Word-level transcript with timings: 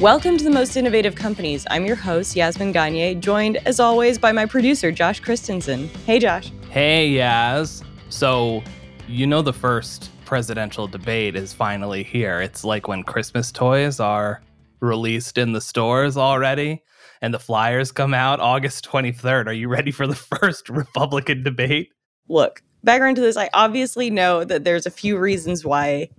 Welcome 0.00 0.38
to 0.38 0.44
the 0.44 0.50
most 0.50 0.76
innovative 0.76 1.16
companies. 1.16 1.66
I'm 1.70 1.84
your 1.84 1.96
host, 1.96 2.36
Yasmin 2.36 2.70
Gagne, 2.70 3.16
joined 3.16 3.56
as 3.66 3.80
always 3.80 4.16
by 4.16 4.30
my 4.30 4.46
producer, 4.46 4.92
Josh 4.92 5.18
Christensen. 5.18 5.88
Hey, 6.06 6.20
Josh. 6.20 6.52
Hey, 6.70 7.10
Yaz. 7.14 7.82
So, 8.08 8.62
you 9.08 9.26
know, 9.26 9.42
the 9.42 9.52
first 9.52 10.12
presidential 10.24 10.86
debate 10.86 11.34
is 11.34 11.52
finally 11.52 12.04
here. 12.04 12.40
It's 12.40 12.62
like 12.62 12.86
when 12.86 13.02
Christmas 13.02 13.50
toys 13.50 13.98
are 13.98 14.40
released 14.78 15.36
in 15.36 15.50
the 15.50 15.60
stores 15.60 16.16
already 16.16 16.80
and 17.20 17.34
the 17.34 17.40
flyers 17.40 17.90
come 17.90 18.14
out 18.14 18.38
August 18.38 18.88
23rd. 18.88 19.46
Are 19.46 19.52
you 19.52 19.66
ready 19.66 19.90
for 19.90 20.06
the 20.06 20.14
first 20.38 20.68
Republican 20.68 21.42
debate? 21.42 21.90
Look, 22.28 22.62
background 22.84 23.16
to 23.16 23.22
this, 23.22 23.36
I 23.36 23.50
obviously 23.52 24.10
know 24.10 24.44
that 24.44 24.62
there's 24.62 24.86
a 24.86 24.92
few 24.92 25.18
reasons 25.18 25.64
why 25.64 26.10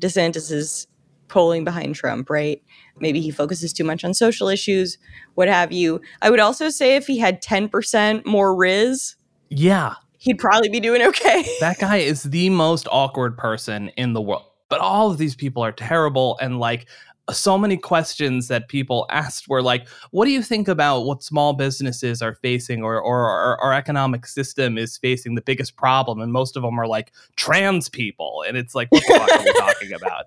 DeSantis 0.00 0.50
is 0.50 0.86
polling 1.28 1.64
behind 1.64 1.94
Trump, 1.94 2.30
right? 2.30 2.62
Maybe 3.00 3.20
he 3.20 3.30
focuses 3.30 3.72
too 3.72 3.84
much 3.84 4.04
on 4.04 4.14
social 4.14 4.48
issues, 4.48 4.98
what 5.34 5.48
have 5.48 5.72
you. 5.72 6.00
I 6.22 6.30
would 6.30 6.40
also 6.40 6.68
say 6.68 6.96
if 6.96 7.06
he 7.06 7.18
had 7.18 7.42
10% 7.42 8.26
more 8.26 8.54
Riz, 8.54 9.16
yeah, 9.50 9.94
he'd 10.18 10.38
probably 10.38 10.68
be 10.68 10.80
doing 10.80 11.02
okay. 11.02 11.46
that 11.60 11.78
guy 11.78 11.96
is 11.98 12.24
the 12.24 12.50
most 12.50 12.86
awkward 12.90 13.36
person 13.36 13.88
in 13.96 14.12
the 14.12 14.20
world. 14.20 14.44
But 14.68 14.80
all 14.80 15.10
of 15.10 15.16
these 15.16 15.34
people 15.34 15.64
are 15.64 15.72
terrible 15.72 16.36
and 16.42 16.58
like 16.58 16.86
so 17.30 17.58
many 17.58 17.76
questions 17.76 18.48
that 18.48 18.68
people 18.68 19.06
asked 19.10 19.48
were 19.48 19.62
like, 19.62 19.88
what 20.10 20.24
do 20.24 20.30
you 20.30 20.42
think 20.42 20.68
about 20.68 21.00
what 21.02 21.22
small 21.22 21.52
businesses 21.52 22.22
are 22.22 22.34
facing 22.34 22.82
or, 22.82 23.00
or, 23.00 23.24
or 23.26 23.62
our 23.62 23.72
economic 23.72 24.26
system 24.26 24.78
is 24.78 24.96
facing 24.96 25.34
the 25.34 25.42
biggest 25.42 25.76
problem? 25.76 26.20
And 26.20 26.32
most 26.32 26.56
of 26.56 26.62
them 26.62 26.78
are 26.78 26.86
like 26.86 27.12
trans 27.36 27.88
people. 27.88 28.44
And 28.46 28.56
it's 28.56 28.74
like, 28.74 28.90
what 28.90 29.02
the 29.06 29.14
fuck 29.14 29.30
are 29.30 29.44
we 29.44 29.52
talking 29.52 29.92
about? 30.02 30.26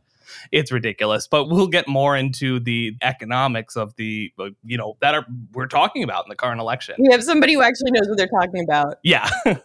It's 0.51 0.71
ridiculous. 0.71 1.27
But 1.27 1.45
we'll 1.45 1.67
get 1.67 1.87
more 1.87 2.15
into 2.15 2.59
the 2.59 2.95
economics 3.01 3.75
of 3.75 3.95
the, 3.95 4.31
uh, 4.39 4.49
you 4.63 4.77
know, 4.77 4.97
that 5.01 5.15
are 5.15 5.25
we're 5.53 5.67
talking 5.67 6.03
about 6.03 6.25
in 6.25 6.29
the 6.29 6.35
current 6.35 6.61
election. 6.61 6.95
We 6.99 7.11
have 7.11 7.23
somebody 7.23 7.53
who 7.53 7.61
actually 7.61 7.91
knows 7.91 8.07
what 8.07 8.17
they're 8.17 8.27
talking 8.27 8.63
about. 8.63 8.97
Yeah. 9.03 9.29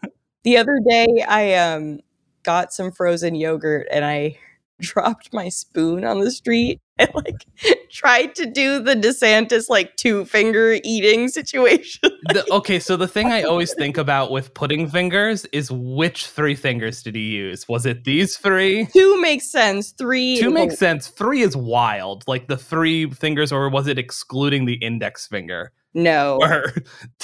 the 0.45 0.57
other 0.57 0.81
day, 0.87 1.25
I 1.29 1.55
um 1.55 2.01
got 2.43 2.73
some 2.73 2.93
frozen 2.93 3.35
yogurt 3.35 3.89
and 3.91 4.05
I 4.05 4.39
dropped 4.81 5.33
my 5.33 5.49
spoon 5.49 6.05
on 6.05 6.21
the 6.21 6.31
street 6.31 6.81
and 6.99 7.11
like 7.15 7.47
tried 7.91 8.35
to 8.35 8.47
do 8.47 8.81
the 8.81 8.95
DeSantis 8.95 9.69
like 9.69 9.97
two 9.97 10.25
finger 10.25 10.79
eating 10.85 11.29
situation. 11.37 12.11
the, 12.33 12.45
okay, 12.51 12.79
so 12.79 12.97
the 12.97 13.09
thing 13.09 13.27
I 13.27 13.43
always 13.43 13.75
think 13.75 13.99
about 13.99 14.31
with 14.31 14.55
pudding 14.55 14.89
fingers 14.89 15.45
is 15.47 15.71
which 15.71 16.27
three 16.27 16.55
fingers 16.55 17.03
did 17.03 17.15
he 17.15 17.23
use? 17.23 17.69
Was 17.69 17.87
it 17.87 18.05
these 18.05 18.37
three? 18.37 18.87
Two 18.93 19.21
makes 19.21 19.51
sense. 19.51 19.93
Three. 19.93 20.39
Two 20.39 20.51
makes 20.51 20.79
sense. 20.79 21.09
Three 21.09 21.43
is 21.43 21.57
wild. 21.57 22.25
Like 22.27 22.49
the 22.49 22.57
three 22.57 23.11
fingers, 23.11 23.53
or 23.53 23.69
was 23.69 23.87
it 23.87 23.99
excluding 23.99 24.65
the 24.65 24.75
index 24.75 25.27
finger? 25.27 25.73
No. 25.95 26.39
Or 26.43 26.73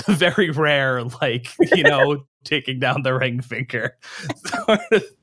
the 0.06 0.12
very 0.12 0.50
rare, 0.50 1.02
like, 1.04 1.48
you 1.74 1.82
know, 1.82 2.24
taking 2.44 2.78
down 2.78 3.02
the 3.02 3.14
ring 3.14 3.40
finger. 3.40 3.96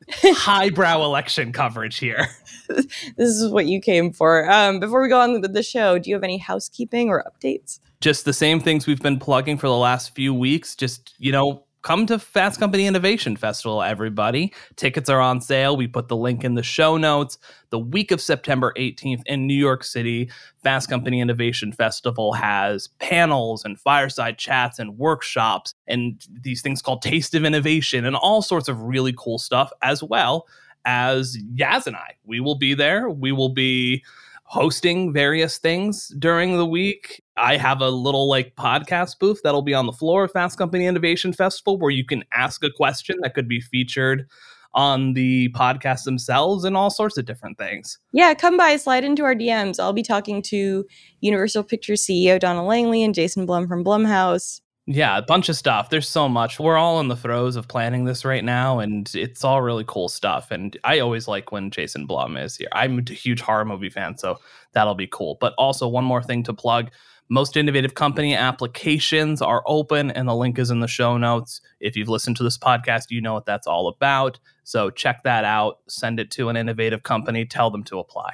highbrow 0.23 1.03
election 1.03 1.51
coverage 1.51 1.97
here. 1.97 2.27
this 2.67 3.29
is 3.29 3.51
what 3.51 3.65
you 3.65 3.79
came 3.81 4.11
for. 4.11 4.49
Um, 4.49 4.79
before 4.79 5.01
we 5.01 5.09
go 5.09 5.19
on 5.19 5.41
with 5.41 5.53
the 5.53 5.63
show, 5.63 5.99
do 5.99 6.09
you 6.09 6.15
have 6.15 6.23
any 6.23 6.37
housekeeping 6.37 7.09
or 7.09 7.23
updates? 7.23 7.79
Just 8.01 8.25
the 8.25 8.33
same 8.33 8.59
things 8.59 8.87
we've 8.87 9.01
been 9.01 9.19
plugging 9.19 9.57
for 9.57 9.67
the 9.67 9.75
last 9.75 10.15
few 10.15 10.33
weeks. 10.33 10.75
Just, 10.75 11.13
you 11.19 11.31
know, 11.31 11.63
come 11.81 12.05
to 12.07 12.19
Fast 12.19 12.59
Company 12.59 12.85
Innovation 12.85 13.35
Festival, 13.35 13.81
everybody. 13.81 14.53
Tickets 14.75 15.09
are 15.09 15.21
on 15.21 15.41
sale. 15.41 15.77
We 15.77 15.87
put 15.87 16.07
the 16.07 16.15
link 16.15 16.43
in 16.43 16.55
the 16.55 16.63
show 16.63 16.97
notes. 16.97 17.37
The 17.69 17.79
week 17.79 18.11
of 18.11 18.21
September 18.21 18.73
18th 18.77 19.21
in 19.25 19.47
New 19.47 19.53
York 19.53 19.83
City, 19.83 20.29
Fast 20.63 20.89
Company 20.89 21.21
Innovation 21.21 21.71
Festival 21.71 22.33
has 22.33 22.87
panels 22.99 23.63
and 23.63 23.79
fireside 23.79 24.37
chats 24.37 24.79
and 24.79 24.97
workshops 24.97 25.73
and 25.87 26.25
these 26.41 26.61
things 26.61 26.81
called 26.81 27.01
Taste 27.01 27.33
of 27.35 27.45
Innovation 27.45 28.05
and 28.05 28.15
all 28.15 28.41
sorts 28.41 28.67
of 28.67 28.81
really 28.81 29.13
cool 29.17 29.37
stuff, 29.37 29.71
as 29.81 30.03
well 30.03 30.47
as 30.85 31.37
Yaz 31.55 31.87
and 31.87 31.95
I. 31.95 32.15
We 32.25 32.39
will 32.39 32.55
be 32.55 32.73
there. 32.73 33.09
We 33.09 33.31
will 33.31 33.53
be 33.53 34.03
hosting 34.49 35.13
various 35.13 35.59
things 35.59 36.07
during 36.17 36.57
the 36.57 36.65
week. 36.65 37.21
I 37.39 37.57
have 37.57 37.81
a 37.81 37.89
little 37.89 38.27
like 38.27 38.55
podcast 38.55 39.19
booth 39.19 39.39
that'll 39.43 39.61
be 39.61 39.73
on 39.73 39.85
the 39.85 39.93
floor 39.93 40.25
of 40.25 40.31
Fast 40.31 40.57
Company 40.57 40.85
Innovation 40.85 41.31
Festival 41.31 41.77
where 41.77 41.91
you 41.91 42.05
can 42.05 42.23
ask 42.33 42.63
a 42.63 42.69
question 42.69 43.17
that 43.21 43.33
could 43.33 43.47
be 43.47 43.61
featured 43.61 44.27
on 44.73 45.13
the 45.13 45.49
podcast 45.49 46.03
themselves 46.03 46.63
and 46.63 46.75
all 46.75 46.89
sorts 46.89 47.17
of 47.17 47.25
different 47.25 47.57
things. 47.57 47.97
Yeah, 48.11 48.33
come 48.33 48.57
by, 48.57 48.75
slide 48.75 49.03
into 49.03 49.23
our 49.23 49.33
DMs. 49.33 49.79
I'll 49.79 49.93
be 49.93 50.03
talking 50.03 50.41
to 50.43 50.85
Universal 51.21 51.63
Pictures 51.63 52.05
CEO 52.05 52.39
Donna 52.39 52.63
Langley 52.63 53.03
and 53.03 53.15
Jason 53.15 53.45
Blum 53.45 53.67
from 53.67 53.83
Blumhouse. 53.83 54.61
Yeah, 54.85 55.17
a 55.17 55.21
bunch 55.21 55.49
of 55.49 55.55
stuff. 55.55 55.91
There's 55.91 56.09
so 56.09 56.27
much. 56.27 56.59
We're 56.59 56.77
all 56.77 56.99
in 56.99 57.09
the 57.09 57.15
throes 57.15 57.55
of 57.55 57.67
planning 57.67 58.05
this 58.05 58.25
right 58.25 58.43
now, 58.43 58.79
and 58.79 59.09
it's 59.13 59.43
all 59.43 59.61
really 59.61 59.85
cool 59.87 60.09
stuff. 60.09 60.49
And 60.49 60.75
I 60.83 60.97
always 60.97 61.27
like 61.27 61.51
when 61.51 61.69
Jason 61.69 62.07
Blum 62.07 62.35
is 62.35 62.57
here. 62.57 62.69
I'm 62.71 62.97
a 62.97 63.11
huge 63.11 63.39
horror 63.39 63.65
movie 63.65 63.91
fan, 63.91 64.17
so 64.17 64.39
that'll 64.73 64.95
be 64.95 65.05
cool. 65.05 65.37
But 65.39 65.53
also, 65.59 65.87
one 65.87 66.05
more 66.05 66.23
thing 66.23 66.41
to 66.43 66.55
plug 66.55 66.89
most 67.29 67.55
innovative 67.55 67.93
company 67.93 68.35
applications 68.35 69.41
are 69.41 69.63
open, 69.67 70.09
and 70.11 70.27
the 70.27 70.35
link 70.35 70.57
is 70.57 70.71
in 70.71 70.79
the 70.79 70.87
show 70.87 71.17
notes. 71.17 71.61
If 71.79 71.95
you've 71.95 72.09
listened 72.09 72.37
to 72.37 72.43
this 72.43 72.57
podcast, 72.57 73.05
you 73.09 73.21
know 73.21 73.35
what 73.35 73.45
that's 73.45 73.67
all 73.67 73.87
about. 73.87 74.39
So 74.63 74.89
check 74.89 75.23
that 75.23 75.45
out, 75.45 75.77
send 75.87 76.19
it 76.19 76.31
to 76.31 76.49
an 76.49 76.57
innovative 76.57 77.03
company, 77.03 77.45
tell 77.45 77.69
them 77.69 77.83
to 77.85 77.99
apply. 77.99 78.33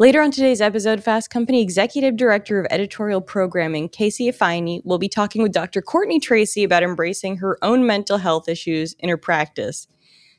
Later 0.00 0.20
on 0.20 0.30
today's 0.30 0.60
episode, 0.60 1.02
Fast 1.02 1.30
Company 1.30 1.60
Executive 1.60 2.16
Director 2.16 2.60
of 2.60 2.66
Editorial 2.70 3.20
Programming, 3.20 3.88
KC 3.88 4.32
Ifeanyi, 4.32 4.84
will 4.84 4.98
be 4.98 5.08
talking 5.08 5.42
with 5.42 5.50
Dr. 5.50 5.82
Courtney 5.82 6.20
Tracy 6.20 6.62
about 6.62 6.84
embracing 6.84 7.38
her 7.38 7.58
own 7.62 7.84
mental 7.84 8.18
health 8.18 8.48
issues 8.48 8.94
in 9.00 9.08
her 9.08 9.16
practice. 9.16 9.88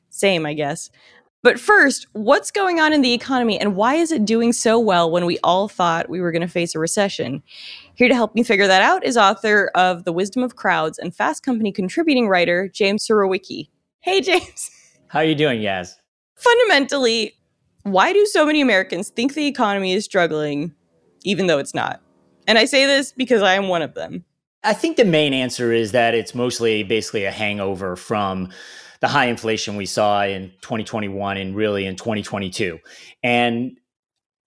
Same, 0.09 0.45
I 0.45 0.53
guess. 0.53 0.89
But 1.41 1.57
first, 1.59 2.05
what's 2.11 2.51
going 2.51 2.81
on 2.81 2.91
in 2.91 3.01
the 3.01 3.13
economy 3.13 3.57
and 3.57 3.75
why 3.75 3.95
is 3.95 4.11
it 4.11 4.25
doing 4.25 4.51
so 4.51 4.77
well 4.77 5.09
when 5.09 5.25
we 5.25 5.39
all 5.41 5.69
thought 5.69 6.09
we 6.09 6.19
were 6.19 6.33
going 6.33 6.41
to 6.41 6.49
face 6.49 6.75
a 6.75 6.79
recession? 6.79 7.41
Here 7.95 8.09
to 8.09 8.15
help 8.15 8.35
me 8.35 8.43
figure 8.43 8.67
that 8.67 8.81
out 8.81 9.05
is 9.05 9.15
author 9.15 9.71
of 9.73 10.03
The 10.03 10.11
Wisdom 10.11 10.43
of 10.43 10.57
Crowds 10.57 10.99
and 10.99 11.15
Fast 11.15 11.43
Company 11.43 11.71
contributing 11.71 12.27
writer 12.27 12.67
James 12.67 13.07
Surowiecki. 13.07 13.69
Hey, 14.01 14.19
James. 14.21 14.69
How 15.07 15.19
are 15.19 15.25
you 15.25 15.35
doing, 15.35 15.61
Yaz? 15.61 15.95
Fundamentally, 16.35 17.35
why 17.83 18.11
do 18.11 18.25
so 18.25 18.45
many 18.45 18.59
Americans 18.59 19.09
think 19.09 19.33
the 19.33 19.47
economy 19.47 19.93
is 19.93 20.03
struggling, 20.03 20.75
even 21.23 21.47
though 21.47 21.57
it's 21.57 21.73
not? 21.73 22.01
And 22.47 22.57
I 22.57 22.65
say 22.65 22.85
this 22.85 23.13
because 23.13 23.41
I 23.41 23.53
am 23.53 23.69
one 23.69 23.81
of 23.81 23.93
them. 23.93 24.25
I 24.63 24.73
think 24.73 24.97
the 24.97 25.05
main 25.05 25.33
answer 25.33 25.71
is 25.71 25.93
that 25.93 26.13
it's 26.13 26.35
mostly 26.35 26.83
basically 26.83 27.23
a 27.23 27.31
hangover 27.31 27.95
from 27.95 28.49
the 29.01 29.07
high 29.07 29.25
inflation 29.25 29.75
we 29.75 29.85
saw 29.85 30.23
in 30.23 30.51
2021 30.61 31.37
and 31.37 31.55
really 31.55 31.85
in 31.85 31.95
2022. 31.95 32.79
And 33.23 33.77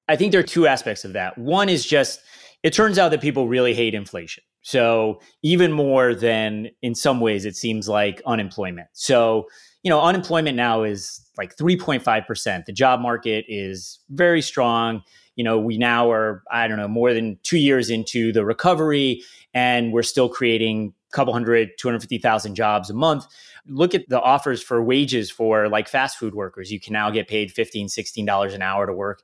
I 0.09 0.17
think 0.17 0.33
there 0.33 0.41
are 0.41 0.45
two 0.45 0.67
aspects 0.67 1.05
of 1.05 1.15
that. 1.15 1.39
One 1.39 1.69
is 1.69 1.87
just 1.87 2.21
it 2.63 2.73
turns 2.73 2.99
out 2.99 3.11
that 3.11 3.21
people 3.21 3.49
really 3.49 3.75
hate 3.75 3.95
inflation. 3.95 4.45
So, 4.63 5.21
even 5.43 5.73
more 5.73 6.15
than 6.15 6.69
in 6.83 6.95
some 6.95 7.21
ways, 7.21 7.45
it 7.45 7.57
seems 7.57 7.89
like 7.89 8.23
unemployment. 8.25 8.89
So, 8.93 9.49
you 9.83 9.91
know, 9.91 10.01
unemployment 10.01 10.57
now 10.57 10.85
is 10.85 11.21
like 11.37 11.57
3.5%. 11.57 12.65
The 12.65 12.73
job 12.73 13.01
market 13.01 13.45
is 13.49 13.99
very 14.11 14.41
strong. 14.41 15.03
You 15.35 15.43
know, 15.43 15.59
we 15.59 15.79
now 15.79 16.13
are, 16.13 16.45
I 16.51 16.69
don't 16.69 16.77
know, 16.77 16.87
more 16.87 17.13
than 17.13 17.39
two 17.43 17.59
years 17.59 17.91
into 17.91 18.33
the 18.33 18.45
recovery, 18.45 19.23
and 19.53 19.93
we're 19.93 20.05
still 20.05 20.29
creating 20.29 20.95
a 21.13 21.17
couple 21.17 21.33
hundred, 21.33 21.71
250,000 21.79 22.55
jobs 22.55 22.89
a 22.89 22.95
month. 22.95 23.27
Look 23.67 23.95
at 23.95 24.09
the 24.09 24.21
offers 24.21 24.63
for 24.63 24.83
wages 24.83 25.31
for 25.31 25.69
like 25.69 25.89
fast 25.89 26.19
food 26.19 26.35
workers. 26.35 26.73
You 26.73 26.81
can 26.81 26.93
now 26.93 27.11
get 27.11 27.29
paid 27.29 27.55
$15, 27.55 27.87
$16 27.87 28.55
an 28.55 28.63
hour 28.63 28.87
to 28.87 28.93
work 28.93 29.23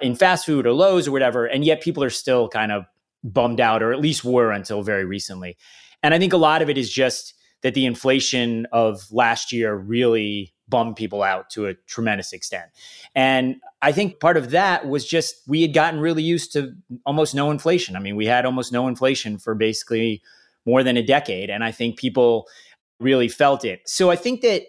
in 0.00 0.14
fast 0.14 0.46
food 0.46 0.66
or 0.66 0.72
Lowe's 0.72 1.08
or 1.08 1.12
whatever. 1.12 1.46
And 1.46 1.64
yet 1.64 1.82
people 1.82 2.04
are 2.04 2.10
still 2.10 2.48
kind 2.48 2.72
of 2.72 2.84
bummed 3.22 3.60
out, 3.60 3.82
or 3.82 3.92
at 3.92 4.00
least 4.00 4.24
were 4.24 4.50
until 4.50 4.82
very 4.82 5.04
recently. 5.04 5.56
And 6.02 6.14
I 6.14 6.18
think 6.18 6.32
a 6.32 6.38
lot 6.38 6.62
of 6.62 6.70
it 6.70 6.78
is 6.78 6.90
just, 6.90 7.34
that 7.62 7.74
the 7.74 7.86
inflation 7.86 8.66
of 8.72 9.06
last 9.12 9.52
year 9.52 9.74
really 9.74 10.54
bummed 10.68 10.96
people 10.96 11.22
out 11.22 11.50
to 11.50 11.66
a 11.66 11.74
tremendous 11.86 12.32
extent. 12.32 12.66
And 13.14 13.56
I 13.82 13.92
think 13.92 14.20
part 14.20 14.36
of 14.36 14.50
that 14.50 14.88
was 14.88 15.06
just 15.06 15.42
we 15.46 15.62
had 15.62 15.74
gotten 15.74 16.00
really 16.00 16.22
used 16.22 16.52
to 16.52 16.72
almost 17.04 17.34
no 17.34 17.50
inflation. 17.50 17.96
I 17.96 17.98
mean, 17.98 18.16
we 18.16 18.26
had 18.26 18.46
almost 18.46 18.72
no 18.72 18.88
inflation 18.88 19.36
for 19.38 19.54
basically 19.54 20.22
more 20.64 20.82
than 20.82 20.96
a 20.96 21.02
decade. 21.02 21.50
And 21.50 21.64
I 21.64 21.72
think 21.72 21.98
people 21.98 22.46
really 23.00 23.28
felt 23.28 23.64
it. 23.64 23.80
So 23.86 24.10
I 24.10 24.16
think 24.16 24.42
that 24.42 24.62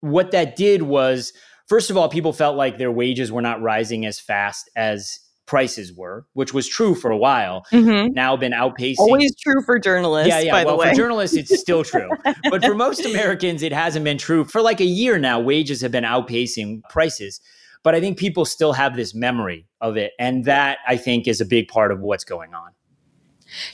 what 0.00 0.30
that 0.32 0.56
did 0.56 0.82
was, 0.82 1.32
first 1.68 1.90
of 1.90 1.96
all, 1.96 2.08
people 2.08 2.32
felt 2.32 2.56
like 2.56 2.78
their 2.78 2.92
wages 2.92 3.30
were 3.30 3.42
not 3.42 3.60
rising 3.60 4.06
as 4.06 4.18
fast 4.18 4.70
as 4.76 5.20
prices 5.46 5.92
were, 5.94 6.26
which 6.34 6.52
was 6.52 6.68
true 6.68 6.94
for 6.94 7.10
a 7.10 7.16
while. 7.16 7.64
Mm-hmm. 7.72 8.12
Now 8.12 8.36
been 8.36 8.52
outpacing. 8.52 8.98
Always 8.98 9.34
true 9.36 9.62
for 9.64 9.78
journalists. 9.78 10.28
Yeah, 10.28 10.40
yeah. 10.40 10.64
well, 10.64 10.78
for 10.78 10.92
journalists, 10.92 11.36
it's 11.36 11.58
still 11.58 11.82
true, 11.82 12.10
but 12.50 12.64
for 12.64 12.74
most 12.74 13.04
Americans, 13.04 13.62
it 13.62 13.72
hasn't 13.72 14.04
been 14.04 14.18
true 14.18 14.44
for 14.44 14.60
like 14.60 14.80
a 14.80 14.84
year 14.84 15.18
now. 15.18 15.40
Wages 15.40 15.80
have 15.80 15.90
been 15.90 16.04
outpacing 16.04 16.82
prices. 16.90 17.40
but 17.82 17.94
I 17.94 18.00
think 18.00 18.18
people 18.18 18.44
still 18.44 18.74
have 18.74 18.96
this 18.96 19.14
memory 19.14 19.66
of 19.80 19.96
it. 19.96 20.12
And 20.18 20.44
that 20.44 20.78
I 20.86 20.96
think 20.96 21.26
is 21.26 21.40
a 21.40 21.46
big 21.46 21.68
part 21.68 21.92
of 21.92 22.00
what's 22.00 22.24
going 22.24 22.54
on. 22.54 22.72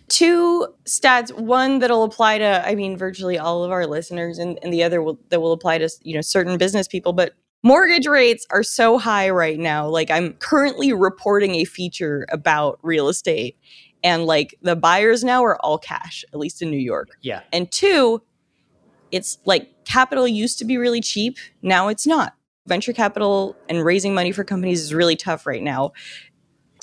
Two 0.09 0.69
stats, 0.85 1.33
one 1.33 1.79
that'll 1.79 2.05
apply 2.05 2.39
to, 2.39 2.67
I 2.67 2.75
mean, 2.75 2.97
virtually 2.97 3.39
all 3.39 3.65
of 3.65 3.71
our 3.71 3.87
listeners, 3.87 4.39
and, 4.39 4.59
and 4.63 4.73
the 4.73 4.83
other 4.83 5.03
will, 5.03 5.19
that 5.31 5.41
will 5.41 5.53
apply 5.53 5.79
to, 5.79 5.89
you 6.03 6.15
know, 6.15 6.21
certain 6.21 6.59
business 6.59 6.87
people. 6.87 7.13
But 7.13 7.35
mortgage 7.65 8.07
rates 8.07 8.47
are 8.51 8.63
so 8.63 8.99
high 8.99 9.31
right 9.31 9.59
now. 9.59 9.89
Like 9.89 10.11
I'm 10.11 10.35
currently 10.35 10.93
reporting 10.93 11.57
a 11.57 11.65
feature 11.65 12.27
about 12.31 12.79
real 12.83 13.09
estate 13.09 13.57
and 14.05 14.27
like 14.27 14.55
the 14.61 14.77
buyers 14.77 15.25
now 15.25 15.43
are 15.45 15.57
all 15.65 15.79
cash, 15.79 16.25
at 16.33 16.39
least 16.39 16.61
in 16.61 16.71
New 16.71 16.77
York. 16.77 17.09
Yeah. 17.23 17.41
And 17.53 17.73
two, 17.73 18.23
it's 19.11 19.39
like 19.47 19.85
capital 19.87 20.29
used 20.29 20.59
to 20.59 20.65
be 20.65 20.77
really 20.77 21.01
cheap. 21.01 21.39
Now 21.63 21.89
it's 21.89 22.07
not. 22.07 22.35
Venture 22.67 22.93
capital 22.93 23.57
and 23.69 23.85
raising 23.85 24.15
money 24.15 24.31
for 24.31 24.45
companies 24.45 24.81
is 24.81 24.93
really 24.95 25.17
tough 25.17 25.47
right 25.47 25.63
now. 25.63 25.93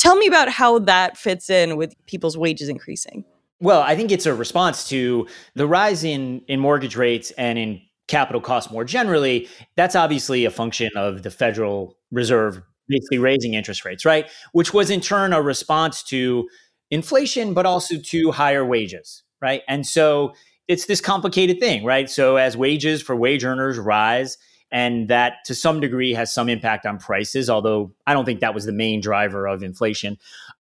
Tell 0.02 0.16
me 0.16 0.26
about 0.26 0.50
how 0.50 0.80
that 0.80 1.16
fits 1.16 1.48
in 1.48 1.78
with 1.78 1.94
people's 2.08 2.36
wages 2.36 2.70
increasing. 2.70 3.24
Well, 3.60 3.82
I 3.82 3.96
think 3.96 4.12
it's 4.12 4.26
a 4.26 4.34
response 4.34 4.90
to 4.90 5.28
the 5.54 5.68
rise 5.68 6.04
in 6.04 6.42
in 6.48 6.60
mortgage 6.60 6.96
rates 6.96 7.30
and 7.38 7.60
in 7.60 7.80
capital 8.08 8.42
costs 8.42 8.72
more 8.72 8.84
generally. 8.84 9.48
That's 9.76 9.96
obviously 9.96 10.44
a 10.46 10.50
function 10.50 10.90
of 10.96 11.22
the 11.22 11.30
Federal 11.30 12.00
Reserve 12.10 12.64
basically 12.88 13.20
raising 13.20 13.54
interest 13.54 13.86
rates, 13.86 14.04
right? 14.04 14.28
Which 14.54 14.74
was 14.74 14.90
in 14.90 15.02
turn 15.02 15.34
a 15.34 15.42
response 15.42 16.02
to 16.06 16.50
inflation, 16.90 17.54
but 17.54 17.68
also 17.68 18.00
to 18.00 18.32
higher 18.32 18.66
wages, 18.66 19.22
right? 19.40 19.62
And 19.68 19.86
so 19.86 20.34
it's 20.68 20.88
this 20.88 21.00
complicated 21.00 21.60
thing, 21.60 21.86
right? 21.86 22.10
So 22.10 22.38
as 22.38 22.58
wages 22.58 23.04
for 23.04 23.16
wage 23.16 23.46
earners 23.46 23.78
rise, 23.78 24.40
and 24.72 25.08
that 25.10 25.44
to 25.46 25.56
some 25.56 25.80
degree 25.80 26.14
has 26.14 26.34
some 26.34 26.50
impact 26.50 26.86
on 26.86 26.98
prices, 26.98 27.50
although 27.50 27.94
I 28.08 28.14
don't 28.14 28.26
think 28.26 28.40
that 28.40 28.54
was 28.54 28.66
the 28.66 28.72
main 28.72 29.02
driver 29.02 29.48
of 29.48 29.64
inflation. 29.64 30.18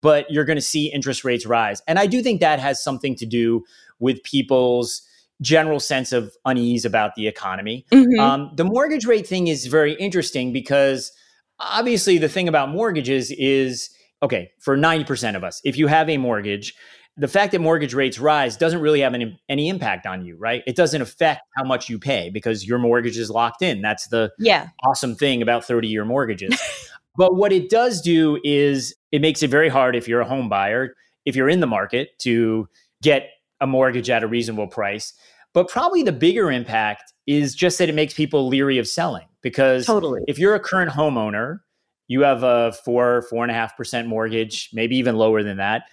But 0.01 0.29
you're 0.29 0.45
going 0.45 0.57
to 0.57 0.61
see 0.61 0.91
interest 0.91 1.23
rates 1.23 1.45
rise. 1.45 1.81
And 1.87 1.97
I 1.97 2.07
do 2.07 2.21
think 2.21 2.41
that 2.41 2.59
has 2.59 2.83
something 2.83 3.15
to 3.15 3.25
do 3.25 3.63
with 3.99 4.21
people's 4.23 5.01
general 5.41 5.79
sense 5.79 6.11
of 6.11 6.35
unease 6.45 6.85
about 6.85 7.15
the 7.15 7.27
economy. 7.27 7.85
Mm-hmm. 7.91 8.19
Um, 8.19 8.51
the 8.55 8.65
mortgage 8.65 9.05
rate 9.05 9.25
thing 9.25 9.47
is 9.47 9.65
very 9.67 9.93
interesting 9.93 10.51
because 10.51 11.11
obviously 11.59 12.17
the 12.17 12.29
thing 12.29 12.47
about 12.47 12.69
mortgages 12.69 13.31
is 13.31 13.89
okay, 14.21 14.51
for 14.59 14.77
90% 14.77 15.35
of 15.35 15.43
us, 15.43 15.61
if 15.65 15.77
you 15.77 15.87
have 15.87 16.09
a 16.09 16.17
mortgage, 16.17 16.73
the 17.15 17.27
fact 17.27 17.51
that 17.51 17.59
mortgage 17.59 17.93
rates 17.93 18.17
rise 18.17 18.57
doesn't 18.57 18.81
really 18.81 19.01
have 19.01 19.13
any, 19.13 19.39
any 19.47 19.69
impact 19.69 20.05
on 20.05 20.25
you, 20.25 20.35
right? 20.35 20.63
It 20.65 20.75
doesn't 20.75 21.01
affect 21.01 21.41
how 21.55 21.63
much 21.63 21.87
you 21.87 21.99
pay 21.99 22.29
because 22.29 22.65
your 22.65 22.79
mortgage 22.79 23.17
is 23.17 23.29
locked 23.29 23.61
in. 23.61 23.81
That's 23.81 24.07
the 24.07 24.31
yeah. 24.39 24.69
awesome 24.83 25.15
thing 25.15 25.41
about 25.41 25.63
30 25.63 25.87
year 25.87 26.05
mortgages. 26.05 26.59
but 27.15 27.35
what 27.35 27.51
it 27.51 27.69
does 27.69 28.01
do 28.01 28.39
is 28.43 28.95
it 29.11 29.21
makes 29.21 29.43
it 29.43 29.49
very 29.49 29.69
hard 29.69 29.95
if 29.95 30.07
you're 30.07 30.21
a 30.21 30.27
home 30.27 30.49
buyer, 30.49 30.95
if 31.25 31.35
you're 31.35 31.49
in 31.49 31.59
the 31.59 31.67
market 31.67 32.17
to 32.19 32.67
get 33.03 33.29
a 33.61 33.67
mortgage 33.67 34.09
at 34.09 34.23
a 34.23 34.27
reasonable 34.27 34.67
price. 34.67 35.13
But 35.53 35.69
probably 35.69 36.01
the 36.01 36.11
bigger 36.11 36.51
impact 36.51 37.13
is 37.27 37.53
just 37.53 37.77
that 37.77 37.89
it 37.89 37.95
makes 37.95 38.15
people 38.15 38.47
leery 38.47 38.79
of 38.79 38.87
selling 38.87 39.27
because 39.43 39.85
totally. 39.85 40.21
if 40.27 40.39
you're 40.39 40.55
a 40.55 40.59
current 40.59 40.91
homeowner, 40.91 41.59
you 42.07 42.21
have 42.21 42.41
a 42.41 42.73
four, 42.83 43.21
four 43.29 43.43
and 43.43 43.51
a 43.51 43.53
half 43.53 43.77
percent 43.77 44.07
mortgage, 44.07 44.71
maybe 44.73 44.97
even 44.97 45.15
lower 45.15 45.43
than 45.43 45.57
that 45.57 45.83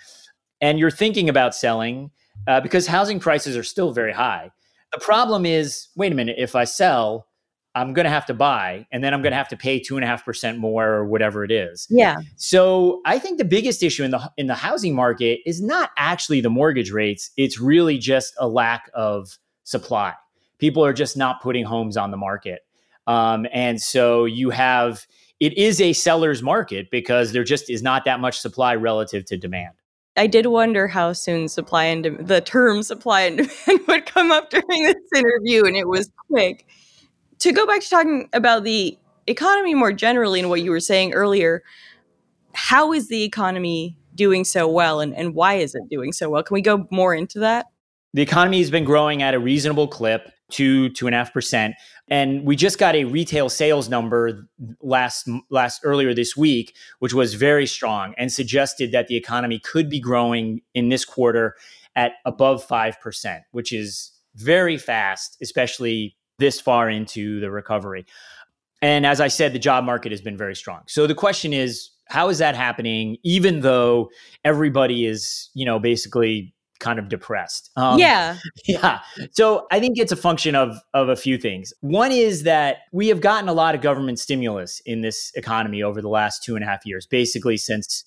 and 0.60 0.78
you're 0.78 0.90
thinking 0.90 1.28
about 1.28 1.54
selling 1.54 2.10
uh, 2.46 2.60
because 2.60 2.86
housing 2.86 3.20
prices 3.20 3.56
are 3.56 3.62
still 3.62 3.92
very 3.92 4.12
high. 4.12 4.50
The 4.92 5.00
problem 5.00 5.46
is, 5.46 5.88
wait 5.96 6.12
a 6.12 6.14
minute, 6.14 6.36
if 6.38 6.56
I 6.56 6.64
sell, 6.64 7.26
I'm 7.74 7.92
going 7.92 8.04
to 8.04 8.10
have 8.10 8.26
to 8.26 8.34
buy, 8.34 8.86
and 8.90 9.04
then 9.04 9.14
I'm 9.14 9.22
going 9.22 9.30
to 9.30 9.36
have 9.36 9.48
to 9.50 9.56
pay 9.56 9.78
two 9.78 9.96
and 9.96 10.04
a 10.04 10.06
half 10.06 10.24
percent 10.24 10.58
more, 10.58 10.88
or 10.88 11.04
whatever 11.04 11.44
it 11.44 11.52
is. 11.52 11.86
Yeah. 11.88 12.16
So 12.36 13.00
I 13.06 13.18
think 13.18 13.38
the 13.38 13.44
biggest 13.44 13.82
issue 13.82 14.02
in 14.02 14.10
the 14.10 14.30
in 14.36 14.48
the 14.48 14.56
housing 14.56 14.94
market 14.94 15.40
is 15.46 15.62
not 15.62 15.90
actually 15.96 16.40
the 16.40 16.50
mortgage 16.50 16.90
rates; 16.90 17.30
it's 17.36 17.60
really 17.60 17.96
just 17.96 18.34
a 18.38 18.48
lack 18.48 18.90
of 18.92 19.38
supply. 19.62 20.14
People 20.58 20.84
are 20.84 20.92
just 20.92 21.16
not 21.16 21.40
putting 21.40 21.64
homes 21.64 21.96
on 21.96 22.10
the 22.10 22.16
market, 22.16 22.62
um, 23.06 23.46
and 23.52 23.80
so 23.80 24.24
you 24.24 24.50
have 24.50 25.06
it 25.38 25.56
is 25.56 25.80
a 25.80 25.92
seller's 25.92 26.42
market 26.42 26.90
because 26.90 27.30
there 27.30 27.44
just 27.44 27.70
is 27.70 27.82
not 27.82 28.04
that 28.04 28.18
much 28.18 28.40
supply 28.40 28.74
relative 28.74 29.24
to 29.26 29.36
demand. 29.36 29.74
I 30.20 30.26
did 30.26 30.44
wonder 30.44 30.86
how 30.86 31.14
soon 31.14 31.48
supply 31.48 31.84
and 31.84 32.02
de- 32.02 32.22
the 32.22 32.42
term 32.42 32.82
supply 32.82 33.22
and 33.22 33.38
demand 33.66 33.86
would 33.88 34.04
come 34.04 34.30
up 34.30 34.50
during 34.50 34.84
this 34.84 34.96
interview, 35.16 35.64
and 35.64 35.74
it 35.78 35.88
was 35.88 36.10
quick. 36.28 36.66
To 37.38 37.52
go 37.52 37.66
back 37.66 37.80
to 37.80 37.88
talking 37.88 38.28
about 38.34 38.62
the 38.64 38.98
economy 39.26 39.74
more 39.74 39.94
generally 39.94 40.38
and 40.38 40.50
what 40.50 40.60
you 40.60 40.72
were 40.72 40.78
saying 40.78 41.14
earlier, 41.14 41.62
how 42.52 42.92
is 42.92 43.08
the 43.08 43.22
economy 43.22 43.96
doing 44.14 44.44
so 44.44 44.68
well 44.68 45.00
and, 45.00 45.14
and 45.14 45.34
why 45.34 45.54
is 45.54 45.74
it 45.74 45.84
doing 45.88 46.12
so 46.12 46.28
well? 46.28 46.42
Can 46.42 46.52
we 46.52 46.60
go 46.60 46.86
more 46.90 47.14
into 47.14 47.38
that? 47.38 47.64
The 48.12 48.20
economy 48.20 48.58
has 48.58 48.70
been 48.70 48.84
growing 48.84 49.22
at 49.22 49.32
a 49.32 49.38
reasonable 49.38 49.88
clip, 49.88 50.30
two, 50.50 50.90
two 50.90 51.06
and 51.06 51.14
a 51.14 51.18
half 51.18 51.32
percent. 51.32 51.76
And 52.10 52.44
we 52.44 52.56
just 52.56 52.78
got 52.78 52.96
a 52.96 53.04
retail 53.04 53.48
sales 53.48 53.88
number 53.88 54.48
last 54.82 55.28
last 55.48 55.80
earlier 55.84 56.12
this 56.12 56.36
week, 56.36 56.74
which 56.98 57.14
was 57.14 57.34
very 57.34 57.66
strong 57.66 58.14
and 58.18 58.32
suggested 58.32 58.90
that 58.90 59.06
the 59.06 59.16
economy 59.16 59.60
could 59.60 59.88
be 59.88 60.00
growing 60.00 60.60
in 60.74 60.88
this 60.88 61.04
quarter 61.04 61.54
at 61.94 62.14
above 62.24 62.64
five 62.64 63.00
percent, 63.00 63.44
which 63.52 63.72
is 63.72 64.10
very 64.34 64.76
fast, 64.76 65.36
especially 65.40 66.16
this 66.38 66.60
far 66.60 66.90
into 66.90 67.38
the 67.40 67.50
recovery. 67.50 68.04
And 68.82 69.06
as 69.06 69.20
I 69.20 69.28
said, 69.28 69.52
the 69.52 69.58
job 69.58 69.84
market 69.84 70.10
has 70.10 70.20
been 70.20 70.36
very 70.36 70.56
strong. 70.56 70.80
So 70.86 71.06
the 71.06 71.14
question 71.14 71.52
is, 71.52 71.90
how 72.06 72.28
is 72.28 72.38
that 72.38 72.56
happening, 72.56 73.18
even 73.22 73.60
though 73.60 74.10
everybody 74.44 75.06
is, 75.06 75.50
you 75.54 75.64
know, 75.64 75.78
basically 75.78 76.54
kind 76.80 76.98
of 76.98 77.08
depressed. 77.08 77.70
Um, 77.76 77.98
yeah. 77.98 78.36
Yeah. 78.66 79.00
So 79.32 79.66
I 79.70 79.80
think 79.80 79.98
it's 79.98 80.12
a 80.12 80.16
function 80.16 80.54
of 80.54 80.76
of 80.94 81.08
a 81.08 81.16
few 81.16 81.38
things. 81.38 81.72
One 81.80 82.12
is 82.12 82.44
that 82.44 82.78
we 82.92 83.08
have 83.08 83.20
gotten 83.20 83.48
a 83.48 83.52
lot 83.52 83.74
of 83.74 83.80
government 83.80 84.18
stimulus 84.18 84.80
in 84.86 85.00
this 85.00 85.32
economy 85.34 85.82
over 85.82 86.00
the 86.00 86.08
last 86.08 86.42
two 86.44 86.56
and 86.56 86.64
a 86.64 86.66
half 86.66 86.84
years, 86.84 87.06
basically 87.06 87.56
since 87.56 88.04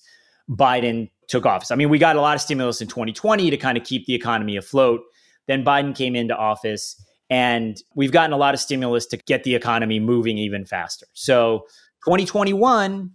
Biden 0.48 1.10
took 1.28 1.46
office. 1.46 1.70
I 1.70 1.74
mean, 1.74 1.88
we 1.88 1.98
got 1.98 2.16
a 2.16 2.20
lot 2.20 2.34
of 2.34 2.40
stimulus 2.40 2.80
in 2.80 2.88
2020 2.88 3.50
to 3.50 3.56
kind 3.56 3.78
of 3.78 3.84
keep 3.84 4.06
the 4.06 4.14
economy 4.14 4.56
afloat. 4.56 5.00
Then 5.46 5.64
Biden 5.64 5.94
came 5.94 6.16
into 6.16 6.36
office 6.36 7.00
and 7.30 7.76
we've 7.94 8.12
gotten 8.12 8.32
a 8.32 8.36
lot 8.36 8.54
of 8.54 8.60
stimulus 8.60 9.06
to 9.06 9.16
get 9.16 9.44
the 9.44 9.54
economy 9.54 10.00
moving 10.00 10.38
even 10.38 10.64
faster. 10.64 11.06
So 11.14 11.66
2021, 12.04 13.10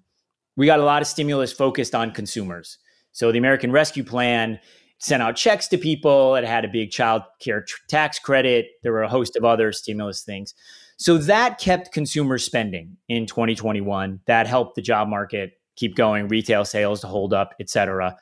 we 0.56 0.66
got 0.66 0.80
a 0.80 0.84
lot 0.84 1.02
of 1.02 1.08
stimulus 1.08 1.54
focused 1.54 1.96
on 1.96 2.12
consumers. 2.12 2.78
So 3.12 3.32
the 3.32 3.38
American 3.38 3.72
Rescue 3.72 4.04
Plan 4.04 4.60
sent 5.00 5.24
out 5.24 5.36
checks 5.36 5.68
to 5.70 5.78
people. 5.78 6.36
It 6.36 6.44
had 6.44 6.66
a 6.66 6.68
big 6.68 6.92
child 6.92 7.24
care 7.40 7.62
tr- 7.62 7.78
tax 7.88 8.20
credit. 8.20 8.68
There 8.84 8.92
were 8.92 9.04
a 9.04 9.10
host 9.10 9.36
of 9.36 9.44
other 9.44 9.72
stimulus 9.72 10.24
things. 10.24 10.54
So 10.98 11.18
that 11.18 11.60
kept 11.60 11.94
consumer 11.94 12.38
spending 12.38 12.98
in 13.08 13.26
2021. 13.26 14.20
That 14.28 14.48
helped 14.48 14.76
the 14.76 14.82
job 14.82 15.08
market 15.08 15.54
keep 15.78 15.96
going, 15.96 16.28
retail 16.28 16.66
sales 16.66 17.02
to 17.02 17.08
hold 17.08 17.34
up, 17.34 17.56
et 17.60 17.70
cetera. 17.70 18.18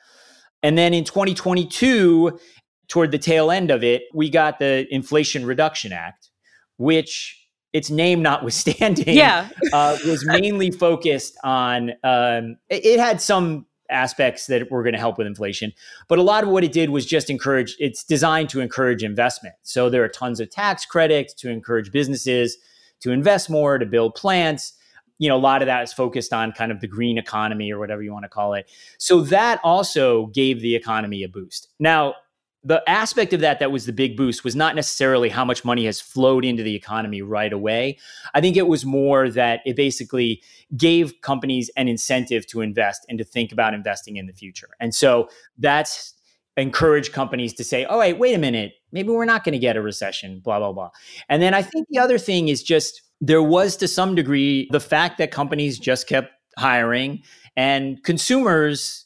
And 0.62 0.78
then 0.78 0.94
in 0.94 1.04
2022, 1.04 2.40
toward 2.88 3.12
the 3.12 3.18
tail 3.18 3.50
end 3.50 3.72
of 3.72 3.84
it, 3.84 4.04
we 4.14 4.30
got 4.30 4.60
the 4.60 4.88
Inflation 4.92 5.46
Reduction 5.46 5.92
Act, 5.92 6.30
which 6.78 7.48
its 7.74 7.90
name 7.90 8.22
notwithstanding, 8.22 9.16
yeah. 9.16 9.50
uh, 9.74 9.98
was 10.06 10.26
mainly 10.26 10.72
focused 10.72 11.36
on. 11.44 11.92
Um, 12.04 12.58
it, 12.70 12.86
it, 12.86 13.00
had 13.00 13.22
some 13.22 13.66
aspects 13.90 14.48
that 14.48 14.70
were 14.70 14.84
going 14.84 14.94
to 14.94 15.00
help 15.00 15.18
with 15.18 15.28
inflation. 15.28 15.74
But 16.08 16.20
a 16.20 16.24
lot 16.24 16.44
of 16.44 16.50
what 16.50 16.64
it 16.64 16.72
did 16.72 16.90
was 16.90 17.06
just 17.06 17.30
encourage, 17.30 17.76
it's 17.80 18.04
designed 18.04 18.50
to 18.50 18.60
encourage 18.60 19.04
investment. 19.04 19.56
So 19.64 19.90
there 19.90 20.04
are 20.04 20.10
tons 20.10 20.40
of 20.40 20.50
tax 20.50 20.86
credits 20.86 21.34
to 21.36 21.50
encourage 21.50 21.92
businesses 21.92 22.58
to 23.02 23.12
invest 23.12 23.50
more, 23.50 23.78
to 23.78 23.86
build 23.86 24.16
plants. 24.16 24.74
You 25.20 25.30
know, 25.30 25.38
a 25.38 25.40
lot 25.40 25.62
of 25.62 25.66
that 25.68 25.84
is 25.84 25.94
focused 25.94 26.34
on 26.34 26.52
kind 26.52 26.72
of 26.72 26.80
the 26.80 26.88
green 26.88 27.18
economy 27.18 27.72
or 27.72 27.80
whatever 27.80 28.04
you 28.04 28.14
want 28.14 28.24
to 28.26 28.30
call 28.30 28.54
it. 28.54 28.70
So 28.98 29.22
that 29.22 29.60
also 29.64 30.28
gave 30.28 30.62
the 30.62 30.76
economy 30.76 31.24
a 31.24 31.30
boost. 31.30 31.70
Now, 31.80 32.16
the 32.64 32.84
aspect 32.88 33.34
of 33.34 33.40
that 33.42 33.60
that 33.60 33.72
was 33.72 33.86
the 33.86 33.94
big 33.94 34.18
boost 34.18 34.44
was 34.44 34.56
not 34.56 34.76
necessarily 34.76 35.30
how 35.30 35.46
much 35.46 35.64
money 35.64 35.86
has 35.86 36.02
flowed 36.02 36.44
into 36.44 36.64
the 36.64 36.76
economy 36.76 37.22
right 37.22 37.54
away. 37.54 37.98
I 38.34 38.42
think 38.42 38.58
it 38.58 38.68
was 38.68 38.86
more 38.86 39.30
that 39.30 39.62
it 39.66 39.76
basically 39.76 40.42
gave 40.76 41.22
companies 41.22 41.70
an 41.78 41.88
incentive 41.88 42.46
to 42.48 42.62
invest 42.62 43.06
and 43.08 43.18
to 43.20 43.24
think 43.24 43.52
about 43.52 43.74
investing 43.74 44.18
in 44.18 44.28
the 44.28 44.34
future. 44.34 44.70
And 44.80 44.94
so 44.94 45.30
that's 45.58 46.14
encouraged 46.58 47.14
companies 47.14 47.54
to 47.54 47.64
say, 47.64 47.86
oh, 47.86 48.00
wait, 48.00 48.18
wait 48.18 48.34
a 48.34 48.40
minute, 48.40 48.74
maybe 48.92 49.10
we're 49.10 49.26
not 49.26 49.44
going 49.44 49.54
to 49.54 49.60
get 49.60 49.78
a 49.78 49.82
recession, 49.82 50.40
blah, 50.40 50.60
blah, 50.60 50.74
blah. 50.74 50.90
And 51.30 51.42
then 51.42 51.54
I 51.54 51.62
think 51.62 51.88
the 51.90 52.00
other 52.00 52.18
thing 52.18 52.48
is 52.50 52.64
just 52.64 53.02
there 53.22 53.44
was 53.44 53.78
to 53.78 53.88
some 53.88 54.16
degree 54.16 54.68
the 54.72 54.80
fact 54.80 55.20
that 55.20 55.32
companies 55.32 55.80
just 55.80 56.08
kept 56.08 56.32
hiring 56.58 57.22
and 57.56 58.04
consumers. 58.04 59.06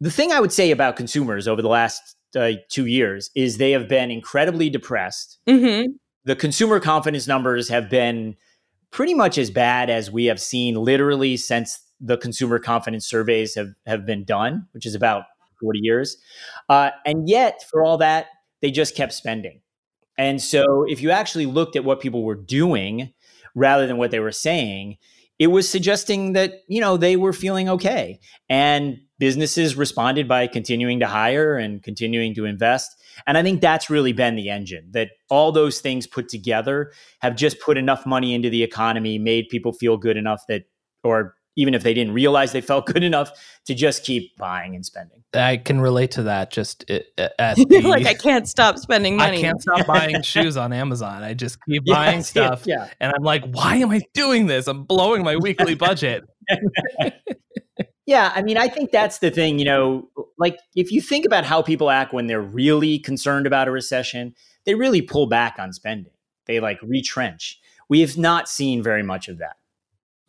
The 0.00 0.10
thing 0.10 0.32
I 0.32 0.40
would 0.40 0.52
say 0.52 0.70
about 0.70 0.96
consumers 0.96 1.46
over 1.46 1.62
the 1.62 1.68
last 1.68 2.16
uh, 2.36 2.52
two 2.68 2.86
years 2.86 3.30
is 3.34 3.58
they 3.58 3.72
have 3.72 3.88
been 3.88 4.10
incredibly 4.10 4.70
depressed. 4.70 5.38
Mm-hmm. 5.48 5.92
The 6.24 6.36
consumer 6.36 6.80
confidence 6.80 7.26
numbers 7.26 7.68
have 7.68 7.88
been 7.88 8.36
pretty 8.90 9.14
much 9.14 9.38
as 9.38 9.50
bad 9.50 9.90
as 9.90 10.10
we 10.10 10.26
have 10.26 10.40
seen 10.40 10.74
literally 10.74 11.36
since 11.36 11.78
the 12.00 12.16
consumer 12.16 12.58
confidence 12.58 13.06
surveys 13.06 13.54
have, 13.54 13.68
have 13.86 14.06
been 14.06 14.24
done, 14.24 14.66
which 14.72 14.86
is 14.86 14.94
about 14.94 15.24
40 15.60 15.78
years. 15.82 16.16
Uh, 16.68 16.90
and 17.04 17.28
yet, 17.28 17.62
for 17.70 17.84
all 17.84 17.98
that, 17.98 18.26
they 18.62 18.70
just 18.70 18.96
kept 18.96 19.12
spending. 19.12 19.60
And 20.18 20.40
so, 20.40 20.84
if 20.88 21.00
you 21.00 21.10
actually 21.10 21.46
looked 21.46 21.76
at 21.76 21.84
what 21.84 22.00
people 22.00 22.24
were 22.24 22.34
doing 22.34 23.12
rather 23.54 23.86
than 23.86 23.96
what 23.96 24.10
they 24.10 24.20
were 24.20 24.32
saying, 24.32 24.96
it 25.40 25.46
was 25.46 25.66
suggesting 25.66 26.34
that, 26.34 26.52
you 26.68 26.82
know, 26.82 26.98
they 26.98 27.16
were 27.16 27.32
feeling 27.32 27.66
okay. 27.70 28.20
And 28.50 28.98
businesses 29.18 29.74
responded 29.74 30.28
by 30.28 30.46
continuing 30.46 31.00
to 31.00 31.06
hire 31.06 31.56
and 31.56 31.82
continuing 31.82 32.34
to 32.34 32.44
invest. 32.44 32.94
And 33.26 33.38
I 33.38 33.42
think 33.42 33.62
that's 33.62 33.88
really 33.88 34.12
been 34.12 34.36
the 34.36 34.50
engine 34.50 34.90
that 34.90 35.12
all 35.30 35.50
those 35.50 35.80
things 35.80 36.06
put 36.06 36.28
together 36.28 36.92
have 37.20 37.36
just 37.36 37.58
put 37.58 37.78
enough 37.78 38.04
money 38.04 38.34
into 38.34 38.50
the 38.50 38.62
economy, 38.62 39.18
made 39.18 39.48
people 39.48 39.72
feel 39.72 39.96
good 39.96 40.18
enough 40.18 40.42
that, 40.48 40.64
or 41.02 41.34
even 41.60 41.74
if 41.74 41.82
they 41.82 41.92
didn't 41.92 42.14
realize 42.14 42.52
they 42.52 42.62
felt 42.62 42.86
good 42.92 43.02
enough 43.02 43.30
to 43.66 43.74
just 43.74 44.04
keep 44.04 44.36
buying 44.38 44.74
and 44.74 44.84
spending. 44.84 45.22
I 45.34 45.58
can 45.58 45.80
relate 45.80 46.10
to 46.12 46.24
that. 46.24 46.50
Just 46.50 46.90
uh, 46.90 47.28
at 47.38 47.56
the, 47.68 47.82
like 47.82 48.06
I 48.06 48.14
can't 48.14 48.48
stop 48.48 48.78
spending 48.78 49.16
money. 49.16 49.38
I 49.38 49.40
can't 49.40 49.60
stop 49.60 49.86
buying 49.86 50.22
shoes 50.22 50.56
on 50.56 50.72
Amazon. 50.72 51.22
I 51.22 51.34
just 51.34 51.58
keep 51.68 51.84
buying 51.84 52.18
yes, 52.18 52.30
stuff, 52.30 52.62
yeah. 52.66 52.88
and 52.98 53.12
I'm 53.14 53.22
like, 53.22 53.44
why 53.52 53.76
am 53.76 53.90
I 53.90 54.00
doing 54.14 54.46
this? 54.46 54.66
I'm 54.66 54.84
blowing 54.84 55.22
my 55.22 55.36
weekly 55.36 55.74
budget. 55.74 56.24
yeah, 58.06 58.32
I 58.34 58.42
mean, 58.42 58.56
I 58.56 58.68
think 58.68 58.90
that's 58.90 59.18
the 59.18 59.30
thing. 59.30 59.58
You 59.58 59.66
know, 59.66 60.08
like 60.38 60.58
if 60.74 60.90
you 60.90 61.00
think 61.00 61.26
about 61.26 61.44
how 61.44 61.62
people 61.62 61.90
act 61.90 62.12
when 62.12 62.26
they're 62.26 62.40
really 62.40 62.98
concerned 62.98 63.46
about 63.46 63.68
a 63.68 63.70
recession, 63.70 64.34
they 64.64 64.74
really 64.74 65.02
pull 65.02 65.26
back 65.26 65.56
on 65.58 65.72
spending. 65.72 66.12
They 66.46 66.58
like 66.58 66.80
retrench. 66.82 67.60
We 67.88 68.00
have 68.00 68.16
not 68.16 68.48
seen 68.48 68.82
very 68.82 69.02
much 69.02 69.28
of 69.28 69.38
that 69.38 69.56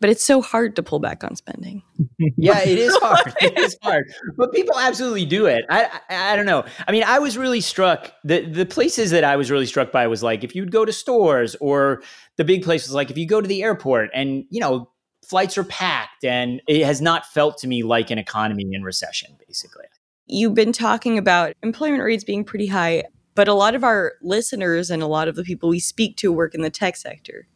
but 0.02 0.10
it's 0.10 0.24
so 0.24 0.42
hard 0.42 0.76
to 0.76 0.84
pull 0.84 1.00
back 1.00 1.24
on 1.24 1.36
spending. 1.36 1.84
yeah, 2.36 2.60
it 2.60 2.78
is 2.78 2.98
hard. 2.98 3.34
it 3.42 3.58
is 3.58 3.78
hard, 3.82 4.12
but 4.36 4.52
people 4.52 4.78
absolutely 4.78 5.26
do 5.26 5.46
it. 5.46 5.64
I, 5.70 6.02
I, 6.10 6.34
I 6.34 6.36
don't 6.36 6.48
know. 6.48 6.66
I 6.88 6.92
mean, 6.92 7.04
I 7.04 7.20
was 7.20 7.38
really 7.38 7.62
struck. 7.62 8.12
the 8.24 8.42
The 8.42 8.66
places 8.66 9.12
that 9.12 9.24
I 9.24 9.38
was 9.38 9.50
really 9.52 9.68
struck 9.68 9.92
by 9.92 10.08
was 10.08 10.24
like 10.24 10.44
if 10.44 10.56
you'd 10.56 10.72
go 10.72 10.84
to 10.84 10.92
stores 10.92 11.56
or 11.62 12.02
the 12.38 12.44
big 12.44 12.64
places, 12.64 12.94
like 12.94 13.12
if 13.12 13.18
you 13.18 13.28
go 13.28 13.40
to 13.40 13.48
the 13.48 13.64
airport 13.64 14.10
and 14.14 14.44
you 14.50 14.60
know 14.60 14.90
flights 15.24 15.58
are 15.58 15.64
packed, 15.64 16.26
and 16.26 16.62
it 16.68 16.84
has 16.84 17.00
not 17.00 17.26
felt 17.28 17.60
to 17.60 17.68
me 17.68 17.84
like 17.84 18.10
an 18.10 18.18
economy 18.18 18.68
in 18.74 18.84
recession. 18.84 19.38
Basically, 19.48 19.86
you've 20.26 20.56
been 20.56 20.74
talking 20.74 21.20
about 21.20 21.54
employment 21.62 22.04
rates 22.04 22.24
being 22.24 22.44
pretty 22.44 22.68
high, 22.68 23.04
but 23.36 23.48
a 23.48 23.54
lot 23.54 23.76
of 23.76 23.84
our 23.84 24.14
listeners 24.24 24.90
and 24.90 25.04
a 25.04 25.08
lot 25.08 25.28
of 25.28 25.36
the 25.36 25.44
people 25.44 25.70
we 25.70 25.80
speak 25.80 26.18
to 26.18 26.32
work 26.32 26.56
in 26.56 26.62
the 26.64 26.72
tech 26.72 26.96
sector. 26.96 27.48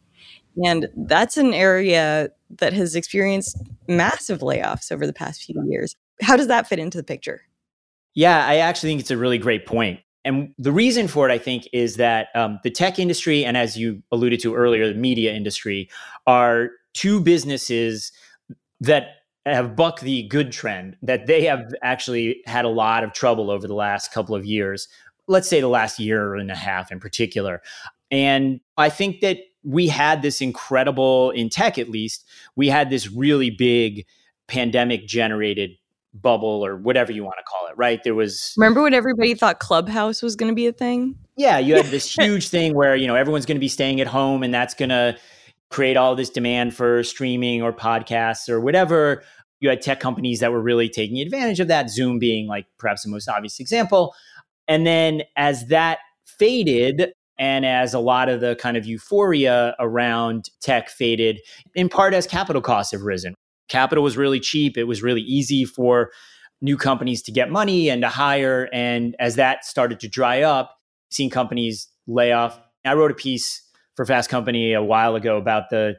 And 0.64 0.88
that's 0.96 1.36
an 1.36 1.52
area 1.52 2.30
that 2.58 2.72
has 2.72 2.94
experienced 2.94 3.62
massive 3.88 4.40
layoffs 4.40 4.90
over 4.90 5.06
the 5.06 5.12
past 5.12 5.42
few 5.42 5.62
years. 5.68 5.94
How 6.22 6.36
does 6.36 6.48
that 6.48 6.66
fit 6.66 6.78
into 6.78 6.96
the 6.96 7.04
picture? 7.04 7.42
Yeah, 8.14 8.46
I 8.46 8.56
actually 8.56 8.90
think 8.90 9.00
it's 9.00 9.10
a 9.10 9.18
really 9.18 9.38
great 9.38 9.66
point. 9.66 10.00
And 10.24 10.54
the 10.58 10.72
reason 10.72 11.06
for 11.06 11.28
it, 11.28 11.32
I 11.32 11.38
think, 11.38 11.68
is 11.72 11.96
that 11.96 12.28
um, 12.34 12.58
the 12.64 12.70
tech 12.70 12.98
industry 12.98 13.44
and, 13.44 13.56
as 13.56 13.76
you 13.76 14.02
alluded 14.10 14.40
to 14.40 14.54
earlier, 14.54 14.88
the 14.88 14.98
media 14.98 15.32
industry 15.34 15.88
are 16.26 16.70
two 16.94 17.20
businesses 17.20 18.10
that 18.80 19.08
have 19.44 19.76
bucked 19.76 20.00
the 20.00 20.24
good 20.24 20.50
trend, 20.50 20.96
that 21.02 21.26
they 21.26 21.44
have 21.44 21.72
actually 21.82 22.42
had 22.46 22.64
a 22.64 22.68
lot 22.68 23.04
of 23.04 23.12
trouble 23.12 23.50
over 23.50 23.68
the 23.68 23.74
last 23.74 24.12
couple 24.12 24.34
of 24.34 24.44
years. 24.44 24.88
Let's 25.28 25.48
say 25.48 25.60
the 25.60 25.68
last 25.68 26.00
year 26.00 26.34
and 26.34 26.50
a 26.50 26.56
half 26.56 26.90
in 26.90 26.98
particular. 26.98 27.62
And 28.10 28.60
I 28.76 28.88
think 28.88 29.20
that 29.20 29.38
we 29.66 29.88
had 29.88 30.22
this 30.22 30.40
incredible, 30.40 31.30
in 31.32 31.50
tech 31.50 31.76
at 31.76 31.90
least, 31.90 32.24
we 32.54 32.68
had 32.68 32.88
this 32.88 33.10
really 33.10 33.50
big 33.50 34.06
pandemic 34.46 35.06
generated 35.06 35.72
bubble 36.14 36.64
or 36.64 36.76
whatever 36.76 37.12
you 37.12 37.24
want 37.24 37.36
to 37.38 37.44
call 37.44 37.66
it, 37.68 37.76
right? 37.76 38.02
There 38.04 38.14
was. 38.14 38.54
Remember 38.56 38.82
when 38.82 38.94
everybody 38.94 39.34
thought 39.34 39.58
Clubhouse 39.58 40.22
was 40.22 40.36
going 40.36 40.50
to 40.50 40.54
be 40.54 40.68
a 40.68 40.72
thing? 40.72 41.16
Yeah, 41.36 41.58
you 41.58 41.74
had 41.74 41.86
this 41.86 42.10
huge 42.18 42.48
thing 42.48 42.74
where, 42.74 42.94
you 42.94 43.08
know, 43.08 43.16
everyone's 43.16 43.44
going 43.44 43.56
to 43.56 43.60
be 43.60 43.68
staying 43.68 44.00
at 44.00 44.06
home 44.06 44.42
and 44.42 44.54
that's 44.54 44.72
going 44.72 44.90
to 44.90 45.16
create 45.68 45.96
all 45.96 46.14
this 46.14 46.30
demand 46.30 46.74
for 46.74 47.02
streaming 47.02 47.60
or 47.60 47.72
podcasts 47.72 48.48
or 48.48 48.60
whatever. 48.60 49.24
You 49.58 49.68
had 49.68 49.82
tech 49.82 49.98
companies 49.98 50.40
that 50.40 50.52
were 50.52 50.62
really 50.62 50.88
taking 50.88 51.18
advantage 51.18 51.58
of 51.58 51.68
that, 51.68 51.90
Zoom 51.90 52.20
being 52.20 52.46
like 52.46 52.66
perhaps 52.78 53.02
the 53.02 53.10
most 53.10 53.28
obvious 53.28 53.58
example. 53.58 54.14
And 54.68 54.86
then 54.86 55.22
as 55.34 55.66
that 55.66 55.98
faded, 56.24 57.12
and 57.38 57.66
as 57.66 57.94
a 57.94 57.98
lot 57.98 58.28
of 58.28 58.40
the 58.40 58.56
kind 58.56 58.76
of 58.76 58.86
euphoria 58.86 59.74
around 59.78 60.50
tech 60.60 60.88
faded, 60.88 61.40
in 61.74 61.88
part 61.88 62.14
as 62.14 62.26
capital 62.26 62.62
costs 62.62 62.92
have 62.92 63.02
risen. 63.02 63.34
Capital 63.68 64.04
was 64.04 64.16
really 64.16 64.40
cheap. 64.40 64.78
It 64.78 64.84
was 64.84 65.02
really 65.02 65.22
easy 65.22 65.64
for 65.64 66.10
new 66.60 66.76
companies 66.76 67.22
to 67.22 67.32
get 67.32 67.50
money 67.50 67.88
and 67.88 68.02
to 68.02 68.08
hire. 68.08 68.68
And 68.72 69.14
as 69.18 69.36
that 69.36 69.64
started 69.64 70.00
to 70.00 70.08
dry 70.08 70.42
up, 70.42 70.76
seeing 71.10 71.30
companies 71.30 71.88
lay 72.06 72.32
off. 72.32 72.58
I 72.84 72.94
wrote 72.94 73.10
a 73.10 73.14
piece 73.14 73.62
for 73.94 74.06
Fast 74.06 74.30
Company 74.30 74.72
a 74.72 74.82
while 74.82 75.16
ago 75.16 75.36
about 75.36 75.70
the 75.70 75.96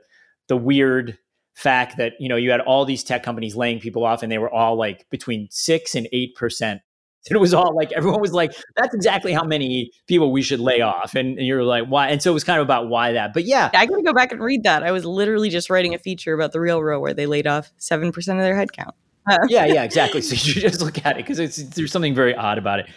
the 0.47 0.57
weird 0.57 1.17
fact 1.55 1.97
that 1.97 2.13
you 2.19 2.29
know 2.29 2.35
you 2.35 2.51
had 2.51 2.61
all 2.61 2.85
these 2.85 3.03
tech 3.03 3.23
companies 3.23 3.55
laying 3.55 3.79
people 3.79 4.05
off 4.05 4.23
and 4.23 4.31
they 4.31 4.37
were 4.37 4.53
all 4.53 4.77
like 4.77 5.05
between 5.09 5.47
6 5.49 5.95
and 5.95 6.07
8% 6.13 6.79
it 7.35 7.39
was 7.39 7.53
all 7.53 7.75
like 7.75 7.91
everyone 7.93 8.21
was 8.21 8.33
like, 8.33 8.53
"That's 8.75 8.93
exactly 8.93 9.33
how 9.33 9.43
many 9.43 9.91
people 10.07 10.31
we 10.31 10.41
should 10.41 10.59
lay 10.59 10.81
off," 10.81 11.15
and, 11.15 11.37
and 11.37 11.47
you're 11.47 11.63
like, 11.63 11.85
"Why?" 11.85 12.09
And 12.09 12.21
so 12.21 12.31
it 12.31 12.33
was 12.33 12.43
kind 12.43 12.59
of 12.59 12.65
about 12.65 12.89
why 12.89 13.11
that. 13.13 13.33
But 13.33 13.45
yeah, 13.45 13.69
I 13.73 13.85
gotta 13.85 14.03
go 14.03 14.13
back 14.13 14.31
and 14.31 14.41
read 14.41 14.63
that. 14.63 14.83
I 14.83 14.91
was 14.91 15.05
literally 15.05 15.49
just 15.49 15.69
writing 15.69 15.93
a 15.93 15.99
feature 15.99 16.33
about 16.33 16.51
the 16.51 16.59
RealReal 16.59 17.01
where 17.01 17.13
they 17.13 17.25
laid 17.25 17.47
off 17.47 17.71
seven 17.77 18.11
percent 18.11 18.39
of 18.39 18.43
their 18.43 18.55
headcount. 18.55 18.91
yeah, 19.49 19.65
yeah, 19.65 19.83
exactly. 19.83 20.21
So 20.21 20.35
you 20.35 20.61
just 20.61 20.81
look 20.81 21.05
at 21.05 21.17
it 21.19 21.25
because 21.25 21.37
there's 21.69 21.91
something 21.91 22.15
very 22.15 22.35
odd 22.35 22.57
about 22.57 22.79
it. 22.79 22.87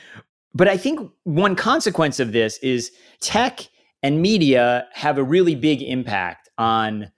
But 0.54 0.68
I 0.68 0.76
think 0.76 1.10
one 1.24 1.56
consequence 1.56 2.20
of 2.20 2.32
this 2.32 2.58
is 2.58 2.92
tech 3.20 3.68
and 4.02 4.20
media 4.22 4.86
have 4.92 5.18
a 5.18 5.24
really 5.24 5.54
big 5.54 5.82
impact 5.82 6.48
on 6.58 7.10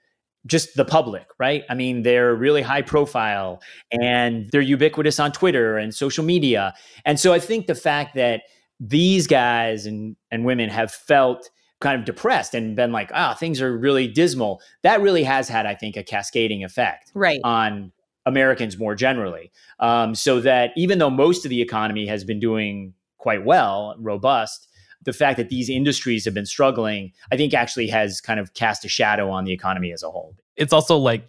just 0.46 0.75
the 0.75 0.84
public, 0.84 1.26
right? 1.38 1.62
I 1.70 1.75
mean, 1.75 2.02
they're 2.02 2.34
really 2.34 2.62
high 2.62 2.82
profile 2.82 3.62
and 3.92 4.49
they're 4.50 4.61
ubiquitous 4.61 5.20
on 5.20 5.32
Twitter 5.32 5.78
and 5.78 5.94
social 5.94 6.25
media. 6.25 6.75
And 7.04 7.20
so 7.20 7.32
I 7.32 7.38
think 7.38 7.66
the 7.66 7.75
fact 7.75 8.14
that 8.16 8.42
these 8.80 9.26
guys 9.26 9.87
and, 9.87 10.16
and 10.30 10.44
women 10.44 10.68
have 10.68 10.90
felt 10.90 11.49
kind 11.80 11.99
of 11.99 12.04
depressed 12.04 12.54
and 12.54 12.75
been 12.75 12.92
like, 12.92 13.11
ah, 13.14 13.32
oh, 13.32 13.34
things 13.37 13.61
are 13.61 13.76
really 13.76 14.08
dismal, 14.08 14.61
that 14.82 15.00
really 15.00 15.25
has 15.25 15.49
had, 15.49 15.66
I 15.66 15.75
think, 15.75 15.96
a 15.96 16.02
cascading 16.02 16.64
effect 16.64 17.11
right. 17.14 17.40
on 17.44 17.92
Americans 18.25 18.78
more 18.78 18.94
generally. 18.94 19.50
Um, 19.80 20.14
so 20.14 20.40
that 20.40 20.70
even 20.76 20.99
though 20.99 21.11
most 21.11 21.44
of 21.44 21.50
the 21.50 21.61
economy 21.61 22.06
has 22.06 22.25
been 22.25 22.40
doing 22.40 22.94
quite 23.18 23.44
well, 23.44 23.94
robust, 23.99 24.68
the 25.04 25.12
fact 25.12 25.37
that 25.37 25.49
these 25.49 25.68
industries 25.68 26.25
have 26.25 26.35
been 26.35 26.47
struggling, 26.47 27.12
I 27.30 27.37
think 27.37 27.54
actually 27.54 27.88
has 27.88 28.21
kind 28.21 28.38
of 28.38 28.54
cast 28.54 28.85
a 28.85 28.88
shadow 28.88 29.30
on 29.30 29.44
the 29.44 29.52
economy 29.52 29.92
as 29.92 30.02
a 30.02 30.11
whole. 30.11 30.37
It's 30.56 30.73
also 30.73 30.97
like, 30.97 31.28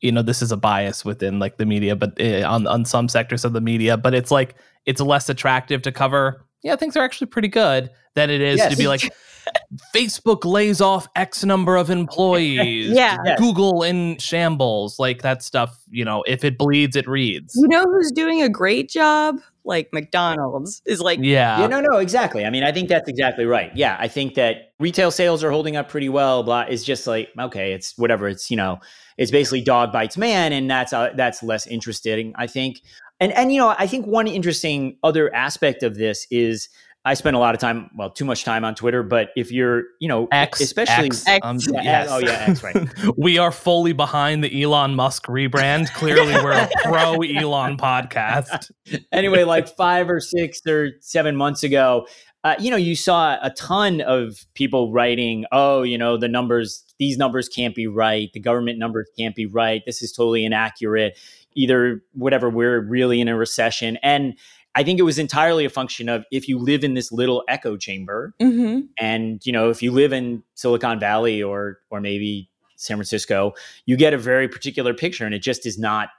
you 0.00 0.12
know, 0.12 0.22
this 0.22 0.42
is 0.42 0.52
a 0.52 0.56
bias 0.56 1.04
within 1.04 1.38
like 1.38 1.56
the 1.56 1.66
media, 1.66 1.96
but 1.96 2.20
uh, 2.20 2.46
on 2.48 2.66
on 2.66 2.84
some 2.84 3.08
sectors 3.08 3.44
of 3.44 3.52
the 3.52 3.60
media, 3.60 3.96
but 3.96 4.14
it's 4.14 4.30
like 4.30 4.56
it's 4.86 5.00
less 5.00 5.28
attractive 5.28 5.82
to 5.82 5.92
cover. 5.92 6.46
Yeah, 6.62 6.76
things 6.76 6.96
are 6.96 7.04
actually 7.04 7.28
pretty 7.28 7.48
good 7.48 7.90
than 8.14 8.30
it 8.30 8.40
is 8.40 8.58
yes. 8.58 8.70
to 8.72 8.76
be 8.76 8.88
like 8.88 9.10
Facebook 9.94 10.44
lays 10.44 10.80
off 10.80 11.06
X 11.16 11.44
number 11.44 11.76
of 11.76 11.90
employees. 11.90 12.90
yeah. 12.90 13.16
Google 13.38 13.82
in 13.82 14.18
shambles. 14.18 14.98
Like 14.98 15.22
that 15.22 15.42
stuff, 15.42 15.82
you 15.90 16.04
know, 16.04 16.22
if 16.26 16.44
it 16.44 16.58
bleeds, 16.58 16.96
it 16.96 17.08
reads. 17.08 17.54
You 17.56 17.68
know 17.68 17.84
who's 17.84 18.10
doing 18.12 18.42
a 18.42 18.48
great 18.48 18.90
job? 18.90 19.36
Like 19.64 19.88
McDonald's 19.92 20.82
is 20.86 21.00
like 21.00 21.18
Yeah. 21.22 21.60
Yeah, 21.60 21.66
no, 21.66 21.80
no, 21.80 21.98
exactly. 21.98 22.44
I 22.44 22.50
mean, 22.50 22.64
I 22.64 22.72
think 22.72 22.88
that's 22.88 23.08
exactly 23.08 23.44
right. 23.44 23.70
Yeah. 23.74 23.96
I 23.98 24.08
think 24.08 24.34
that 24.34 24.72
retail 24.78 25.10
sales 25.10 25.44
are 25.44 25.50
holding 25.50 25.76
up 25.76 25.88
pretty 25.88 26.08
well. 26.08 26.42
Blah. 26.42 26.62
It's 26.62 26.84
just 26.84 27.06
like, 27.06 27.28
okay, 27.38 27.72
it's 27.72 27.96
whatever. 27.96 28.28
It's, 28.28 28.50
you 28.50 28.56
know, 28.56 28.80
it's 29.16 29.30
basically 29.30 29.60
dog 29.60 29.92
bites 29.92 30.16
man, 30.16 30.52
and 30.54 30.70
that's 30.70 30.94
uh, 30.94 31.10
that's 31.14 31.42
less 31.42 31.66
interesting, 31.66 32.32
I 32.36 32.46
think. 32.46 32.80
And 33.20 33.32
and 33.32 33.52
you 33.52 33.58
know, 33.58 33.74
I 33.78 33.86
think 33.86 34.06
one 34.06 34.26
interesting 34.26 34.96
other 35.02 35.32
aspect 35.34 35.82
of 35.82 35.96
this 35.96 36.26
is 36.30 36.68
I 37.04 37.14
spend 37.14 37.34
a 37.34 37.38
lot 37.38 37.54
of 37.54 37.60
time, 37.60 37.90
well, 37.96 38.10
too 38.10 38.26
much 38.26 38.44
time 38.44 38.62
on 38.62 38.74
Twitter. 38.74 39.02
But 39.02 39.30
if 39.34 39.50
you're, 39.50 39.84
you 40.00 40.08
know, 40.08 40.28
X, 40.30 40.60
especially, 40.60 41.06
X, 41.06 41.26
X. 41.26 41.46
Um, 41.46 41.58
yes. 41.82 42.08
oh 42.10 42.18
yeah, 42.18 42.44
X, 42.48 42.62
right. 42.62 42.76
we 43.16 43.38
are 43.38 43.50
fully 43.50 43.94
behind 43.94 44.44
the 44.44 44.62
Elon 44.62 44.94
Musk 44.94 45.24
rebrand. 45.26 45.92
Clearly, 45.94 46.34
we're 46.34 46.52
a 46.52 46.68
pro 46.84 47.22
Elon 47.22 47.78
podcast. 47.78 48.70
anyway, 49.12 49.44
like 49.44 49.68
five 49.76 50.10
or 50.10 50.20
six 50.20 50.60
or 50.66 50.90
seven 51.00 51.36
months 51.36 51.62
ago, 51.62 52.06
uh, 52.44 52.56
you 52.58 52.70
know, 52.70 52.76
you 52.76 52.94
saw 52.94 53.38
a 53.42 53.50
ton 53.50 54.02
of 54.02 54.44
people 54.52 54.92
writing, 54.92 55.46
"Oh, 55.52 55.82
you 55.82 55.96
know, 55.96 56.18
the 56.18 56.28
numbers, 56.28 56.84
these 57.00 57.16
numbers 57.16 57.48
can't 57.48 57.74
be 57.74 57.88
right. 57.88 58.30
The 58.32 58.38
government 58.38 58.78
numbers 58.78 59.08
can't 59.18 59.34
be 59.34 59.46
right. 59.46 59.82
This 59.86 60.02
is 60.02 60.12
totally 60.12 60.44
inaccurate. 60.44 61.18
Either 61.56 62.02
whatever, 62.12 62.48
we're 62.48 62.80
really 62.80 63.20
in 63.20 63.26
a 63.26 63.36
recession." 63.36 63.96
And 64.02 64.34
I 64.74 64.84
think 64.84 65.00
it 65.00 65.02
was 65.02 65.18
entirely 65.18 65.64
a 65.64 65.70
function 65.70 66.08
of 66.08 66.24
if 66.30 66.46
you 66.46 66.58
live 66.58 66.84
in 66.84 66.94
this 66.94 67.10
little 67.10 67.42
echo 67.48 67.76
chamber, 67.76 68.34
mm-hmm. 68.40 68.82
and 68.98 69.44
you 69.44 69.52
know 69.52 69.70
if 69.70 69.82
you 69.82 69.90
live 69.90 70.12
in 70.12 70.44
Silicon 70.54 71.00
Valley 71.00 71.42
or 71.42 71.78
or 71.90 72.00
maybe 72.00 72.50
San 72.76 72.98
Francisco, 72.98 73.54
you 73.86 73.96
get 73.96 74.12
a 74.12 74.18
very 74.18 74.46
particular 74.46 74.94
picture, 74.94 75.24
and 75.24 75.34
it 75.34 75.40
just 75.40 75.64
is 75.66 75.78
not 75.78 76.10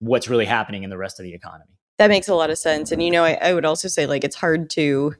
what's 0.00 0.28
really 0.28 0.46
happening 0.46 0.82
in 0.82 0.90
the 0.90 0.98
rest 0.98 1.18
of 1.20 1.24
the 1.24 1.32
economy. 1.32 1.70
That 1.98 2.08
makes 2.08 2.28
a 2.28 2.34
lot 2.34 2.50
of 2.50 2.58
sense. 2.58 2.90
And 2.90 3.00
you 3.00 3.10
know, 3.12 3.22
I, 3.24 3.34
I 3.34 3.54
would 3.54 3.64
also 3.64 3.86
say 3.86 4.06
like 4.06 4.24
it's 4.24 4.36
hard 4.36 4.68
to 4.70 5.14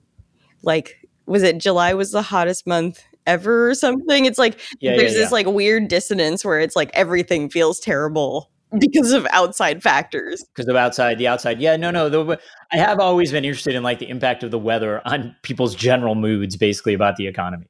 like 0.65 1.09
was 1.25 1.45
it 1.45 1.59
July 1.59 1.95
was 1.95 2.11
the 2.11 2.23
hottest 2.23 2.67
month 2.67 3.05
ever 3.27 3.71
or 3.71 3.75
something? 3.75 4.25
It's 4.25 4.39
like 4.39 4.61
Yeah, 4.81 4.97
there's 4.97 5.13
yeah, 5.13 5.19
this 5.19 5.31
yeah. 5.31 5.35
like 5.35 5.47
weird 5.47 5.89
dissonance 5.89 6.45
where 6.45 6.61
it's 6.61 6.77
like 6.77 6.91
everything 6.95 7.51
feels 7.51 7.81
terrible 7.81 8.51
because 8.79 9.13
of 9.13 9.27
outside 9.31 9.83
factors. 9.83 10.45
because 10.55 10.69
of 10.69 10.77
outside 10.77 11.17
the 11.19 11.29
outside 11.29 11.61
yeah 11.61 11.77
no 11.77 11.93
no 11.93 12.09
the, 12.09 12.41
i 12.73 12.77
have 12.77 12.99
always 12.99 13.31
been 13.31 13.45
interested 13.45 13.75
in 13.75 13.85
like 13.85 14.01
the 14.01 14.09
impact 14.09 14.43
of 14.43 14.51
the 14.51 14.59
weather 14.59 15.01
on 15.05 15.35
people's 15.43 15.77
general 15.77 16.17
moods 16.17 16.57
basically 16.57 16.93
about 16.93 17.15
the 17.17 17.29
economy 17.29 17.67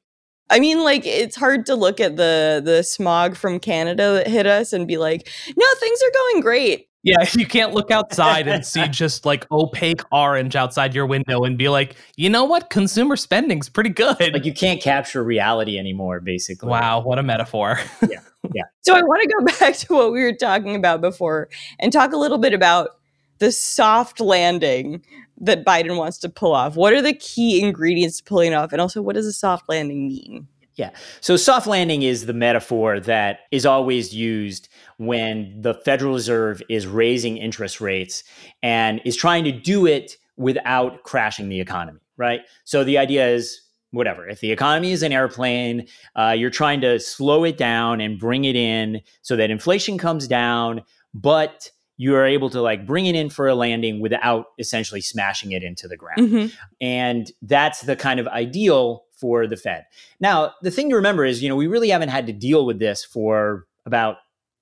I 0.49 0.59
mean, 0.59 0.83
like 0.83 1.05
it's 1.05 1.35
hard 1.35 1.65
to 1.65 1.75
look 1.75 1.99
at 1.99 2.17
the 2.17 2.61
the 2.63 2.83
smog 2.83 3.35
from 3.35 3.59
Canada 3.59 4.13
that 4.13 4.27
hit 4.27 4.45
us 4.45 4.73
and 4.73 4.87
be 4.87 4.97
like, 4.97 5.27
no, 5.57 5.65
things 5.79 5.99
are 6.03 6.11
going 6.13 6.41
great. 6.41 6.87
Yeah, 7.05 7.23
you 7.33 7.45
can't 7.45 7.73
look 7.73 7.91
outside 7.91 8.47
and 8.47 8.65
see 8.65 8.87
just 8.89 9.25
like 9.25 9.49
opaque 9.51 10.01
orange 10.11 10.55
outside 10.55 10.93
your 10.93 11.05
window 11.05 11.43
and 11.43 11.57
be 11.57 11.69
like, 11.69 11.95
you 12.17 12.29
know 12.29 12.43
what? 12.43 12.69
Consumer 12.69 13.15
spending's 13.15 13.69
pretty 13.69 13.91
good. 13.91 14.19
like 14.19 14.43
you 14.43 14.53
can't 14.53 14.81
capture 14.81 15.23
reality 15.23 15.77
anymore 15.77 16.19
basically 16.19 16.69
wow, 16.69 16.99
what 16.99 17.19
a 17.19 17.23
metaphor. 17.23 17.79
Yeah. 18.01 18.19
Yeah. 18.53 18.63
So 18.81 18.93
I 18.93 19.01
want 19.01 19.23
to 19.23 19.35
go 19.39 19.45
back 19.45 19.75
to 19.77 19.93
what 19.95 20.11
we 20.11 20.21
were 20.21 20.31
talking 20.31 20.75
about 20.75 21.01
before 21.01 21.49
and 21.79 21.91
talk 21.91 22.13
a 22.13 22.17
little 22.17 22.37
bit 22.37 22.53
about 22.53 22.99
the 23.39 23.51
soft 23.51 24.19
landing 24.19 25.03
that 25.41 25.65
Biden 25.65 25.97
wants 25.97 26.19
to 26.19 26.29
pull 26.29 26.53
off. 26.53 26.75
What 26.75 26.93
are 26.93 27.01
the 27.01 27.13
key 27.13 27.63
ingredients 27.63 28.17
to 28.17 28.23
pulling 28.23 28.51
it 28.51 28.55
off? 28.55 28.71
And 28.71 28.79
also, 28.79 29.01
what 29.01 29.15
does 29.15 29.25
a 29.25 29.33
soft 29.33 29.67
landing 29.67 30.07
mean? 30.07 30.47
Yeah. 30.75 30.91
So 31.21 31.37
soft 31.37 31.67
landing 31.67 32.03
is 32.03 32.25
the 32.25 32.33
metaphor 32.33 32.99
that 32.99 33.39
is 33.51 33.65
always 33.65 34.13
used 34.13 34.67
when 34.97 35.61
the 35.61 35.73
Federal 35.73 36.13
Reserve 36.13 36.61
is 36.69 36.87
raising 36.87 37.37
interest 37.37 37.81
rates 37.81 38.23
and 38.63 39.01
is 39.05 39.15
trying 39.15 39.43
to 39.43 39.51
do 39.51 39.85
it 39.85 40.17
without 40.37 41.03
crashing 41.03 41.49
the 41.49 41.59
economy, 41.59 41.99
right? 42.17 42.41
So 42.63 42.83
the 42.83 42.97
idea 42.97 43.27
is 43.27 43.61
whatever. 43.91 44.27
If 44.27 44.41
the 44.41 44.51
economy 44.51 44.91
is 44.91 45.03
an 45.03 45.13
airplane, 45.13 45.87
uh, 46.15 46.35
you're 46.37 46.49
trying 46.49 46.81
to 46.81 46.99
slow 46.99 47.43
it 47.45 47.57
down 47.57 48.01
and 48.01 48.19
bring 48.19 48.43
it 48.45 48.55
in 48.55 49.01
so 49.21 49.35
that 49.37 49.49
inflation 49.49 49.97
comes 49.97 50.27
down, 50.27 50.83
but 51.13 51.71
you 51.97 52.13
are 52.15 52.25
able 52.25 52.49
to 52.49 52.61
like 52.61 52.85
bring 52.85 53.05
it 53.05 53.15
in 53.15 53.29
for 53.29 53.47
a 53.47 53.55
landing 53.55 54.01
without 54.01 54.47
essentially 54.59 54.99
smashing 54.99 55.53
it 55.53 55.63
into 55.63 55.87
the 55.87 55.95
ground. 55.95 56.19
Mhm. 56.19 56.53
And 56.81 57.31
that's 57.41 57.81
the 57.81 57.95
kind 57.95 58.19
of 58.19 58.27
ideal 58.27 59.05
for 59.13 59.47
the 59.47 59.55
Fed. 59.55 59.85
Now, 60.19 60.53
the 60.61 60.71
thing 60.71 60.89
to 60.89 60.95
remember 60.97 61.23
is, 61.23 61.41
you 61.41 61.47
know, 61.47 61.55
we 61.55 61.67
really 61.67 61.89
haven't 61.89 62.09
had 62.09 62.27
to 62.27 62.33
deal 62.33 62.65
with 62.65 62.79
this 62.79 63.05
for 63.05 63.65
about, 63.85 64.17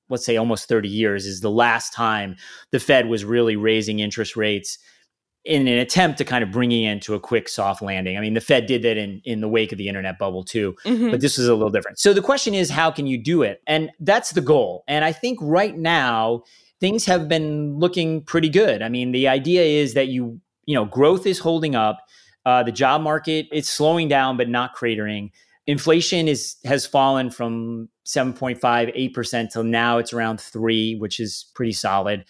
let's 0.09 0.25
say, 0.25 0.37
almost 0.37 0.67
30 0.67 0.89
years, 0.89 1.25
is 1.25 1.41
the 1.41 1.49
last 1.51 1.93
time 1.93 2.35
the 2.71 2.79
Fed 2.79 3.07
was 3.07 3.23
really 3.25 3.55
raising 3.55 3.99
interest 3.99 4.35
rates 4.35 4.77
in 5.45 5.67
an 5.67 5.77
attempt 5.77 6.17
to 6.17 6.23
kind 6.23 6.41
of 6.41 6.51
bring 6.51 6.71
it 6.71 6.89
into 6.89 7.15
a 7.15 7.19
quick 7.19 7.49
soft 7.49 7.81
landing. 7.81 8.17
I 8.17 8.21
mean, 8.21 8.33
the 8.33 8.39
Fed 8.39 8.65
did 8.65 8.81
that 8.83 8.95
in, 8.95 9.21
in 9.25 9.41
the 9.41 9.49
wake 9.49 9.73
of 9.73 9.77
the 9.77 9.89
internet 9.89 10.17
bubble 10.17 10.43
too 10.45 10.73
Mhm. 10.85 11.11
but 11.11 11.19
this 11.19 11.37
is 11.37 11.49
a 11.49 11.53
little 11.53 11.69
different. 11.69 11.99
So 11.99 12.13
the 12.13 12.21
question 12.21 12.53
is, 12.53 12.69
how 12.69 12.91
can 12.91 13.07
you 13.07 13.17
do 13.21 13.41
it? 13.41 13.61
And 13.67 13.91
that's 13.99 14.31
the 14.31 14.39
goal. 14.39 14.85
And 14.87 15.03
I 15.03 15.11
think 15.11 15.39
right 15.41 15.77
now 15.77 16.43
things 16.79 17.03
have 17.05 17.27
been 17.27 17.77
looking 17.77 18.21
pretty 18.21 18.47
good. 18.47 18.81
I 18.81 18.87
mean, 18.87 19.11
the 19.11 19.27
idea 19.27 19.63
is 19.63 19.95
that 19.95 20.07
you, 20.07 20.39
you 20.65 20.75
know, 20.75 20.85
growth 20.85 21.25
is 21.25 21.39
holding 21.39 21.75
up. 21.75 21.99
Uh, 22.45 22.61
the 22.63 22.71
job 22.71 23.01
market 23.01 23.47
it's 23.51 23.69
slowing 23.69 24.07
down, 24.07 24.37
but 24.37 24.47
not 24.49 24.73
cratering. 24.75 25.29
Inflation 25.65 26.27
is 26.27 26.57
has 26.65 26.85
fallen 26.85 27.29
from 27.29 27.89
7.5, 28.05 28.59
8% 28.59 29.51
till 29.51 29.63
now 29.63 29.97
it's 29.97 30.13
around 30.13 30.41
three, 30.41 30.95
which 30.95 31.19
is 31.19 31.51
pretty 31.55 31.71
solid. 31.71 32.25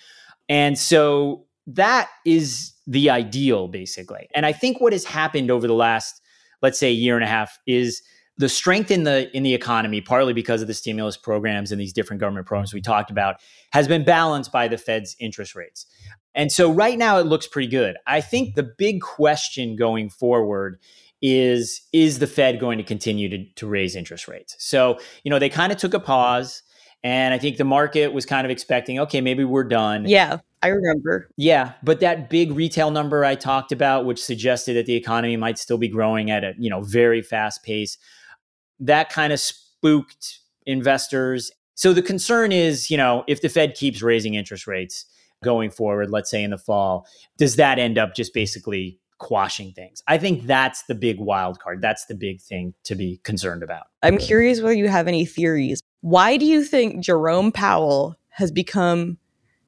And 0.50 0.78
so 0.78 1.46
that 1.68 2.10
is 2.26 2.74
the 2.86 3.10
ideal, 3.10 3.68
basically. 3.68 4.28
And 4.36 4.46
I 4.46 4.52
think 4.52 4.82
what 4.82 4.94
has 4.94 5.06
happened 5.06 5.50
over 5.50 5.68
the 5.68 5.74
last, 5.74 6.22
let's 6.62 6.78
say, 6.78 6.92
year 6.92 7.16
and 7.16 7.24
a 7.24 7.28
half 7.28 7.58
is 7.66 8.04
the 8.38 8.50
strength 8.50 8.92
in 8.92 9.04
the 9.04 9.36
in 9.36 9.44
the 9.44 9.54
economy, 9.54 10.02
partly 10.02 10.34
because 10.34 10.62
of 10.62 10.68
the 10.68 10.74
stimulus 10.74 11.18
programs 11.18 11.72
and 11.72 11.80
these 11.80 11.94
different 11.94 12.20
government 12.20 12.48
programs 12.48 12.74
we 12.74 12.82
talked 12.82 13.12
about, 13.12 13.38
has 13.72 13.88
been 13.88 14.04
balanced 14.04 14.52
by 14.52 14.68
the 14.68 14.78
Fed's 14.78 15.16
interest 15.20 15.56
rates. 15.56 15.86
And 16.36 16.52
so 16.52 16.72
right 16.72 16.98
now 16.98 17.20
it 17.20 17.28
looks 17.28 17.48
pretty 17.48 17.68
good. 17.68 17.96
I 18.08 18.22
think 18.22 18.56
the 18.56 18.64
big 18.64 19.02
question 19.02 19.76
going 19.76 20.10
forward 20.10 20.80
is 21.24 21.82
is 21.92 22.20
the 22.20 22.28
Fed 22.28 22.60
going 22.60 22.78
to 22.78 22.84
continue 22.84 23.30
to, 23.30 23.46
to 23.56 23.66
raise 23.66 23.96
interest 23.96 24.28
rates? 24.28 24.56
So, 24.60 25.00
you 25.24 25.32
know, 25.32 25.40
they 25.40 25.50
kind 25.50 25.72
of 25.72 25.80
took 25.80 25.96
a 25.96 26.00
pause 26.00 26.62
and 27.04 27.34
I 27.34 27.38
think 27.38 27.58
the 27.58 27.66
market 27.66 28.14
was 28.14 28.26
kind 28.26 28.46
of 28.46 28.52
expecting, 28.52 28.98
okay, 29.00 29.20
maybe 29.20 29.44
we're 29.44 29.66
done. 29.66 30.06
Yeah, 30.08 30.38
I 30.62 30.68
remember. 30.68 31.30
Yeah, 31.36 31.74
but 31.84 32.00
that 32.00 32.30
big 32.30 32.54
retail 32.54 32.92
number 32.92 33.26
I 33.26 33.36
talked 33.36 33.74
about, 33.74 34.06
which 34.06 34.24
suggested 34.24 34.76
that 34.78 34.86
the 34.86 34.96
economy 34.96 35.36
might 35.36 35.58
still 35.58 35.78
be 35.78 35.90
growing 35.90 36.32
at 36.32 36.44
a 36.44 36.54
you 36.58 36.70
know 36.70 36.82
very 36.82 37.22
fast 37.22 37.64
pace, 37.64 37.98
that 38.80 39.10
kind 39.10 39.34
of 39.34 39.40
spooked 39.40 40.40
investors. 40.66 41.52
So 41.76 41.92
the 41.92 42.02
concern 42.02 42.54
is, 42.54 42.90
you 42.90 42.96
know, 42.96 43.26
if 43.28 43.42
the 43.42 43.50
Fed 43.50 43.76
keeps 43.76 44.02
raising 44.02 44.36
interest 44.36 44.66
rates 44.66 45.06
going 45.44 45.72
forward, 45.72 46.10
let's 46.10 46.30
say 46.30 46.42
in 46.42 46.52
the 46.52 46.58
fall, 46.58 47.06
does 47.38 47.58
that 47.58 47.80
end 47.80 47.98
up 47.98 48.16
just 48.16 48.34
basically 48.34 49.00
quashing 49.20 49.72
things? 49.72 50.04
I 50.08 50.18
think 50.18 50.46
that's 50.46 50.84
the 50.84 50.96
big 50.96 51.20
wild 51.20 51.60
card. 51.60 51.82
That's 51.82 52.06
the 52.06 52.16
big 52.16 52.42
thing 52.42 52.74
to 52.84 52.96
be 52.96 53.20
concerned 53.24 53.64
about. 53.64 53.88
I'm 54.02 54.18
curious 54.18 54.62
whether 54.62 54.74
you 54.74 54.88
have 54.88 55.08
any 55.08 55.26
theories. 55.26 55.82
Why 56.02 56.38
do 56.38 56.46
you 56.46 56.64
think 56.64 57.04
Jerome 57.04 57.52
Powell 57.52 58.16
has 58.30 58.52
become 58.52 59.18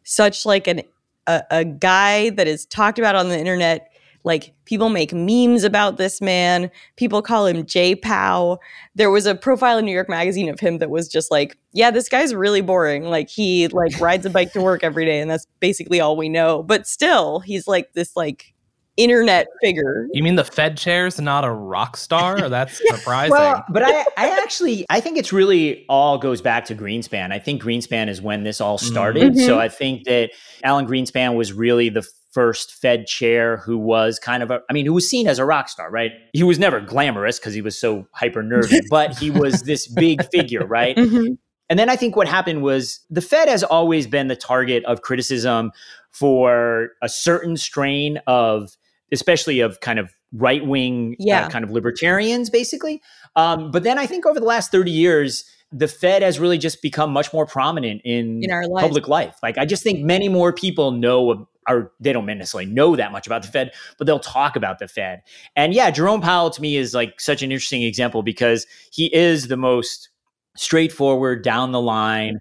such 0.03 0.45
like 0.45 0.67
an 0.67 0.81
a, 1.27 1.43
a 1.49 1.65
guy 1.65 2.29
that 2.31 2.47
is 2.47 2.65
talked 2.65 2.99
about 2.99 3.15
on 3.15 3.29
the 3.29 3.39
internet? 3.39 3.91
Like 4.25 4.55
people 4.65 4.89
make 4.89 5.13
memes 5.13 5.63
about 5.63 5.97
this 5.97 6.19
man. 6.19 6.71
People 6.97 7.21
call 7.21 7.45
him 7.45 7.63
J 7.63 7.95
Pow. 7.95 8.57
There 8.95 9.11
was 9.11 9.27
a 9.27 9.35
profile 9.35 9.77
in 9.77 9.85
New 9.85 9.91
York 9.91 10.09
Magazine 10.09 10.49
of 10.49 10.59
him 10.59 10.79
that 10.79 10.89
was 10.89 11.07
just 11.07 11.29
like, 11.29 11.57
yeah, 11.73 11.91
this 11.91 12.09
guy's 12.09 12.33
really 12.33 12.61
boring. 12.61 13.03
Like 13.03 13.29
he 13.29 13.67
like 13.67 13.99
rides 14.01 14.25
a 14.25 14.31
bike 14.31 14.51
to 14.53 14.61
work 14.61 14.83
every 14.83 15.05
day, 15.05 15.19
and 15.19 15.29
that's 15.29 15.45
basically 15.59 16.01
all 16.01 16.17
we 16.17 16.27
know. 16.27 16.63
But 16.63 16.87
still, 16.87 17.39
he's 17.39 17.67
like 17.67 17.93
this 17.93 18.15
like 18.15 18.54
internet 18.97 19.47
figure. 19.61 20.07
You 20.13 20.23
mean 20.23 20.35
the 20.35 20.43
Fed 20.43 20.77
chair's 20.77 21.19
not 21.19 21.43
a 21.43 21.51
rock 21.51 21.97
star? 21.97 22.49
That's 22.49 22.81
surprising. 22.89 23.31
Well, 23.31 23.63
but 23.69 23.83
I, 23.83 24.05
I 24.17 24.39
actually, 24.41 24.85
I 24.89 24.99
think 24.99 25.17
it's 25.17 25.33
really 25.33 25.85
all 25.89 26.17
goes 26.17 26.41
back 26.41 26.65
to 26.65 26.75
Greenspan. 26.75 27.31
I 27.31 27.39
think 27.39 27.61
Greenspan 27.61 28.07
is 28.09 28.21
when 28.21 28.43
this 28.43 28.61
all 28.61 28.77
started. 28.77 29.33
Mhm. 29.33 29.45
So 29.45 29.59
I 29.59 29.69
think 29.69 30.05
that 30.05 30.31
Alan 30.63 30.87
Greenspan 30.87 31.35
was 31.35 31.51
really 31.53 31.89
the 31.89 32.05
first 32.31 32.73
Fed 32.73 33.07
chair 33.07 33.57
who 33.57 33.77
was 33.77 34.19
kind 34.19 34.43
of 34.43 34.51
a, 34.51 34.59
I 34.69 34.73
mean, 34.73 34.85
who 34.85 34.93
was 34.93 35.09
seen 35.09 35.25
as 35.27 35.39
a 35.39 35.45
rock 35.45 35.69
star, 35.69 35.89
right? 35.89 36.11
He 36.33 36.43
was 36.43 36.59
never 36.59 36.81
glamorous 36.81 37.39
because 37.39 37.53
he 37.53 37.61
was 37.61 37.77
so 37.77 38.07
hyper 38.11 38.43
nerdy, 38.43 38.81
but 38.89 39.17
he 39.17 39.31
was 39.31 39.63
this 39.63 39.87
big 39.87 40.29
figure, 40.31 40.65
right? 40.65 40.95
Mhm. 40.97 41.37
And 41.69 41.79
then 41.79 41.89
I 41.89 41.95
think 41.95 42.15
what 42.15 42.27
happened 42.27 42.61
was 42.61 42.99
the 43.09 43.21
Fed 43.21 43.47
has 43.47 43.63
always 43.63 44.05
been 44.05 44.27
the 44.27 44.35
target 44.35 44.83
of 44.85 45.01
criticism 45.01 45.71
for 46.11 46.89
a 47.01 47.09
certain 47.09 47.57
strain 47.57 48.19
of, 48.27 48.75
especially 49.11 49.59
of 49.59 49.79
kind 49.81 49.99
of 49.99 50.11
right 50.33 50.65
wing, 50.65 51.15
Yeah. 51.19 51.47
kind 51.49 51.63
of 51.63 51.71
libertarians, 51.71 52.49
basically. 52.49 53.01
Um, 53.35 53.71
but 53.71 53.83
then 53.83 53.97
I 53.97 54.05
think 54.05 54.25
over 54.25 54.39
the 54.39 54.45
last 54.45 54.71
30 54.71 54.91
years, 54.91 55.45
the 55.71 55.87
Fed 55.87 56.21
has 56.21 56.39
really 56.39 56.57
just 56.57 56.81
become 56.81 57.11
much 57.11 57.33
more 57.33 57.45
prominent 57.45 58.01
in, 58.05 58.41
In 58.43 58.51
our 58.51 58.67
lives. 58.67 58.83
public 58.87 59.07
life. 59.07 59.35
Like 59.43 59.57
I 59.57 59.65
just 59.65 59.83
think 59.83 59.99
many 60.01 60.29
more 60.29 60.53
people 60.53 60.91
know 60.91 61.47
or 61.67 61.91
they 61.99 62.13
don't 62.13 62.27
necessarily 62.27 62.69
know 62.71 62.95
that 62.95 63.11
much 63.11 63.25
about 63.25 63.41
the 63.41 63.47
Fed, 63.47 63.71
but 63.97 64.05
they'll 64.05 64.19
talk 64.19 64.55
about 64.55 64.77
the 64.77 64.87
Fed. 64.87 65.21
And 65.55 65.73
yeah, 65.73 65.89
Jerome 65.89 66.21
Powell 66.21 66.51
to 66.51 66.61
me 66.61 66.77
is 66.77 66.93
like 66.93 67.19
such 67.19 67.41
an 67.41 67.51
interesting 67.51 67.81
example 67.81 68.21
because 68.21 68.67
he 68.91 69.13
is 69.15 69.47
the 69.47 69.57
most 69.57 70.09
straightforward, 70.55 71.43
down 71.43 71.71
the 71.71 71.81
line. 71.81 72.39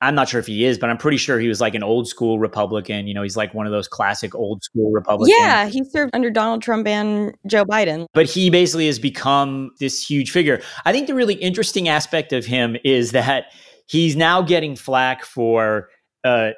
I'm 0.00 0.14
not 0.14 0.28
sure 0.28 0.38
if 0.38 0.46
he 0.46 0.64
is, 0.64 0.78
but 0.78 0.90
I'm 0.90 0.96
pretty 0.96 1.16
sure 1.16 1.40
he 1.40 1.48
was 1.48 1.60
like 1.60 1.74
an 1.74 1.82
old 1.82 2.06
school 2.06 2.38
Republican. 2.38 3.08
You 3.08 3.14
know, 3.14 3.22
he's 3.22 3.36
like 3.36 3.52
one 3.52 3.66
of 3.66 3.72
those 3.72 3.88
classic 3.88 4.34
old 4.34 4.62
school 4.62 4.92
Republicans. 4.92 5.34
Yeah, 5.36 5.66
he 5.66 5.82
served 5.84 6.14
under 6.14 6.30
Donald 6.30 6.62
Trump 6.62 6.86
and 6.86 7.34
Joe 7.46 7.64
Biden. 7.64 8.06
But 8.14 8.26
he 8.26 8.48
basically 8.48 8.86
has 8.86 8.98
become 8.98 9.70
this 9.80 10.08
huge 10.08 10.30
figure. 10.30 10.62
I 10.84 10.92
think 10.92 11.08
the 11.08 11.14
really 11.14 11.34
interesting 11.34 11.88
aspect 11.88 12.32
of 12.32 12.46
him 12.46 12.76
is 12.84 13.10
that 13.12 13.46
he's 13.86 14.14
now 14.14 14.40
getting 14.40 14.76
flack 14.76 15.24
for 15.24 15.88
uh, 16.22 16.50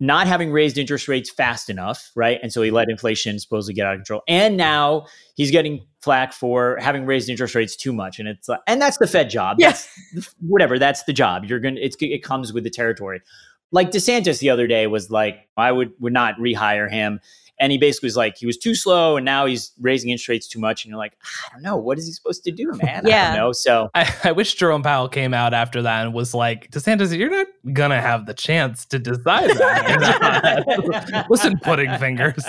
not 0.00 0.26
having 0.26 0.52
raised 0.52 0.78
interest 0.78 1.08
rates 1.08 1.28
fast 1.28 1.68
enough, 1.68 2.10
right? 2.14 2.38
And 2.42 2.52
so 2.52 2.62
he 2.62 2.70
let 2.70 2.88
inflation 2.88 3.38
supposedly 3.38 3.74
get 3.74 3.86
out 3.86 3.94
of 3.94 3.98
control. 3.98 4.22
And 4.28 4.56
now 4.56 5.06
he's 5.34 5.50
getting 5.50 5.84
flack 6.02 6.32
for 6.32 6.78
having 6.80 7.04
raised 7.04 7.28
interest 7.28 7.54
rates 7.54 7.74
too 7.74 7.92
much. 7.92 8.18
And 8.18 8.28
it's 8.28 8.48
like, 8.48 8.60
and 8.66 8.80
that's 8.80 8.98
the 8.98 9.08
Fed 9.08 9.28
job. 9.28 9.56
Yeah. 9.58 9.70
That's 9.70 10.34
whatever. 10.40 10.78
That's 10.78 11.02
the 11.04 11.12
job. 11.12 11.44
You're 11.46 11.60
gonna. 11.60 11.80
It's 11.80 11.96
it 12.00 12.22
comes 12.22 12.52
with 12.52 12.64
the 12.64 12.70
territory. 12.70 13.22
Like 13.70 13.90
DeSantis 13.90 14.38
the 14.38 14.50
other 14.50 14.66
day 14.66 14.86
was 14.86 15.10
like, 15.10 15.48
I 15.56 15.72
would 15.72 15.92
would 15.98 16.12
not 16.12 16.36
rehire 16.36 16.90
him. 16.90 17.20
And 17.60 17.72
he 17.72 17.78
basically 17.78 18.06
was 18.06 18.16
like, 18.16 18.36
he 18.38 18.46
was 18.46 18.56
too 18.56 18.74
slow, 18.74 19.16
and 19.16 19.24
now 19.24 19.46
he's 19.46 19.72
raising 19.80 20.10
interest 20.10 20.28
rates 20.28 20.48
too 20.48 20.60
much. 20.60 20.84
And 20.84 20.90
you're 20.90 20.98
like, 20.98 21.16
ah, 21.24 21.48
I 21.48 21.54
don't 21.54 21.62
know, 21.62 21.76
what 21.76 21.98
is 21.98 22.06
he 22.06 22.12
supposed 22.12 22.44
to 22.44 22.52
do, 22.52 22.72
man? 22.82 23.02
Yeah. 23.06 23.32
I 23.32 23.36
don't 23.36 23.46
know. 23.46 23.52
So 23.52 23.90
I, 23.94 24.14
I 24.24 24.32
wish 24.32 24.54
Jerome 24.54 24.82
Powell 24.82 25.08
came 25.08 25.34
out 25.34 25.54
after 25.54 25.82
that 25.82 26.04
and 26.04 26.14
was 26.14 26.34
like, 26.34 26.70
DeSantis, 26.70 27.16
you're 27.16 27.30
not 27.30 27.46
gonna 27.72 28.00
have 28.00 28.26
the 28.26 28.34
chance 28.34 28.84
to 28.86 28.98
decide 28.98 29.50
that. 29.50 31.26
Listen, 31.30 31.58
pudding 31.58 31.96
fingers. 31.98 32.44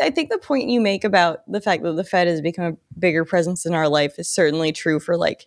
I 0.00 0.10
think 0.10 0.30
the 0.30 0.38
point 0.38 0.68
you 0.68 0.80
make 0.80 1.04
about 1.04 1.40
the 1.50 1.60
fact 1.60 1.82
that 1.82 1.92
the 1.92 2.04
Fed 2.04 2.26
has 2.26 2.40
become 2.40 2.64
a 2.64 2.98
bigger 2.98 3.24
presence 3.24 3.64
in 3.64 3.74
our 3.74 3.88
life 3.88 4.18
is 4.18 4.28
certainly 4.28 4.72
true 4.72 5.00
for 5.00 5.16
like 5.16 5.46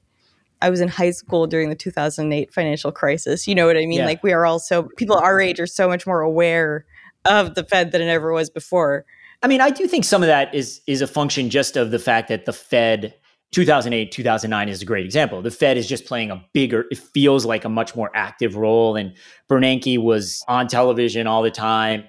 I 0.61 0.69
was 0.69 0.81
in 0.81 0.89
high 0.89 1.11
school 1.11 1.47
during 1.47 1.69
the 1.69 1.75
2008 1.75 2.53
financial 2.53 2.91
crisis. 2.91 3.47
You 3.47 3.55
know 3.55 3.65
what 3.65 3.77
I 3.77 3.85
mean? 3.85 3.99
Yeah. 3.99 4.05
Like 4.05 4.23
we 4.23 4.33
are 4.33 4.45
all 4.45 4.59
so 4.59 4.89
people 4.97 5.17
our 5.17 5.39
age 5.39 5.59
are 5.59 5.67
so 5.67 5.87
much 5.87 6.05
more 6.05 6.21
aware 6.21 6.85
of 7.25 7.55
the 7.55 7.63
Fed 7.63 7.91
than 7.91 8.01
it 8.01 8.07
ever 8.07 8.31
was 8.31 8.49
before. 8.49 9.05
I 9.41 9.47
mean, 9.47 9.61
I 9.61 9.69
do 9.69 9.87
think 9.87 10.03
some 10.03 10.21
of 10.21 10.27
that 10.27 10.53
is 10.53 10.81
is 10.87 11.01
a 11.01 11.07
function 11.07 11.49
just 11.49 11.77
of 11.77 11.91
the 11.91 11.99
fact 11.99 12.27
that 12.27 12.45
the 12.45 12.53
Fed 12.53 13.13
2008, 13.51 14.11
2009 14.11 14.69
is 14.69 14.81
a 14.81 14.85
great 14.85 15.05
example. 15.05 15.41
The 15.41 15.51
Fed 15.51 15.77
is 15.77 15.87
just 15.87 16.05
playing 16.05 16.29
a 16.29 16.43
bigger, 16.53 16.85
it 16.91 16.99
feels 16.99 17.45
like 17.45 17.65
a 17.65 17.69
much 17.69 17.95
more 17.95 18.11
active 18.13 18.55
role. 18.55 18.95
And 18.95 19.13
Bernanke 19.49 19.97
was 19.97 20.43
on 20.47 20.67
television 20.67 21.25
all 21.25 21.41
the 21.41 21.49
time. 21.49 22.03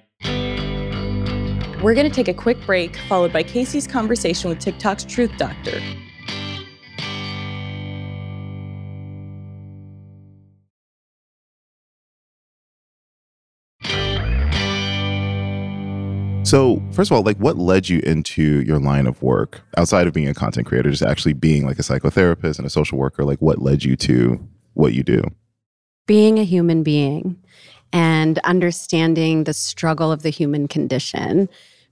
We're 1.83 1.95
going 1.95 2.07
to 2.07 2.15
take 2.15 2.29
a 2.29 2.35
quick 2.35 2.59
break, 2.67 2.99
followed 3.09 3.33
by 3.33 3.43
Casey's 3.43 3.87
conversation 3.87 4.51
with 4.51 4.59
TikTok's 4.59 5.05
Truth 5.05 5.33
Doctor. 5.39 5.81
So, 16.51 16.83
first 16.91 17.13
of 17.13 17.17
all, 17.17 17.23
like 17.23 17.37
what 17.37 17.59
led 17.59 17.89
you 17.89 18.01
into 18.01 18.43
your 18.63 18.81
line 18.81 19.07
of 19.07 19.23
work 19.23 19.61
outside 19.77 20.09
of 20.09 20.13
being 20.13 20.27
a 20.27 20.35
content 20.35 20.67
creator, 20.67 20.91
just 20.91 21.03
actually 21.03 21.33
being 21.33 21.65
like 21.65 21.79
a 21.79 21.83
psychotherapist 21.83 22.59
and 22.59 22.67
a 22.67 22.71
social 22.71 22.99
worker? 22.99 23.25
Like, 23.25 23.41
what 23.41 23.63
led 23.63 23.85
you 23.85 23.95
to 23.95 24.41
what 24.75 24.93
you 24.93 25.05
do? 25.05 25.23
being 26.11 26.41
a 26.41 26.45
human 26.45 26.83
being 26.83 27.41
and 27.93 28.41
understanding 28.41 29.45
the 29.45 29.53
struggle 29.53 30.11
of 30.11 30.25
the 30.25 30.29
human 30.29 30.67
condition, 30.67 31.49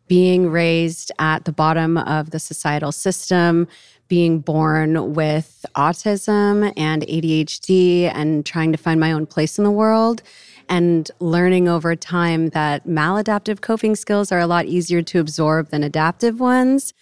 being 0.08 0.50
raised 0.50 1.12
at 1.20 1.44
the 1.44 1.52
bottom 1.52 1.96
of 1.96 2.30
the 2.30 2.40
societal 2.40 2.90
system, 2.90 3.68
being 4.08 4.40
born 4.40 5.14
with 5.14 5.64
autism 5.76 6.72
and 6.76 7.02
ADHD, 7.02 8.10
and 8.12 8.44
trying 8.44 8.72
to 8.72 8.78
find 8.78 8.98
my 8.98 9.12
own 9.12 9.24
place 9.24 9.56
in 9.56 9.62
the 9.62 9.70
world. 9.70 10.20
And 10.68 11.10
learning 11.18 11.68
over 11.68 11.96
time 11.96 12.50
that 12.50 12.86
maladaptive 12.86 13.60
coping 13.60 13.96
skills 13.96 14.30
are 14.30 14.38
a 14.38 14.46
lot 14.46 14.66
easier 14.66 15.02
to 15.02 15.18
absorb 15.18 15.70
than 15.70 15.82
adaptive 15.82 16.40
ones 16.40 16.92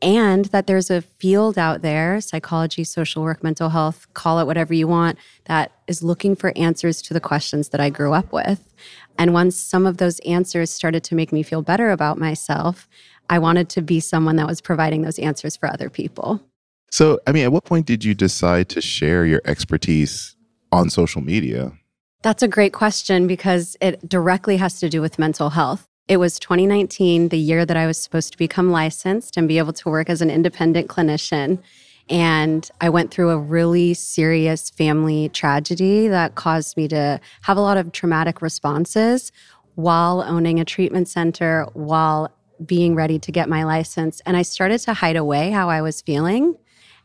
and 0.00 0.46
that 0.46 0.66
there's 0.66 0.90
a 0.90 1.02
field 1.02 1.58
out 1.58 1.82
there 1.82 2.20
psychology, 2.20 2.84
social 2.84 3.22
work, 3.22 3.42
mental 3.42 3.70
health, 3.70 4.06
call 4.14 4.38
it 4.38 4.46
whatever 4.46 4.72
you 4.72 4.86
want 4.86 5.18
that 5.46 5.72
is 5.86 6.02
looking 6.02 6.36
for 6.36 6.52
answers 6.56 7.02
to 7.02 7.14
the 7.14 7.20
questions 7.20 7.70
that 7.70 7.80
I 7.80 7.90
grew 7.90 8.12
up 8.12 8.32
with. 8.32 8.72
And 9.18 9.32
once 9.32 9.56
some 9.56 9.86
of 9.86 9.96
those 9.96 10.20
answers 10.20 10.70
started 10.70 11.02
to 11.04 11.14
make 11.14 11.32
me 11.32 11.42
feel 11.42 11.62
better 11.62 11.90
about 11.90 12.18
myself, 12.18 12.88
I 13.28 13.38
wanted 13.38 13.68
to 13.70 13.82
be 13.82 14.00
someone 14.00 14.36
that 14.36 14.46
was 14.46 14.60
providing 14.60 15.02
those 15.02 15.18
answers 15.18 15.56
for 15.56 15.68
other 15.68 15.90
people. 15.90 16.40
So, 16.90 17.18
I 17.26 17.32
mean, 17.32 17.44
at 17.44 17.52
what 17.52 17.64
point 17.64 17.86
did 17.86 18.04
you 18.04 18.14
decide 18.14 18.68
to 18.70 18.80
share 18.80 19.26
your 19.26 19.42
expertise 19.44 20.36
on 20.72 20.88
social 20.90 21.20
media? 21.20 21.72
That's 22.22 22.42
a 22.42 22.48
great 22.48 22.72
question 22.72 23.28
because 23.28 23.76
it 23.80 24.08
directly 24.08 24.56
has 24.56 24.80
to 24.80 24.88
do 24.88 25.00
with 25.00 25.20
mental 25.20 25.50
health. 25.50 25.86
It 26.08 26.16
was 26.16 26.40
2019, 26.40 27.28
the 27.28 27.38
year 27.38 27.64
that 27.64 27.76
I 27.76 27.86
was 27.86 27.96
supposed 27.96 28.32
to 28.32 28.38
become 28.38 28.72
licensed 28.72 29.36
and 29.36 29.46
be 29.46 29.58
able 29.58 29.72
to 29.74 29.88
work 29.88 30.10
as 30.10 30.20
an 30.20 30.30
independent 30.30 30.88
clinician. 30.88 31.62
And 32.10 32.68
I 32.80 32.88
went 32.88 33.12
through 33.12 33.30
a 33.30 33.38
really 33.38 33.94
serious 33.94 34.68
family 34.68 35.28
tragedy 35.28 36.08
that 36.08 36.34
caused 36.34 36.76
me 36.76 36.88
to 36.88 37.20
have 37.42 37.56
a 37.56 37.60
lot 37.60 37.76
of 37.76 37.92
traumatic 37.92 38.42
responses 38.42 39.30
while 39.76 40.22
owning 40.22 40.58
a 40.58 40.64
treatment 40.64 41.06
center, 41.06 41.68
while 41.74 42.34
being 42.66 42.96
ready 42.96 43.20
to 43.20 43.30
get 43.30 43.48
my 43.48 43.62
license. 43.62 44.20
And 44.26 44.36
I 44.36 44.42
started 44.42 44.78
to 44.80 44.94
hide 44.94 45.16
away 45.16 45.52
how 45.52 45.70
I 45.70 45.82
was 45.82 46.02
feeling. 46.02 46.56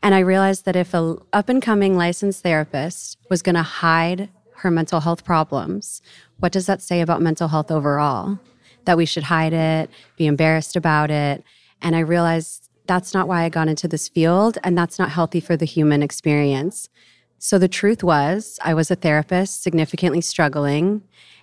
And 0.02 0.12
I 0.12 0.20
realized 0.20 0.64
that 0.64 0.74
if 0.74 0.92
a 0.92 1.18
up 1.32 1.48
and 1.48 1.62
coming 1.62 1.96
licensed 1.96 2.42
therapist 2.42 3.16
was 3.30 3.42
going 3.42 3.54
to 3.54 3.62
hide 3.62 4.28
her 4.56 4.70
mental 4.70 5.00
health 5.00 5.24
problems, 5.24 6.02
what 6.38 6.52
does 6.52 6.66
that 6.66 6.82
say 6.82 7.00
about 7.00 7.22
mental 7.22 7.48
health 7.48 7.70
overall? 7.70 8.38
That 8.84 8.96
we 8.96 9.06
should 9.06 9.24
hide 9.24 9.52
it, 9.52 9.90
be 10.16 10.26
embarrassed 10.26 10.76
about 10.76 11.10
it. 11.10 11.42
And 11.80 11.96
I 11.96 12.00
realized 12.00 12.70
that's 12.86 13.14
not 13.14 13.28
why 13.28 13.44
I 13.44 13.48
got 13.48 13.68
into 13.68 13.88
this 13.88 14.08
field, 14.08 14.58
and 14.62 14.76
that's 14.76 14.98
not 14.98 15.10
healthy 15.10 15.40
for 15.40 15.56
the 15.56 15.64
human 15.64 16.02
experience. 16.02 16.88
So 17.38 17.58
the 17.58 17.68
truth 17.68 18.02
was, 18.02 18.58
I 18.62 18.74
was 18.74 18.90
a 18.90 18.96
therapist 18.96 19.62
significantly 19.62 20.20
struggling, 20.20 21.02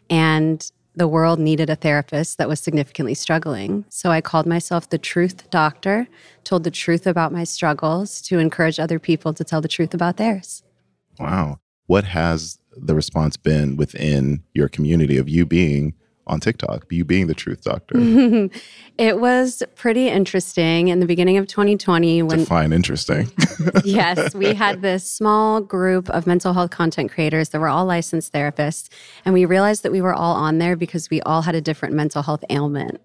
and 0.09 0.71
the 0.95 1.07
world 1.07 1.39
needed 1.39 1.69
a 1.69 1.75
therapist 1.75 2.37
that 2.37 2.49
was 2.49 2.59
significantly 2.59 3.13
struggling. 3.13 3.85
So 3.89 4.11
I 4.11 4.19
called 4.19 4.45
myself 4.45 4.89
the 4.89 4.97
truth 4.97 5.49
doctor, 5.49 6.07
told 6.43 6.63
the 6.63 6.71
truth 6.71 7.07
about 7.07 7.31
my 7.31 7.43
struggles 7.43 8.21
to 8.23 8.39
encourage 8.39 8.79
other 8.79 8.99
people 8.99 9.33
to 9.33 9.43
tell 9.43 9.61
the 9.61 9.67
truth 9.67 9.93
about 9.93 10.17
theirs. 10.17 10.63
Wow. 11.19 11.59
What 11.87 12.05
has 12.05 12.57
the 12.75 12.95
response 12.95 13.37
been 13.37 13.75
within 13.75 14.43
your 14.53 14.67
community 14.67 15.17
of 15.17 15.27
you 15.29 15.45
being 15.45 15.93
on 16.27 16.39
TikTok, 16.39 16.85
you 16.89 17.03
being 17.03 17.27
the 17.27 17.33
truth 17.33 17.63
doctor? 17.63 17.95
it 18.97 19.19
was 19.19 19.63
pretty 19.75 20.07
interesting 20.07 20.87
in 20.87 20.99
the 20.99 21.05
beginning 21.05 21.37
of 21.37 21.47
2020 21.47 22.23
when 22.23 22.39
Define 22.39 22.73
interesting. 22.73 23.31
yes, 23.83 24.33
we 24.33 24.53
had 24.53 24.81
this 24.81 25.09
small 25.09 25.61
group 25.61 26.09
of 26.09 26.27
mental 26.27 26.53
health 26.53 26.71
content 26.71 27.11
creators 27.11 27.49
that 27.49 27.59
were 27.59 27.67
all 27.67 27.85
licensed 27.85 28.33
therapists. 28.33 28.89
And 29.25 29.33
we 29.33 29.45
realized 29.45 29.83
that 29.83 29.91
we 29.91 30.01
were 30.01 30.13
all 30.13 30.35
on 30.35 30.59
there 30.59 30.75
because 30.75 31.09
we 31.09 31.21
all 31.21 31.41
had 31.41 31.55
a 31.55 31.61
different 31.61 31.95
mental 31.95 32.21
health 32.21 32.43
ailment. 32.49 33.01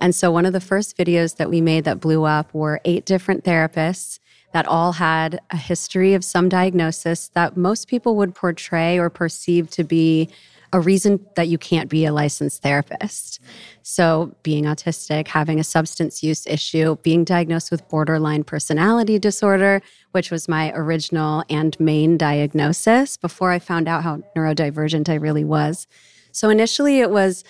And 0.00 0.14
so 0.14 0.30
one 0.30 0.46
of 0.46 0.52
the 0.52 0.60
first 0.60 0.96
videos 0.96 1.36
that 1.36 1.50
we 1.50 1.60
made 1.60 1.84
that 1.84 1.98
blew 1.98 2.24
up 2.24 2.54
were 2.54 2.80
eight 2.84 3.04
different 3.04 3.44
therapists 3.44 4.20
that 4.52 4.66
all 4.66 4.92
had 4.92 5.40
a 5.50 5.56
history 5.56 6.14
of 6.14 6.24
some 6.24 6.48
diagnosis 6.48 7.28
that 7.34 7.56
most 7.56 7.88
people 7.88 8.16
would 8.16 8.34
portray 8.34 8.98
or 8.98 9.10
perceive 9.10 9.70
to 9.70 9.84
be 9.84 10.28
a 10.72 10.80
reason 10.80 11.24
that 11.34 11.48
you 11.48 11.56
can't 11.56 11.88
be 11.88 12.04
a 12.04 12.12
licensed 12.12 12.62
therapist. 12.62 13.40
So, 13.82 14.34
being 14.42 14.64
autistic, 14.64 15.28
having 15.28 15.58
a 15.58 15.64
substance 15.64 16.22
use 16.22 16.46
issue, 16.46 16.96
being 17.02 17.24
diagnosed 17.24 17.70
with 17.70 17.88
borderline 17.88 18.44
personality 18.44 19.18
disorder, 19.18 19.80
which 20.12 20.30
was 20.30 20.46
my 20.48 20.70
original 20.74 21.42
and 21.48 21.78
main 21.80 22.18
diagnosis 22.18 23.16
before 23.16 23.50
I 23.50 23.58
found 23.58 23.88
out 23.88 24.02
how 24.02 24.22
neurodivergent 24.36 25.08
I 25.08 25.14
really 25.14 25.44
was. 25.44 25.86
So, 26.32 26.50
initially, 26.50 27.00
it 27.00 27.10
was 27.10 27.44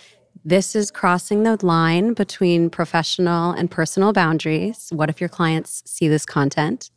this 0.44 0.74
is 0.74 0.90
crossing 0.90 1.42
the 1.42 1.64
line 1.64 2.14
between 2.14 2.70
professional 2.70 3.52
and 3.52 3.70
personal 3.70 4.12
boundaries. 4.12 4.88
What 4.92 5.10
if 5.10 5.20
your 5.20 5.28
clients 5.28 5.82
see 5.86 6.08
this 6.08 6.24
content? 6.24 6.90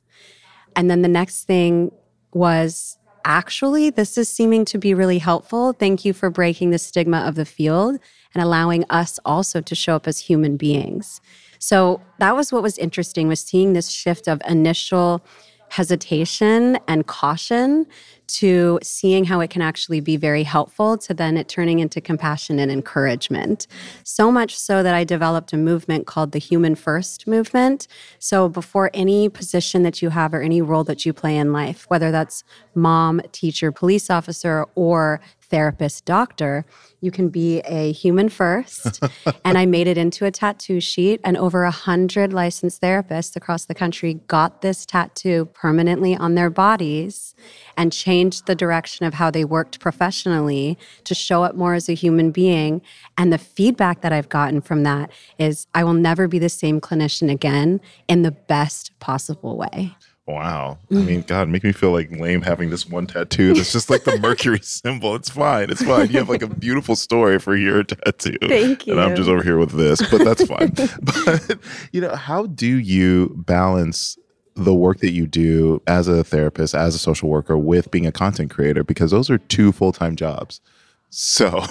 And 0.76 0.90
then 0.90 1.02
the 1.02 1.08
next 1.08 1.44
thing 1.44 1.92
was 2.34 2.98
actually, 3.26 3.90
this 3.90 4.18
is 4.18 4.30
seeming 4.30 4.66
to 4.66 4.78
be 4.78 4.94
really 4.94 5.20
helpful. 5.20 5.74
Thank 5.74 6.06
you 6.06 6.14
for 6.14 6.30
breaking 6.30 6.72
the 6.72 6.80
stigma 6.80 7.20
of 7.20 7.36
the 7.36 7.46
field 7.46 8.00
and 8.34 8.44
allowing 8.44 8.86
us 8.90 9.20
also 9.26 9.62
to 9.62 9.76
show 9.76 9.96
up 9.96 10.08
as 10.08 10.20
human 10.20 10.58
beings. 10.58 11.22
So 11.60 12.02
that 12.20 12.36
was 12.36 12.52
what 12.52 12.64
was 12.64 12.78
interesting 12.78 13.28
was 13.28 13.40
seeing 13.40 13.74
this 13.74 13.90
shift 13.90 14.28
of 14.28 14.42
initial 14.48 15.24
hesitation 15.72 16.78
and 16.90 17.08
caution 17.08 17.86
to 18.28 18.78
seeing 18.84 19.24
how 19.24 19.40
it 19.40 19.50
can 19.50 19.62
actually 19.62 20.02
be 20.02 20.18
very 20.18 20.44
helpful 20.44 20.98
to 20.98 21.14
then 21.14 21.38
it 21.38 21.48
turning 21.48 21.80
into 21.80 22.02
compassion 22.02 22.60
and 22.60 22.70
encouragement. 22.70 23.68
So 24.04 24.30
much 24.34 24.60
so 24.60 24.84
that 24.84 24.94
I 24.94 25.06
developed 25.06 25.54
a 25.54 25.58
movement 25.58 26.08
called 26.08 26.34
the 26.34 26.40
Human 26.40 26.76
First 26.76 27.26
movement. 27.26 27.88
So 28.20 28.50
before 28.50 28.92
any 28.94 29.30
position 29.30 29.84
that 29.84 30.02
you 30.02 30.10
have 30.10 30.34
or 30.34 30.42
any 30.42 30.62
role 30.62 30.84
that 30.84 31.06
you 31.06 31.14
play 31.14 31.38
in 31.38 31.54
life, 31.54 31.86
whether 31.88 32.12
that's 32.12 32.44
mom, 32.76 33.22
teacher, 33.32 33.72
police 33.72 34.10
officer, 34.10 34.66
or 34.76 35.22
therapist, 35.52 36.06
doctor, 36.06 36.66
you 37.02 37.12
can 37.12 37.30
be 37.30 37.60
a 37.60 37.92
human 37.92 38.30
first. 38.30 39.04
and 39.46 39.58
I 39.58 39.66
made 39.66 39.88
it 39.88 39.98
into 39.98 40.26
a 40.26 40.32
tattoo 40.32 40.80
sheet, 40.80 41.20
and 41.24 41.38
over 41.38 41.64
a 41.64 41.72
hundred 41.72 42.34
licensed 42.34 42.82
therapists 42.82 43.36
across 43.36 43.66
the 43.66 43.76
country 43.76 44.16
got 44.28 44.62
this 44.62 44.86
tattoo 44.86 45.50
permanently 45.54 46.16
on 46.16 46.36
their 46.36 46.50
bodies 46.50 47.36
and 47.78 47.92
changed 47.92 48.48
the 48.48 48.56
direction 48.56 49.06
of 49.06 49.14
how 49.14 49.30
they 49.30 49.46
worked 49.46 49.80
professionally 49.80 50.78
to 51.04 51.14
show 51.14 51.44
up 51.44 51.56
more 51.56 51.74
as 51.74 51.90
a 51.90 51.94
human 51.94 52.32
being. 52.32 52.82
And 53.18 53.32
the 53.32 53.38
feedback 53.38 54.02
that 54.02 54.14
I've 54.14 54.30
gotten 54.30 54.62
from 54.62 54.84
that 54.84 55.12
is 55.38 55.68
I 55.76 55.84
will 55.84 55.94
never 55.94 56.28
be 56.28 56.40
the 56.40 56.50
same 56.50 56.80
clinician 56.82 57.30
again 57.30 57.82
in 58.08 58.22
the 58.22 58.32
best 58.32 58.98
possible 59.00 59.58
way. 59.58 59.96
Wow. 60.32 60.80
I 60.89 60.94
mm. 60.94 61.06
mean, 61.06 61.22
God, 61.24 61.50
make 61.50 61.63
me 61.63 61.74
feel 61.74 61.91
like 61.91 62.10
lame 62.12 62.41
having 62.41 62.70
this 62.70 62.88
one 62.88 63.06
tattoo 63.06 63.54
that's 63.54 63.74
just 63.74 63.89
like 63.89 64.06
the 64.06 64.17
Mercury 64.22 64.60
symbol. 64.62 65.15
It's 65.15 65.30
fine. 65.30 65.70
It's 65.70 65.84
fine. 65.84 66.10
You 66.10 66.20
have 66.20 66.30
like 66.30 66.41
a 66.41 66.48
beautiful 66.48 66.96
story 66.96 67.38
for 67.38 67.56
your 67.56 67.84
tattoo. 67.84 68.38
Thank 68.48 68.88
you. 68.88 68.94
And 68.94 69.02
I'm 69.02 69.15
just 69.15 69.30
over 69.30 69.44
here 69.44 69.58
with 69.58 69.72
this, 69.72 70.02
but 70.10 70.24
that's 70.24 70.46
fine. 70.46 70.72
but, 71.02 71.60
you 71.91 72.00
know, 72.00 72.15
how 72.15 72.46
do 72.46 72.65
you 72.65 73.34
balance 73.46 74.17
the 74.56 74.74
work 74.74 75.00
that 75.00 75.12
you 75.12 75.28
do 75.28 75.82
as 75.86 76.08
a 76.08 76.24
therapist, 76.24 76.74
as 76.74 76.96
a 76.96 77.00
social 77.00 77.28
worker, 77.28 77.58
with 77.58 77.91
being 77.91 78.08
a 78.08 78.12
content 78.12 78.52
creator? 78.52 78.86
Because 78.86 79.12
those 79.12 79.30
are 79.30 79.38
two 79.38 79.74
full 79.74 79.91
time 79.91 80.15
jobs. 80.15 80.62
So, 81.10 81.62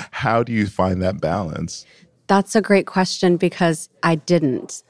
how 0.10 0.42
do 0.42 0.52
you 0.52 0.66
find 0.66 1.00
that 1.02 1.20
balance? 1.20 1.86
That's 2.26 2.56
a 2.56 2.60
great 2.60 2.86
question 2.86 3.36
because 3.36 3.88
I 4.02 4.16
didn't. 4.16 4.82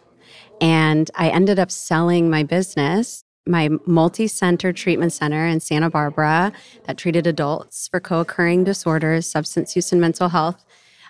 And 0.61 1.11
I 1.14 1.29
ended 1.31 1.59
up 1.59 1.70
selling 1.70 2.29
my 2.29 2.42
business, 2.42 3.25
my 3.46 3.70
multi 3.87 4.27
center 4.27 4.73
treatment 4.73 5.12
center 5.12 5.46
in 5.46 5.61
Santa 5.61 5.90
Barbara 5.90 6.53
that 6.85 6.99
treated 6.99 7.27
adults 7.27 7.88
for 7.88 8.01
co 8.01 8.20
occurring 8.20 8.64
disorders, 8.64 9.27
substance 9.27 9.75
use, 9.75 9.92
and 9.92 10.01
mental 10.01 10.29
health, 10.29 10.64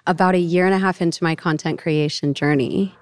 about 0.07 0.35
a 0.35 0.39
year 0.39 0.67
and 0.67 0.75
a 0.75 0.79
half 0.79 1.03
into 1.03 1.25
my 1.25 1.35
content 1.35 1.79
creation 1.79 2.35
journey. 2.35 2.95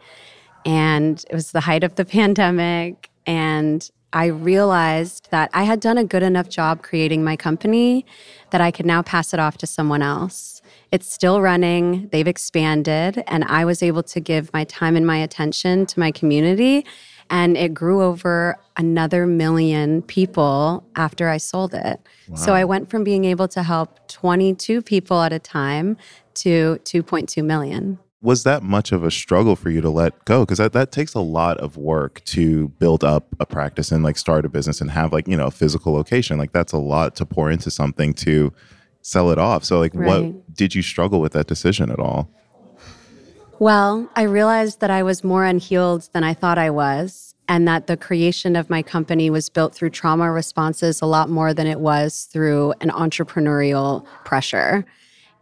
And 0.64 1.22
it 1.30 1.34
was 1.34 1.52
the 1.52 1.60
height 1.60 1.84
of 1.84 1.94
the 1.96 2.04
pandemic. 2.18 3.10
And 3.26 3.88
I 4.12 4.26
realized 4.26 5.30
that 5.30 5.50
I 5.52 5.64
had 5.64 5.80
done 5.80 5.98
a 5.98 6.04
good 6.04 6.22
enough 6.22 6.48
job 6.48 6.82
creating 6.82 7.22
my 7.22 7.36
company 7.36 8.06
that 8.50 8.60
I 8.60 8.70
could 8.70 8.86
now 8.86 9.02
pass 9.02 9.34
it 9.34 9.40
off 9.40 9.58
to 9.58 9.66
someone 9.66 10.00
else. 10.00 10.57
It's 10.90 11.12
still 11.12 11.40
running, 11.40 12.08
they've 12.08 12.26
expanded, 12.26 13.22
and 13.26 13.44
I 13.44 13.64
was 13.64 13.82
able 13.82 14.02
to 14.04 14.20
give 14.20 14.52
my 14.52 14.64
time 14.64 14.96
and 14.96 15.06
my 15.06 15.18
attention 15.18 15.86
to 15.86 16.00
my 16.00 16.10
community. 16.10 16.86
And 17.30 17.58
it 17.58 17.74
grew 17.74 18.02
over 18.02 18.56
another 18.78 19.26
million 19.26 20.00
people 20.00 20.82
after 20.96 21.28
I 21.28 21.36
sold 21.36 21.74
it. 21.74 22.00
Wow. 22.28 22.36
So 22.36 22.54
I 22.54 22.64
went 22.64 22.88
from 22.88 23.04
being 23.04 23.26
able 23.26 23.48
to 23.48 23.62
help 23.62 24.08
22 24.08 24.80
people 24.80 25.20
at 25.20 25.32
a 25.32 25.38
time 25.38 25.98
to 26.34 26.78
2.2 26.84 27.44
million 27.44 27.98
was 28.20 28.42
that 28.42 28.62
much 28.62 28.90
of 28.90 29.04
a 29.04 29.10
struggle 29.10 29.54
for 29.54 29.70
you 29.70 29.80
to 29.80 29.90
let 29.90 30.24
go 30.24 30.44
because 30.44 30.58
that, 30.58 30.72
that 30.72 30.90
takes 30.90 31.14
a 31.14 31.20
lot 31.20 31.56
of 31.58 31.76
work 31.76 32.20
to 32.24 32.68
build 32.80 33.04
up 33.04 33.28
a 33.38 33.46
practice 33.46 33.92
and 33.92 34.02
like 34.02 34.18
start 34.18 34.44
a 34.44 34.48
business 34.48 34.80
and 34.80 34.90
have 34.90 35.12
like 35.12 35.28
you 35.28 35.36
know 35.36 35.46
a 35.46 35.50
physical 35.50 35.92
location 35.92 36.36
like 36.36 36.52
that's 36.52 36.72
a 36.72 36.78
lot 36.78 37.14
to 37.14 37.24
pour 37.24 37.50
into 37.50 37.70
something 37.70 38.12
to 38.12 38.52
sell 39.08 39.30
it 39.30 39.38
off. 39.38 39.64
So 39.64 39.78
like 39.78 39.94
right. 39.94 40.06
what 40.06 40.54
did 40.54 40.74
you 40.74 40.82
struggle 40.82 41.20
with 41.20 41.32
that 41.32 41.46
decision 41.46 41.90
at 41.90 41.98
all? 41.98 42.30
Well 43.60 44.08
i 44.14 44.22
realized 44.22 44.78
that 44.78 44.90
i 44.90 45.02
was 45.02 45.24
more 45.24 45.44
unhealed 45.44 46.08
than 46.12 46.22
i 46.22 46.32
thought 46.32 46.58
i 46.58 46.70
was 46.70 47.28
and 47.48 47.66
that 47.66 47.86
the 47.86 47.96
creation 47.96 48.54
of 48.54 48.68
my 48.68 48.82
company 48.82 49.30
was 49.30 49.48
built 49.48 49.74
through 49.74 49.90
trauma 49.90 50.30
responses 50.30 51.00
a 51.00 51.06
lot 51.06 51.30
more 51.30 51.54
than 51.54 51.66
it 51.66 51.80
was 51.80 52.28
through 52.30 52.74
an 52.80 52.90
entrepreneurial 52.90 54.06
pressure. 54.24 54.84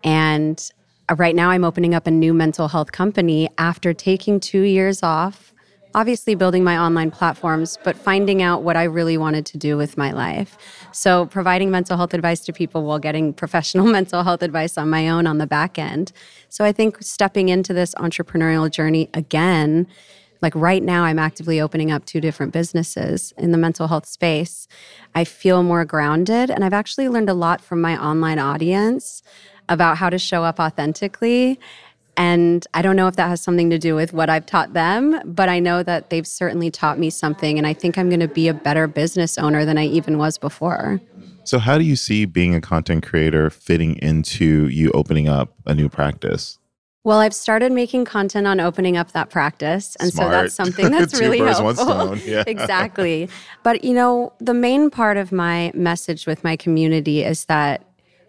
And 0.04 0.70
uh, 1.08 1.16
right 1.16 1.34
now, 1.34 1.50
I'm 1.50 1.64
opening 1.64 1.94
up 1.94 2.06
a 2.06 2.10
new 2.10 2.32
mental 2.32 2.68
health 2.68 2.92
company 2.92 3.48
after 3.58 3.92
taking 3.92 4.38
two 4.38 4.62
years 4.62 5.02
off, 5.02 5.52
obviously 5.96 6.34
building 6.34 6.62
my 6.62 6.76
online 6.78 7.10
platforms, 7.10 7.78
but 7.82 7.96
finding 7.96 8.42
out 8.42 8.62
what 8.62 8.76
I 8.76 8.84
really 8.84 9.16
wanted 9.16 9.46
to 9.46 9.58
do 9.58 9.78
with 9.78 9.96
my 9.96 10.12
life. 10.12 10.58
So, 10.92 11.26
providing 11.26 11.70
mental 11.70 11.96
health 11.96 12.12
advice 12.12 12.40
to 12.40 12.52
people 12.52 12.84
while 12.84 12.98
getting 12.98 13.32
professional 13.42 13.86
mental 13.86 14.22
health 14.22 14.42
advice 14.42 14.78
on 14.78 14.90
my 14.90 15.08
own 15.08 15.26
on 15.26 15.38
the 15.38 15.46
back 15.46 15.78
end. 15.78 16.12
So, 16.50 16.64
I 16.64 16.70
think 16.70 17.02
stepping 17.02 17.48
into 17.48 17.72
this 17.72 17.94
entrepreneurial 17.96 18.70
journey 18.70 19.08
again. 19.14 19.88
Like 20.42 20.54
right 20.54 20.82
now, 20.82 21.04
I'm 21.04 21.18
actively 21.18 21.62
opening 21.62 21.90
up 21.90 22.04
two 22.04 22.20
different 22.20 22.52
businesses 22.52 23.32
in 23.38 23.52
the 23.52 23.58
mental 23.58 23.88
health 23.88 24.04
space. 24.04 24.68
I 25.14 25.24
feel 25.24 25.62
more 25.62 25.86
grounded, 25.86 26.50
and 26.50 26.62
I've 26.62 26.74
actually 26.74 27.08
learned 27.08 27.30
a 27.30 27.34
lot 27.34 27.62
from 27.62 27.80
my 27.80 27.96
online 27.96 28.38
audience 28.38 29.22
about 29.68 29.96
how 29.96 30.10
to 30.10 30.18
show 30.18 30.44
up 30.44 30.60
authentically. 30.60 31.58
And 32.16 32.66
I 32.72 32.82
don't 32.82 32.96
know 32.96 33.08
if 33.08 33.16
that 33.16 33.28
has 33.28 33.42
something 33.42 33.68
to 33.70 33.78
do 33.78 33.94
with 33.94 34.12
what 34.12 34.30
I've 34.30 34.46
taught 34.46 34.72
them, 34.72 35.20
but 35.24 35.48
I 35.48 35.58
know 35.58 35.82
that 35.82 36.10
they've 36.10 36.26
certainly 36.26 36.70
taught 36.70 36.98
me 36.98 37.10
something. 37.10 37.58
And 37.58 37.66
I 37.66 37.74
think 37.74 37.98
I'm 37.98 38.08
going 38.08 38.20
to 38.20 38.28
be 38.28 38.48
a 38.48 38.54
better 38.54 38.86
business 38.86 39.36
owner 39.36 39.64
than 39.64 39.76
I 39.76 39.84
even 39.86 40.16
was 40.16 40.38
before. 40.38 41.00
So, 41.44 41.58
how 41.58 41.78
do 41.78 41.84
you 41.84 41.94
see 41.94 42.24
being 42.24 42.54
a 42.54 42.60
content 42.60 43.06
creator 43.06 43.50
fitting 43.50 43.96
into 43.96 44.68
you 44.68 44.90
opening 44.92 45.28
up 45.28 45.54
a 45.64 45.74
new 45.74 45.88
practice? 45.88 46.58
Well, 47.06 47.20
I've 47.20 47.36
started 47.36 47.70
making 47.70 48.04
content 48.04 48.48
on 48.48 48.58
opening 48.58 48.96
up 48.96 49.12
that 49.12 49.30
practice. 49.30 49.94
And 50.00 50.12
Smart. 50.12 50.26
so 50.26 50.30
that's 50.32 50.54
something 50.54 50.90
that's 50.90 51.20
really 51.20 51.38
helpful. 51.38 52.16
Yeah. 52.26 52.42
exactly. 52.48 53.28
But, 53.62 53.84
you 53.84 53.94
know, 53.94 54.32
the 54.40 54.54
main 54.54 54.90
part 54.90 55.16
of 55.16 55.30
my 55.30 55.70
message 55.72 56.26
with 56.26 56.42
my 56.42 56.56
community 56.56 57.22
is 57.22 57.44
that 57.44 57.84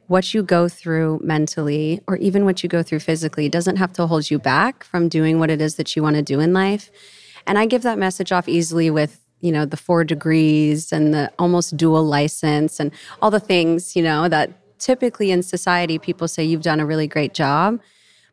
what 0.08 0.34
you 0.34 0.42
go 0.42 0.68
through 0.68 1.20
mentally 1.24 2.02
or 2.08 2.16
even 2.18 2.46
what 2.46 2.64
you 2.64 2.70
go 2.70 2.82
through 2.82 3.00
physically 3.00 3.50
doesn't 3.50 3.76
have 3.76 3.94
to 3.94 4.08
hold 4.08 4.30
you 4.30 4.40
back 4.40 4.84
from 4.84 5.10
doing 5.10 5.40
what 5.40 5.50
it 5.50 5.62
is 5.62 5.76
that 5.76 5.96
you 5.96 6.04
want 6.04 6.16
to 6.16 6.22
do 6.22 6.40
in 6.40 6.54
life. 6.54 6.90
And 7.46 7.58
I 7.58 7.66
give 7.66 7.84
that 7.84 7.98
message 7.98 8.32
off 8.32 8.48
easily 8.48 8.90
with, 8.90 9.20
you 9.42 9.52
know, 9.52 9.66
the 9.66 9.78
four 9.78 10.04
degrees 10.04 10.92
and 10.92 11.14
the 11.14 11.32
almost 11.38 11.78
dual 11.78 12.04
license 12.04 12.80
and 12.80 12.92
all 13.22 13.32
the 13.32 13.40
things, 13.40 13.96
you 13.96 14.02
know, 14.02 14.28
that 14.30 14.52
typically 14.80 15.32
in 15.32 15.44
society 15.44 15.98
people 16.00 16.28
say 16.28 16.44
you've 16.44 16.62
done 16.62 16.80
a 16.80 16.86
really 16.86 17.08
great 17.08 17.34
job. 17.34 17.80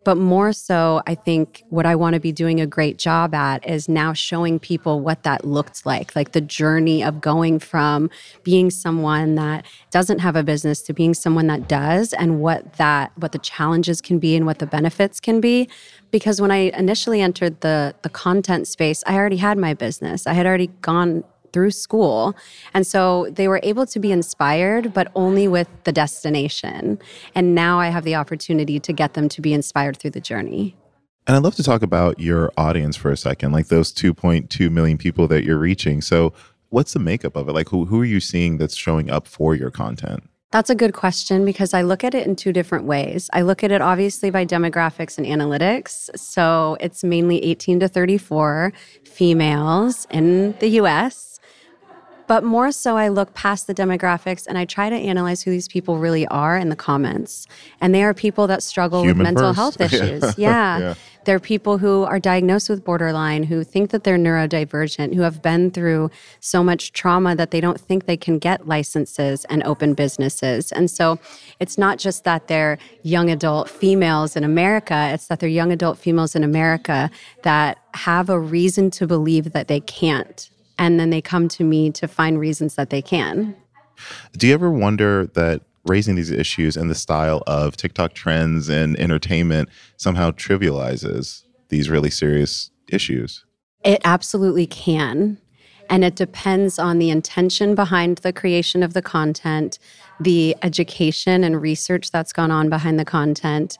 But 0.04 0.16
more 0.16 0.52
so, 0.52 1.02
I 1.06 1.14
think 1.14 1.64
what 1.70 1.86
I 1.86 1.96
want 1.96 2.14
to 2.14 2.20
be 2.20 2.32
doing 2.32 2.60
a 2.60 2.66
great 2.66 2.98
job 2.98 3.34
at 3.34 3.66
is 3.68 3.88
now 3.88 4.12
showing 4.12 4.58
people 4.58 5.00
what 5.00 5.22
that 5.22 5.44
looked 5.44 5.86
like, 5.86 6.14
like 6.14 6.32
the 6.32 6.40
journey 6.40 7.02
of 7.02 7.20
going 7.20 7.58
from 7.58 8.10
being 8.42 8.70
someone 8.70 9.34
that 9.36 9.64
doesn't 9.90 10.18
have 10.18 10.36
a 10.36 10.42
business 10.42 10.82
to 10.82 10.92
being 10.92 11.14
someone 11.14 11.46
that 11.46 11.68
does 11.68 12.12
and 12.12 12.40
what 12.40 12.74
that 12.74 13.12
what 13.16 13.32
the 13.32 13.38
challenges 13.38 14.00
can 14.00 14.18
be 14.18 14.36
and 14.36 14.44
what 14.46 14.58
the 14.58 14.66
benefits 14.66 15.20
can 15.20 15.40
be 15.40 15.68
because 16.14 16.40
when 16.40 16.52
I 16.52 16.70
initially 16.78 17.20
entered 17.20 17.60
the 17.60 17.92
the 18.02 18.08
content 18.08 18.68
space, 18.68 19.02
I 19.04 19.16
already 19.16 19.38
had 19.38 19.58
my 19.58 19.74
business. 19.74 20.28
I 20.28 20.34
had 20.34 20.46
already 20.46 20.68
gone 20.80 21.24
through 21.54 21.70
school. 21.70 22.36
And 22.74 22.86
so 22.86 23.28
they 23.30 23.48
were 23.48 23.60
able 23.62 23.86
to 23.86 23.98
be 23.98 24.12
inspired, 24.12 24.92
but 24.92 25.10
only 25.14 25.48
with 25.48 25.68
the 25.84 25.92
destination. 25.92 26.98
And 27.34 27.54
now 27.54 27.80
I 27.80 27.88
have 27.88 28.04
the 28.04 28.16
opportunity 28.16 28.78
to 28.80 28.92
get 28.92 29.14
them 29.14 29.30
to 29.30 29.40
be 29.40 29.54
inspired 29.54 29.96
through 29.96 30.10
the 30.10 30.20
journey. 30.20 30.76
And 31.26 31.34
I'd 31.34 31.42
love 31.42 31.54
to 31.54 31.62
talk 31.62 31.82
about 31.82 32.20
your 32.20 32.52
audience 32.58 32.96
for 32.96 33.10
a 33.10 33.16
second, 33.16 33.52
like 33.52 33.68
those 33.68 33.94
2.2 33.94 34.70
million 34.70 34.98
people 34.98 35.26
that 35.28 35.44
you're 35.44 35.58
reaching. 35.58 36.02
So, 36.02 36.34
what's 36.68 36.92
the 36.92 36.98
makeup 36.98 37.36
of 37.36 37.48
it? 37.48 37.52
Like, 37.52 37.70
who, 37.70 37.86
who 37.86 38.02
are 38.02 38.04
you 38.04 38.20
seeing 38.20 38.58
that's 38.58 38.76
showing 38.76 39.08
up 39.08 39.26
for 39.26 39.54
your 39.54 39.70
content? 39.70 40.28
That's 40.54 40.70
a 40.70 40.74
good 40.76 40.92
question 40.92 41.44
because 41.44 41.74
I 41.74 41.82
look 41.82 42.04
at 42.04 42.14
it 42.14 42.28
in 42.28 42.36
two 42.36 42.52
different 42.52 42.84
ways. 42.84 43.28
I 43.32 43.42
look 43.42 43.64
at 43.64 43.72
it 43.72 43.80
obviously 43.80 44.30
by 44.30 44.46
demographics 44.46 45.18
and 45.18 45.26
analytics. 45.26 46.16
So 46.16 46.76
it's 46.78 47.02
mainly 47.02 47.42
18 47.42 47.80
to 47.80 47.88
34 47.88 48.72
females 49.04 50.06
in 50.12 50.52
the 50.60 50.68
US. 50.80 51.33
But 52.26 52.44
more 52.44 52.72
so, 52.72 52.96
I 52.96 53.08
look 53.08 53.34
past 53.34 53.66
the 53.66 53.74
demographics 53.74 54.46
and 54.46 54.56
I 54.56 54.64
try 54.64 54.88
to 54.88 54.96
analyze 54.96 55.42
who 55.42 55.50
these 55.50 55.68
people 55.68 55.98
really 55.98 56.26
are 56.28 56.56
in 56.56 56.68
the 56.68 56.76
comments. 56.76 57.46
And 57.80 57.94
they 57.94 58.02
are 58.02 58.14
people 58.14 58.46
that 58.46 58.62
struggle 58.62 59.02
Human 59.02 59.18
with 59.18 59.24
mental 59.24 59.54
first. 59.54 59.56
health 59.56 59.80
issues. 59.92 60.22
yeah. 60.38 60.78
yeah. 60.78 60.94
They're 61.24 61.40
people 61.40 61.78
who 61.78 62.04
are 62.04 62.18
diagnosed 62.18 62.68
with 62.68 62.84
borderline, 62.84 63.44
who 63.44 63.64
think 63.64 63.90
that 63.90 64.04
they're 64.04 64.18
neurodivergent, 64.18 65.14
who 65.14 65.22
have 65.22 65.40
been 65.40 65.70
through 65.70 66.10
so 66.40 66.62
much 66.62 66.92
trauma 66.92 67.34
that 67.34 67.50
they 67.50 67.60
don't 67.60 67.80
think 67.80 68.04
they 68.04 68.16
can 68.16 68.38
get 68.38 68.68
licenses 68.68 69.44
and 69.46 69.62
open 69.62 69.94
businesses. 69.94 70.70
And 70.72 70.90
so 70.90 71.18
it's 71.60 71.78
not 71.78 71.98
just 71.98 72.24
that 72.24 72.48
they're 72.48 72.78
young 73.02 73.30
adult 73.30 73.70
females 73.70 74.36
in 74.36 74.44
America, 74.44 75.10
it's 75.12 75.28
that 75.28 75.40
they're 75.40 75.48
young 75.48 75.72
adult 75.72 75.98
females 75.98 76.34
in 76.34 76.44
America 76.44 77.10
that 77.42 77.78
have 77.94 78.28
a 78.28 78.38
reason 78.38 78.90
to 78.90 79.06
believe 79.06 79.52
that 79.52 79.68
they 79.68 79.80
can't 79.80 80.50
and 80.78 80.98
then 80.98 81.10
they 81.10 81.20
come 81.20 81.48
to 81.48 81.64
me 81.64 81.90
to 81.92 82.08
find 82.08 82.38
reasons 82.38 82.74
that 82.74 82.90
they 82.90 83.02
can. 83.02 83.56
Do 84.36 84.46
you 84.46 84.54
ever 84.54 84.70
wonder 84.70 85.26
that 85.34 85.62
raising 85.86 86.14
these 86.14 86.30
issues 86.30 86.76
and 86.76 86.90
the 86.90 86.94
style 86.94 87.42
of 87.46 87.76
TikTok 87.76 88.14
trends 88.14 88.68
and 88.68 88.98
entertainment 88.98 89.68
somehow 89.96 90.30
trivializes 90.30 91.42
these 91.68 91.90
really 91.90 92.10
serious 92.10 92.70
issues? 92.88 93.44
It 93.84 94.00
absolutely 94.04 94.66
can. 94.66 95.38
And 95.90 96.02
it 96.02 96.16
depends 96.16 96.78
on 96.78 96.98
the 96.98 97.10
intention 97.10 97.74
behind 97.74 98.18
the 98.18 98.32
creation 98.32 98.82
of 98.82 98.94
the 98.94 99.02
content, 99.02 99.78
the 100.18 100.56
education 100.62 101.44
and 101.44 101.60
research 101.60 102.10
that's 102.10 102.32
gone 102.32 102.50
on 102.50 102.70
behind 102.70 102.98
the 102.98 103.04
content, 103.04 103.76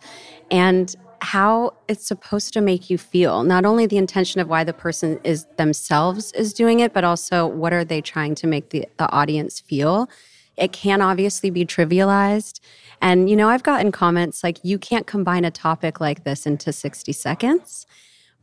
and 0.51 0.95
how 1.25 1.73
it's 1.89 2.07
supposed 2.07 2.53
to 2.53 2.61
make 2.61 2.91
you 2.91 2.99
feel. 2.99 3.43
Not 3.43 3.65
only 3.65 3.87
the 3.87 3.97
intention 3.97 4.41
of 4.41 4.49
why 4.49 4.63
the 4.63 4.75
person 4.75 5.19
is 5.25 5.47
themselves 5.57 6.33
is 6.33 6.53
doing 6.53 6.81
it 6.81 6.93
but 6.93 7.03
also 7.03 7.47
what 7.47 7.73
are 7.73 7.85
they 7.85 8.01
trying 8.01 8.35
to 8.37 8.47
make 8.47 8.69
the, 8.71 8.87
the 8.99 9.11
audience 9.11 9.59
feel. 9.59 10.09
It 10.57 10.73
can 10.73 11.01
obviously 11.01 11.51
be 11.51 11.65
trivialized. 11.65 12.61
And 13.01 13.29
you 13.31 13.37
know 13.37 13.49
i've 13.49 13.63
gotten 13.63 13.91
comments 13.91 14.45
like 14.45 14.59
you 14.63 14.79
can't 14.79 15.07
combine 15.07 15.45
a 15.45 15.51
topic 15.51 15.99
like 15.99 16.25
this 16.25 16.47
into 16.47 16.73
60 16.73 17.13
seconds. 17.13 17.87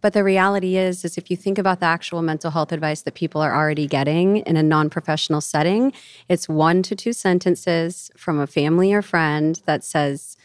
But 0.01 0.13
the 0.13 0.23
reality 0.23 0.75
is 0.77 1.05
is 1.05 1.17
if 1.17 1.29
you 1.29 1.37
think 1.37 1.59
about 1.59 1.79
the 1.79 1.85
actual 1.85 2.23
mental 2.23 2.49
health 2.49 2.71
advice 2.71 3.03
that 3.03 3.13
people 3.13 3.41
are 3.41 3.55
already 3.55 3.85
getting 3.85 4.37
in 4.37 4.57
a 4.57 4.63
non-professional 4.63 5.41
setting, 5.41 5.93
it's 6.27 6.49
one 6.49 6.81
to 6.83 6.95
two 6.95 7.13
sentences 7.13 8.09
from 8.17 8.39
a 8.39 8.47
family 8.47 8.91
or 8.91 9.03
friend 9.03 9.61
that 9.65 9.83
says 9.83 10.35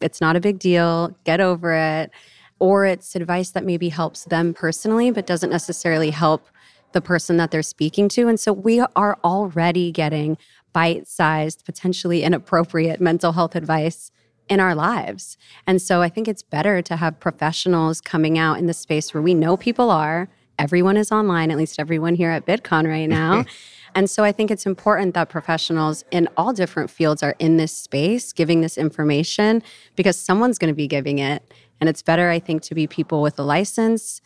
it's 0.00 0.20
not 0.20 0.36
a 0.36 0.40
big 0.40 0.58
deal, 0.58 1.16
get 1.24 1.40
over 1.40 1.72
it, 1.74 2.10
or 2.58 2.86
it's 2.86 3.14
advice 3.14 3.50
that 3.50 3.64
maybe 3.64 3.88
helps 3.88 4.24
them 4.24 4.54
personally 4.54 5.10
but 5.10 5.26
doesn't 5.26 5.50
necessarily 5.50 6.10
help 6.10 6.48
the 6.92 7.00
person 7.00 7.36
that 7.36 7.50
they're 7.50 7.62
speaking 7.62 8.08
to. 8.08 8.28
And 8.28 8.40
so 8.40 8.52
we 8.52 8.80
are 8.80 9.18
already 9.22 9.92
getting 9.92 10.38
bite-sized, 10.72 11.64
potentially 11.64 12.22
inappropriate 12.22 13.00
mental 13.00 13.32
health 13.32 13.54
advice 13.54 14.10
in 14.48 14.60
our 14.60 14.74
lives. 14.74 15.36
And 15.66 15.80
so 15.80 16.00
I 16.00 16.08
think 16.08 16.28
it's 16.28 16.42
better 16.42 16.80
to 16.82 16.96
have 16.96 17.20
professionals 17.20 18.00
coming 18.00 18.38
out 18.38 18.58
in 18.58 18.66
the 18.66 18.74
space 18.74 19.12
where 19.12 19.22
we 19.22 19.34
know 19.34 19.56
people 19.56 19.90
are. 19.90 20.28
Everyone 20.58 20.96
is 20.96 21.12
online, 21.12 21.50
at 21.50 21.56
least 21.56 21.78
everyone 21.78 22.14
here 22.14 22.30
at 22.30 22.46
VidCon 22.46 22.88
right 22.88 23.08
now. 23.08 23.44
and 23.94 24.08
so 24.08 24.24
I 24.24 24.32
think 24.32 24.50
it's 24.50 24.66
important 24.66 25.14
that 25.14 25.28
professionals 25.28 26.04
in 26.10 26.28
all 26.36 26.52
different 26.52 26.90
fields 26.90 27.22
are 27.22 27.34
in 27.38 27.56
this 27.56 27.72
space 27.72 28.32
giving 28.32 28.60
this 28.60 28.78
information 28.78 29.62
because 29.96 30.18
someone's 30.18 30.58
going 30.58 30.72
to 30.72 30.76
be 30.76 30.86
giving 30.86 31.18
it. 31.18 31.42
And 31.80 31.88
it's 31.88 32.02
better, 32.02 32.28
I 32.28 32.38
think, 32.38 32.62
to 32.62 32.74
be 32.74 32.86
people 32.86 33.22
with 33.22 33.38
a 33.38 33.42
license 33.42 34.20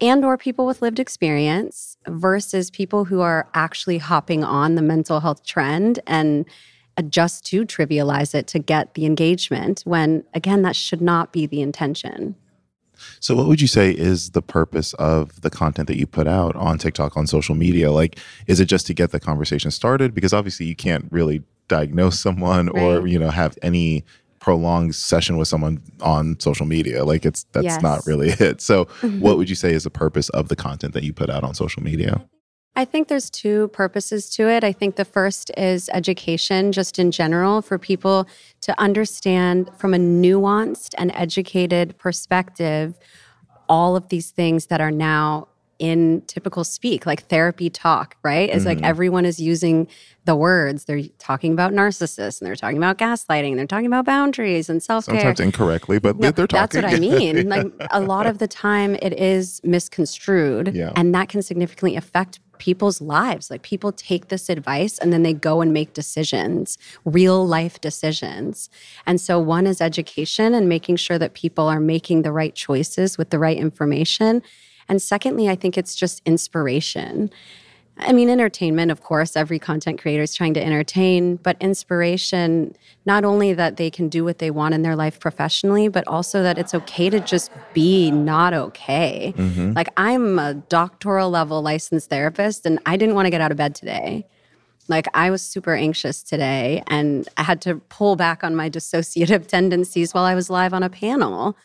and 0.00 0.24
or 0.24 0.36
people 0.36 0.66
with 0.66 0.82
lived 0.82 0.98
experience 1.00 1.96
versus 2.06 2.70
people 2.70 3.04
who 3.04 3.20
are 3.20 3.48
actually 3.54 3.98
hopping 3.98 4.44
on 4.44 4.74
the 4.74 4.82
mental 4.82 5.20
health 5.20 5.44
trend 5.44 6.00
and 6.06 6.44
just 7.08 7.46
to 7.46 7.64
trivialize 7.64 8.34
it 8.34 8.46
to 8.48 8.58
get 8.58 8.94
the 8.94 9.06
engagement 9.06 9.82
when 9.84 10.24
again 10.34 10.62
that 10.62 10.74
should 10.74 11.00
not 11.00 11.32
be 11.32 11.46
the 11.46 11.62
intention 11.62 12.34
so 13.20 13.34
what 13.34 13.46
would 13.46 13.60
you 13.60 13.66
say 13.66 13.90
is 13.90 14.30
the 14.30 14.42
purpose 14.42 14.94
of 14.94 15.40
the 15.40 15.50
content 15.50 15.88
that 15.88 15.96
you 15.96 16.06
put 16.06 16.26
out 16.26 16.54
on 16.56 16.78
TikTok 16.78 17.16
on 17.16 17.26
social 17.26 17.54
media? 17.54 17.90
Like 17.90 18.18
is 18.46 18.60
it 18.60 18.66
just 18.66 18.86
to 18.88 18.94
get 18.94 19.10
the 19.10 19.20
conversation 19.20 19.70
started? 19.70 20.14
Because 20.14 20.32
obviously 20.32 20.66
you 20.66 20.76
can't 20.76 21.06
really 21.10 21.42
diagnose 21.68 22.18
someone 22.18 22.66
right. 22.68 22.82
or 22.82 23.06
you 23.06 23.18
know 23.18 23.30
have 23.30 23.58
any 23.62 24.04
prolonged 24.40 24.94
session 24.94 25.36
with 25.36 25.48
someone 25.48 25.82
on 26.00 26.38
social 26.40 26.66
media. 26.66 27.04
Like 27.04 27.26
it's 27.26 27.44
that's 27.52 27.64
yes. 27.64 27.82
not 27.82 28.06
really 28.06 28.28
it. 28.40 28.60
So 28.60 28.84
what 29.20 29.36
would 29.36 29.48
you 29.48 29.56
say 29.56 29.72
is 29.72 29.84
the 29.84 29.90
purpose 29.90 30.28
of 30.30 30.48
the 30.48 30.56
content 30.56 30.94
that 30.94 31.04
you 31.04 31.12
put 31.12 31.30
out 31.30 31.44
on 31.44 31.54
social 31.54 31.82
media 31.82 32.24
I 32.76 32.84
think 32.84 33.08
there's 33.08 33.28
two 33.28 33.68
purposes 33.68 34.30
to 34.30 34.48
it. 34.48 34.62
I 34.62 34.72
think 34.72 34.96
the 34.96 35.04
first 35.04 35.50
is 35.56 35.90
education, 35.92 36.70
just 36.70 36.98
in 36.98 37.10
general, 37.10 37.60
for 37.60 37.76
people 37.76 38.28
to 38.60 38.80
understand 38.80 39.70
from 39.76 39.94
a 39.94 39.98
nuanced 39.98 40.94
and 40.96 41.10
educated 41.14 41.98
perspective 41.98 42.96
all 43.68 43.96
of 43.96 44.08
these 44.08 44.30
things 44.30 44.66
that 44.66 44.80
are 44.80 44.90
now 44.90 45.48
in 45.78 46.22
typical 46.26 46.64
speak, 46.64 47.06
like 47.06 47.24
therapy 47.28 47.70
talk, 47.70 48.16
right? 48.24 48.48
It's 48.48 48.58
mm-hmm. 48.58 48.80
like 48.80 48.82
everyone 48.82 49.24
is 49.24 49.38
using 49.38 49.86
the 50.24 50.34
words. 50.34 50.84
They're 50.84 51.02
talking 51.18 51.52
about 51.52 51.72
narcissists 51.72 52.40
and 52.40 52.46
they're 52.46 52.56
talking 52.56 52.76
about 52.76 52.98
gaslighting 52.98 53.50
and 53.50 53.58
they're 53.58 53.66
talking 53.66 53.86
about 53.86 54.04
boundaries 54.04 54.68
and 54.68 54.82
self 54.82 55.06
care. 55.06 55.20
Sometimes 55.20 55.40
incorrectly, 55.40 55.98
but 55.98 56.18
no, 56.18 56.30
they're 56.30 56.48
talking. 56.48 56.80
That's 56.80 56.92
what 56.92 56.96
I 56.96 56.98
mean. 56.98 57.48
like 57.48 57.66
a 57.90 58.00
lot 58.00 58.26
of 58.26 58.38
the 58.38 58.48
time 58.48 58.96
it 58.96 59.12
is 59.18 59.60
misconstrued 59.62 60.74
yeah. 60.74 60.92
and 60.96 61.14
that 61.14 61.28
can 61.28 61.42
significantly 61.42 61.96
affect 61.96 62.40
people's 62.58 63.00
lives. 63.00 63.50
Like 63.50 63.62
people 63.62 63.92
take 63.92 64.28
this 64.28 64.48
advice 64.48 64.98
and 64.98 65.12
then 65.12 65.22
they 65.22 65.32
go 65.32 65.60
and 65.60 65.72
make 65.72 65.92
decisions, 65.94 66.78
real 67.04 67.46
life 67.46 67.80
decisions. 67.80 68.70
And 69.06 69.20
so 69.20 69.38
one 69.38 69.66
is 69.66 69.80
education 69.80 70.54
and 70.54 70.68
making 70.68 70.96
sure 70.96 71.18
that 71.18 71.34
people 71.34 71.66
are 71.68 71.80
making 71.80 72.22
the 72.22 72.32
right 72.32 72.54
choices 72.54 73.18
with 73.18 73.30
the 73.30 73.38
right 73.38 73.56
information. 73.56 74.42
And 74.88 75.02
secondly, 75.02 75.48
I 75.48 75.54
think 75.54 75.76
it's 75.76 75.94
just 75.94 76.22
inspiration. 76.24 77.30
I 78.00 78.12
mean, 78.12 78.30
entertainment, 78.30 78.90
of 78.90 79.02
course, 79.02 79.36
every 79.36 79.58
content 79.58 80.00
creator 80.00 80.22
is 80.22 80.34
trying 80.34 80.54
to 80.54 80.64
entertain, 80.64 81.36
but 81.36 81.56
inspiration, 81.60 82.76
not 83.06 83.24
only 83.24 83.52
that 83.54 83.76
they 83.76 83.90
can 83.90 84.08
do 84.08 84.24
what 84.24 84.38
they 84.38 84.50
want 84.50 84.74
in 84.74 84.82
their 84.82 84.94
life 84.94 85.18
professionally, 85.18 85.88
but 85.88 86.06
also 86.06 86.42
that 86.42 86.58
it's 86.58 86.74
okay 86.74 87.10
to 87.10 87.18
just 87.18 87.50
be 87.74 88.10
not 88.10 88.54
okay. 88.54 89.34
Mm-hmm. 89.36 89.72
Like, 89.72 89.88
I'm 89.96 90.38
a 90.38 90.54
doctoral 90.54 91.30
level 91.30 91.60
licensed 91.60 92.08
therapist, 92.08 92.64
and 92.66 92.78
I 92.86 92.96
didn't 92.96 93.16
want 93.16 93.26
to 93.26 93.30
get 93.30 93.40
out 93.40 93.50
of 93.50 93.56
bed 93.56 93.74
today. 93.74 94.26
Like, 94.86 95.06
I 95.12 95.30
was 95.30 95.42
super 95.42 95.74
anxious 95.74 96.22
today, 96.22 96.82
and 96.86 97.28
I 97.36 97.42
had 97.42 97.60
to 97.62 97.76
pull 97.88 98.14
back 98.14 98.44
on 98.44 98.54
my 98.54 98.70
dissociative 98.70 99.46
tendencies 99.48 100.14
while 100.14 100.24
I 100.24 100.34
was 100.34 100.48
live 100.48 100.72
on 100.72 100.82
a 100.82 100.90
panel. 100.90 101.56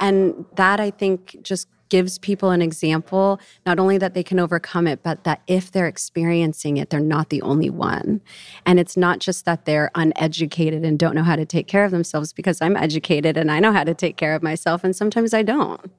And 0.00 0.44
that 0.56 0.80
I 0.80 0.90
think 0.90 1.36
just 1.42 1.68
gives 1.88 2.18
people 2.18 2.50
an 2.50 2.62
example, 2.62 3.40
not 3.64 3.78
only 3.78 3.98
that 3.98 4.14
they 4.14 4.22
can 4.22 4.38
overcome 4.38 4.86
it, 4.86 5.02
but 5.02 5.24
that 5.24 5.40
if 5.46 5.70
they're 5.70 5.86
experiencing 5.86 6.76
it, 6.76 6.90
they're 6.90 7.00
not 7.00 7.30
the 7.30 7.40
only 7.42 7.70
one. 7.70 8.20
And 8.64 8.80
it's 8.80 8.96
not 8.96 9.20
just 9.20 9.44
that 9.44 9.64
they're 9.66 9.90
uneducated 9.94 10.84
and 10.84 10.98
don't 10.98 11.14
know 11.14 11.22
how 11.22 11.36
to 11.36 11.44
take 11.46 11.68
care 11.68 11.84
of 11.84 11.92
themselves, 11.92 12.32
because 12.32 12.60
I'm 12.60 12.76
educated 12.76 13.36
and 13.36 13.50
I 13.50 13.60
know 13.60 13.72
how 13.72 13.84
to 13.84 13.94
take 13.94 14.16
care 14.16 14.34
of 14.34 14.42
myself, 14.42 14.82
and 14.84 14.94
sometimes 14.96 15.32
I 15.32 15.42
don't. 15.42 15.90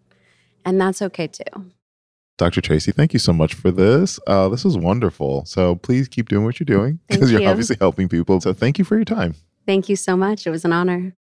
And 0.66 0.80
that's 0.80 1.02
okay 1.02 1.28
too. 1.28 1.72
Dr. 2.38 2.62
Tracy, 2.62 2.92
thank 2.92 3.14
you 3.14 3.20
so 3.20 3.34
much 3.34 3.56
for 3.56 3.72
this. 3.72 4.20
Uh, 4.28 4.48
this 4.50 4.64
was 4.64 4.78
wonderful. 4.78 5.44
So 5.46 5.76
please 5.76 6.08
keep 6.08 6.30
doing 6.30 6.44
what 6.44 6.60
you're 6.60 6.66
doing 6.66 7.00
because 7.08 7.32
you're 7.32 7.48
obviously 7.50 7.78
helping 7.80 8.08
people. 8.10 8.40
So 8.42 8.54
thank 8.54 8.78
you 8.78 8.86
for 8.86 8.96
your 8.96 9.06
time. 9.06 9.34
Thank 9.66 9.90
you 9.90 9.96
so 9.96 10.16
much. 10.16 10.46
It 10.46 10.52
was 10.52 10.64
an 10.64 10.72
honor. 10.72 11.14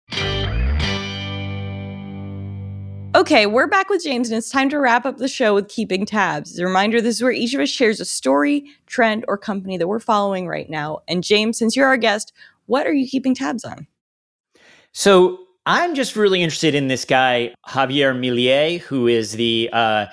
Okay, 3.17 3.47
we're 3.47 3.65
back 3.65 3.89
with 3.89 4.03
James, 4.03 4.29
and 4.29 4.37
it's 4.37 4.51
time 4.51 4.69
to 4.69 4.77
wrap 4.77 5.03
up 5.03 5.17
the 5.17 5.27
show 5.27 5.55
with 5.55 5.69
keeping 5.69 6.05
tabs. 6.05 6.51
As 6.51 6.59
a 6.59 6.65
reminder, 6.67 7.01
this 7.01 7.15
is 7.15 7.23
where 7.23 7.31
each 7.31 7.55
of 7.55 7.59
us 7.59 7.67
shares 7.67 7.99
a 7.99 8.05
story, 8.05 8.65
trend, 8.85 9.25
or 9.27 9.39
company 9.39 9.75
that 9.75 9.87
we're 9.87 9.99
following 9.99 10.47
right 10.47 10.69
now. 10.69 10.99
And 11.07 11.23
James, 11.23 11.57
since 11.57 11.75
you're 11.75 11.87
our 11.87 11.97
guest, 11.97 12.31
what 12.67 12.85
are 12.85 12.93
you 12.93 13.07
keeping 13.07 13.33
tabs 13.33 13.65
on? 13.65 13.87
So 14.91 15.39
I'm 15.65 15.95
just 15.95 16.15
really 16.15 16.43
interested 16.43 16.75
in 16.75 16.89
this 16.89 17.05
guy, 17.05 17.55
Javier 17.67 18.15
Milei, 18.15 18.81
who 18.81 19.07
is 19.07 19.31
the 19.31 19.71
uh, 19.73 20.05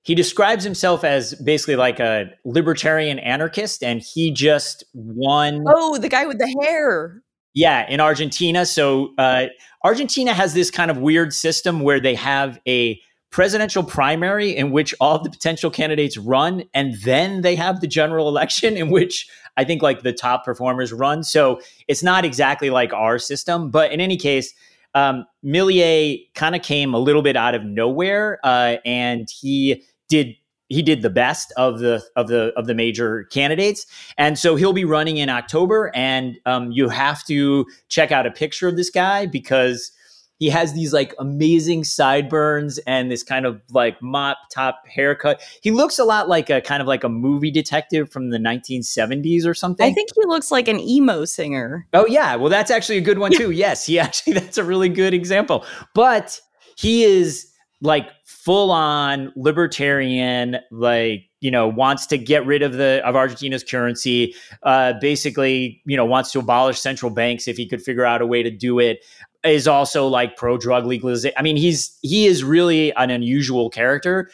he 0.00 0.14
describes 0.14 0.64
himself 0.64 1.04
as 1.04 1.34
basically 1.34 1.76
like 1.76 2.00
a 2.00 2.30
libertarian 2.46 3.18
anarchist, 3.18 3.82
and 3.82 4.00
he 4.00 4.30
just 4.30 4.82
won. 4.94 5.62
Oh, 5.68 5.98
the 5.98 6.08
guy 6.08 6.24
with 6.24 6.38
the 6.38 6.56
hair. 6.62 7.22
Yeah, 7.54 7.88
in 7.88 8.00
Argentina. 8.00 8.64
So 8.64 9.12
uh, 9.18 9.46
Argentina 9.82 10.32
has 10.32 10.54
this 10.54 10.70
kind 10.70 10.90
of 10.90 10.98
weird 10.98 11.32
system 11.32 11.80
where 11.80 12.00
they 12.00 12.14
have 12.14 12.60
a 12.66 13.00
presidential 13.30 13.82
primary 13.82 14.56
in 14.56 14.72
which 14.72 14.94
all 15.00 15.22
the 15.22 15.30
potential 15.30 15.70
candidates 15.70 16.16
run, 16.16 16.64
and 16.74 16.94
then 17.02 17.42
they 17.42 17.54
have 17.54 17.80
the 17.80 17.86
general 17.86 18.28
election 18.28 18.76
in 18.76 18.90
which 18.90 19.28
I 19.56 19.64
think 19.64 19.82
like 19.82 20.02
the 20.02 20.12
top 20.12 20.44
performers 20.44 20.92
run. 20.92 21.22
So 21.22 21.60
it's 21.86 22.02
not 22.02 22.24
exactly 22.24 22.70
like 22.70 22.92
our 22.92 23.18
system, 23.18 23.70
but 23.70 23.92
in 23.92 24.00
any 24.00 24.16
case, 24.16 24.52
um, 24.94 25.26
Milei 25.44 26.26
kind 26.34 26.56
of 26.56 26.62
came 26.62 26.94
a 26.94 26.98
little 26.98 27.22
bit 27.22 27.36
out 27.36 27.54
of 27.54 27.64
nowhere, 27.64 28.40
uh, 28.42 28.76
and 28.84 29.28
he 29.30 29.84
did 30.08 30.34
he 30.70 30.82
did 30.82 31.02
the 31.02 31.10
best 31.10 31.52
of 31.56 31.80
the 31.80 32.02
of 32.16 32.28
the 32.28 32.52
of 32.56 32.66
the 32.66 32.74
major 32.74 33.24
candidates, 33.24 33.84
and 34.16 34.38
so 34.38 34.56
he'll 34.56 34.72
be 34.72 34.84
running 34.84 35.18
in 35.18 35.28
October. 35.28 35.90
And 35.94 36.38
um, 36.46 36.70
you 36.70 36.88
have 36.88 37.24
to 37.24 37.66
check 37.88 38.12
out 38.12 38.24
a 38.24 38.30
picture 38.30 38.68
of 38.68 38.76
this 38.76 38.88
guy 38.88 39.26
because 39.26 39.90
he 40.38 40.48
has 40.48 40.72
these 40.72 40.92
like 40.92 41.14
amazing 41.18 41.84
sideburns 41.84 42.78
and 42.86 43.10
this 43.10 43.22
kind 43.22 43.44
of 43.44 43.60
like 43.72 44.00
mop 44.00 44.38
top 44.50 44.82
haircut. 44.88 45.42
He 45.60 45.70
looks 45.70 45.98
a 45.98 46.04
lot 46.04 46.28
like 46.28 46.48
a 46.48 46.62
kind 46.62 46.80
of 46.80 46.88
like 46.88 47.04
a 47.04 47.10
movie 47.10 47.50
detective 47.50 48.10
from 48.10 48.30
the 48.30 48.38
1970s 48.38 49.46
or 49.46 49.52
something. 49.52 49.84
I 49.84 49.92
think 49.92 50.08
he 50.14 50.24
looks 50.24 50.50
like 50.50 50.66
an 50.66 50.80
emo 50.80 51.26
singer. 51.26 51.86
Oh 51.92 52.06
yeah, 52.06 52.36
well 52.36 52.48
that's 52.48 52.70
actually 52.70 52.96
a 52.96 53.02
good 53.02 53.18
one 53.18 53.32
too. 53.32 53.50
yes, 53.50 53.84
he 53.84 53.98
actually 54.00 54.34
that's 54.34 54.56
a 54.56 54.64
really 54.64 54.88
good 54.88 55.14
example. 55.14 55.66
But 55.94 56.40
he 56.76 57.04
is 57.04 57.49
like 57.80 58.08
full 58.24 58.70
on 58.70 59.32
libertarian, 59.36 60.58
like 60.70 61.24
you 61.40 61.50
know 61.50 61.66
wants 61.68 62.06
to 62.06 62.18
get 62.18 62.44
rid 62.46 62.62
of 62.62 62.74
the 62.74 63.02
of 63.04 63.16
Argentina's 63.16 63.64
currency. 63.64 64.34
Uh, 64.62 64.94
basically, 65.00 65.80
you 65.86 65.96
know 65.96 66.04
wants 66.04 66.32
to 66.32 66.38
abolish 66.38 66.80
central 66.80 67.10
banks 67.10 67.48
if 67.48 67.56
he 67.56 67.66
could 67.66 67.82
figure 67.82 68.04
out 68.04 68.22
a 68.22 68.26
way 68.26 68.42
to 68.42 68.50
do 68.50 68.78
it. 68.78 69.04
Is 69.42 69.66
also 69.66 70.06
like 70.06 70.36
pro 70.36 70.58
drug 70.58 70.84
legalization. 70.84 71.34
I 71.38 71.42
mean, 71.42 71.56
he's 71.56 71.96
he 72.02 72.26
is 72.26 72.44
really 72.44 72.92
an 72.94 73.10
unusual 73.10 73.70
character. 73.70 74.30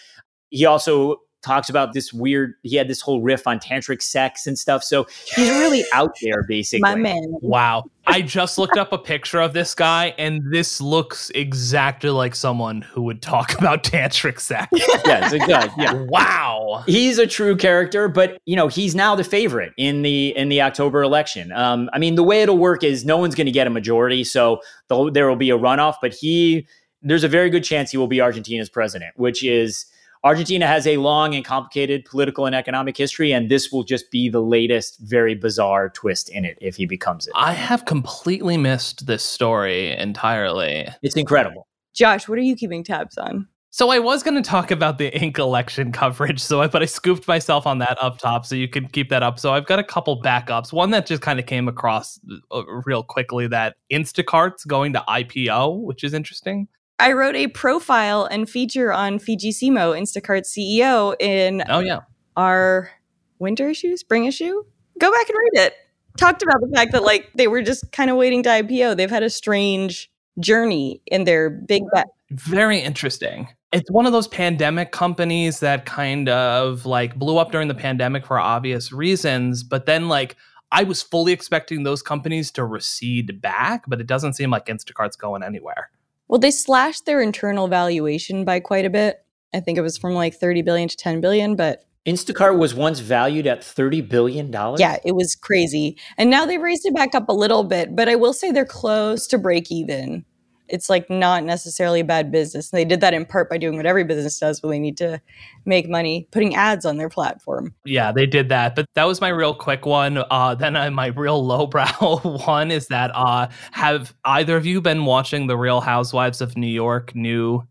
He 0.50 0.64
also 0.64 1.20
talks 1.46 1.68
about 1.68 1.92
this 1.92 2.12
weird 2.12 2.54
he 2.62 2.76
had 2.76 2.88
this 2.88 3.00
whole 3.00 3.22
riff 3.22 3.46
on 3.46 3.58
tantric 3.58 4.02
sex 4.02 4.46
and 4.46 4.58
stuff. 4.58 4.82
So 4.82 5.06
he's 5.34 5.48
really 5.48 5.84
out 5.92 6.16
there 6.20 6.42
basically. 6.42 6.80
My 6.80 6.94
man. 6.94 7.22
Wow. 7.40 7.84
I 8.08 8.22
just 8.22 8.58
looked 8.58 8.76
up 8.76 8.92
a 8.92 8.98
picture 8.98 9.40
of 9.40 9.52
this 9.52 9.74
guy 9.74 10.14
and 10.18 10.52
this 10.52 10.80
looks 10.80 11.30
exactly 11.34 12.10
like 12.10 12.34
someone 12.34 12.82
who 12.82 13.02
would 13.02 13.22
talk 13.22 13.54
about 13.58 13.82
tantric 13.82 14.40
sex. 14.40 14.68
Yeah 14.72 15.30
it's 15.30 15.32
a 15.32 15.38
yeah. 15.78 15.92
Wow. 15.92 16.84
He's 16.86 17.18
a 17.18 17.26
true 17.26 17.56
character 17.56 18.08
but 18.08 18.38
you 18.44 18.56
know 18.56 18.68
he's 18.68 18.94
now 18.94 19.14
the 19.14 19.24
favorite 19.24 19.72
in 19.76 20.02
the 20.02 20.36
in 20.36 20.48
the 20.48 20.62
october 20.62 21.02
election. 21.02 21.52
Um 21.52 21.88
i 21.92 21.98
mean 21.98 22.16
the 22.16 22.24
way 22.24 22.42
it'll 22.42 22.58
work 22.58 22.82
is 22.82 23.04
no 23.04 23.16
one's 23.16 23.34
going 23.34 23.46
to 23.46 23.52
get 23.52 23.66
a 23.66 23.70
majority 23.70 24.24
so 24.24 24.60
there 24.88 25.28
will 25.28 25.36
be 25.36 25.50
a 25.50 25.58
runoff 25.58 25.94
but 26.02 26.12
he 26.12 26.66
there's 27.02 27.24
a 27.24 27.28
very 27.28 27.50
good 27.50 27.62
chance 27.62 27.90
he 27.90 27.96
will 27.96 28.08
be 28.08 28.20
Argentina's 28.20 28.68
president, 28.68 29.12
which 29.16 29.44
is 29.44 29.86
Argentina 30.24 30.66
has 30.66 30.86
a 30.86 30.96
long 30.96 31.34
and 31.34 31.44
complicated 31.44 32.04
political 32.04 32.46
and 32.46 32.54
economic 32.54 32.96
history, 32.96 33.32
and 33.32 33.50
this 33.50 33.70
will 33.70 33.84
just 33.84 34.10
be 34.10 34.28
the 34.28 34.40
latest 34.40 34.98
very 35.00 35.34
bizarre 35.34 35.88
twist 35.90 36.28
in 36.28 36.44
it 36.44 36.58
if 36.60 36.76
he 36.76 36.86
becomes 36.86 37.26
it. 37.26 37.32
I 37.36 37.52
have 37.52 37.84
completely 37.84 38.56
missed 38.56 39.06
this 39.06 39.24
story 39.24 39.96
entirely. 39.96 40.88
It's 41.02 41.16
incredible. 41.16 41.66
Josh, 41.94 42.28
what 42.28 42.38
are 42.38 42.42
you 42.42 42.56
keeping 42.56 42.84
tabs 42.84 43.16
on? 43.16 43.48
So 43.76 43.90
I 43.90 43.98
was 43.98 44.22
going 44.22 44.42
to 44.42 44.48
talk 44.48 44.70
about 44.70 44.96
the 44.96 45.14
ink 45.20 45.38
election 45.38 45.92
coverage, 45.92 46.40
so 46.40 46.62
I, 46.62 46.66
but 46.66 46.82
I 46.82 46.86
scooped 46.86 47.28
myself 47.28 47.66
on 47.66 47.78
that 47.80 48.02
up 48.02 48.16
top, 48.16 48.46
so 48.46 48.54
you 48.54 48.68
can 48.68 48.88
keep 48.88 49.10
that 49.10 49.22
up. 49.22 49.38
So 49.38 49.52
I've 49.52 49.66
got 49.66 49.78
a 49.78 49.84
couple 49.84 50.22
backups. 50.22 50.72
One 50.72 50.92
that 50.92 51.04
just 51.04 51.20
kind 51.20 51.38
of 51.38 51.44
came 51.44 51.68
across 51.68 52.18
uh, 52.50 52.64
real 52.86 53.02
quickly 53.02 53.46
that 53.48 53.76
Instacart's 53.92 54.64
going 54.64 54.94
to 54.94 55.04
IPO, 55.06 55.82
which 55.82 56.04
is 56.04 56.14
interesting. 56.14 56.68
I 56.98 57.12
wrote 57.12 57.36
a 57.36 57.48
profile 57.48 58.24
and 58.24 58.48
feature 58.48 58.92
on 58.92 59.18
Fidji 59.18 59.50
Simo, 59.50 59.98
Instacart's 59.98 60.54
CEO, 60.54 61.14
in 61.20 61.62
Oh 61.68 61.80
yeah, 61.80 62.00
our 62.36 62.90
winter 63.38 63.68
issue, 63.70 63.96
spring 63.96 64.24
issue. 64.24 64.62
Go 64.98 65.12
back 65.12 65.28
and 65.28 65.36
read 65.38 65.66
it. 65.66 65.74
Talked 66.16 66.42
about 66.42 66.60
the 66.60 66.74
fact 66.74 66.92
that 66.92 67.02
like 67.02 67.30
they 67.34 67.48
were 67.48 67.62
just 67.62 67.92
kind 67.92 68.10
of 68.10 68.16
waiting 68.16 68.42
to 68.44 68.48
IPO. 68.48 68.96
They've 68.96 69.10
had 69.10 69.22
a 69.22 69.30
strange 69.30 70.10
journey 70.40 71.02
in 71.06 71.24
their 71.24 71.50
big 71.50 71.82
bet. 71.92 72.06
very 72.30 72.80
interesting. 72.80 73.48
It's 73.72 73.90
one 73.90 74.06
of 74.06 74.12
those 74.12 74.28
pandemic 74.28 74.92
companies 74.92 75.60
that 75.60 75.84
kind 75.84 76.28
of 76.28 76.86
like 76.86 77.16
blew 77.16 77.36
up 77.36 77.52
during 77.52 77.68
the 77.68 77.74
pandemic 77.74 78.24
for 78.24 78.38
obvious 78.38 78.92
reasons, 78.92 79.62
but 79.62 79.84
then 79.84 80.08
like 80.08 80.36
I 80.72 80.82
was 80.84 81.02
fully 81.02 81.32
expecting 81.32 81.82
those 81.82 82.02
companies 82.02 82.50
to 82.52 82.64
recede 82.64 83.40
back, 83.40 83.84
but 83.86 84.00
it 84.00 84.06
doesn't 84.06 84.34
seem 84.34 84.50
like 84.50 84.66
Instacart's 84.66 85.16
going 85.16 85.42
anywhere. 85.42 85.90
Well, 86.28 86.38
they 86.38 86.50
slashed 86.50 87.06
their 87.06 87.20
internal 87.20 87.68
valuation 87.68 88.44
by 88.44 88.60
quite 88.60 88.84
a 88.84 88.90
bit. 88.90 89.24
I 89.54 89.60
think 89.60 89.78
it 89.78 89.82
was 89.82 89.96
from 89.96 90.14
like 90.14 90.34
30 90.34 90.62
billion 90.62 90.88
to 90.88 90.96
10 90.96 91.20
billion, 91.20 91.56
but 91.56 91.84
Instacart 92.06 92.58
was 92.58 92.74
once 92.74 93.00
valued 93.00 93.46
at 93.46 93.60
$30 93.62 94.08
billion. 94.08 94.52
yeah, 94.78 94.98
it 95.04 95.14
was 95.16 95.34
crazy. 95.34 95.98
And 96.16 96.30
now 96.30 96.46
they've 96.46 96.60
raised 96.60 96.86
it 96.86 96.94
back 96.94 97.14
up 97.14 97.28
a 97.28 97.32
little 97.32 97.64
bit, 97.64 97.96
but 97.96 98.08
I 98.08 98.14
will 98.14 98.32
say 98.32 98.52
they're 98.52 98.64
close 98.64 99.26
to 99.28 99.38
break 99.38 99.72
even. 99.72 100.24
It's 100.68 100.90
like 100.90 101.08
not 101.08 101.44
necessarily 101.44 102.00
a 102.00 102.04
bad 102.04 102.30
business. 102.30 102.70
And 102.70 102.78
they 102.78 102.84
did 102.84 103.00
that 103.00 103.14
in 103.14 103.24
part 103.24 103.48
by 103.50 103.58
doing 103.58 103.76
what 103.76 103.86
every 103.86 104.04
business 104.04 104.38
does 104.38 104.62
when 104.62 104.70
they 104.70 104.78
need 104.78 104.96
to 104.98 105.20
make 105.64 105.88
money, 105.88 106.28
putting 106.30 106.54
ads 106.54 106.84
on 106.84 106.96
their 106.96 107.08
platform. 107.08 107.74
Yeah, 107.84 108.12
they 108.12 108.26
did 108.26 108.48
that. 108.48 108.74
But 108.74 108.86
that 108.94 109.04
was 109.04 109.20
my 109.20 109.28
real 109.28 109.54
quick 109.54 109.86
one. 109.86 110.22
Uh, 110.30 110.54
then 110.54 110.76
uh, 110.76 110.90
my 110.90 111.08
real 111.08 111.44
lowbrow 111.44 112.18
one 112.46 112.70
is 112.70 112.88
that 112.88 113.10
uh, 113.14 113.48
have 113.72 114.14
either 114.24 114.56
of 114.56 114.66
you 114.66 114.80
been 114.80 115.04
watching 115.04 115.46
The 115.46 115.56
Real 115.56 115.80
Housewives 115.80 116.40
of 116.40 116.56
New 116.56 116.66
York 116.66 117.14
new 117.14 117.62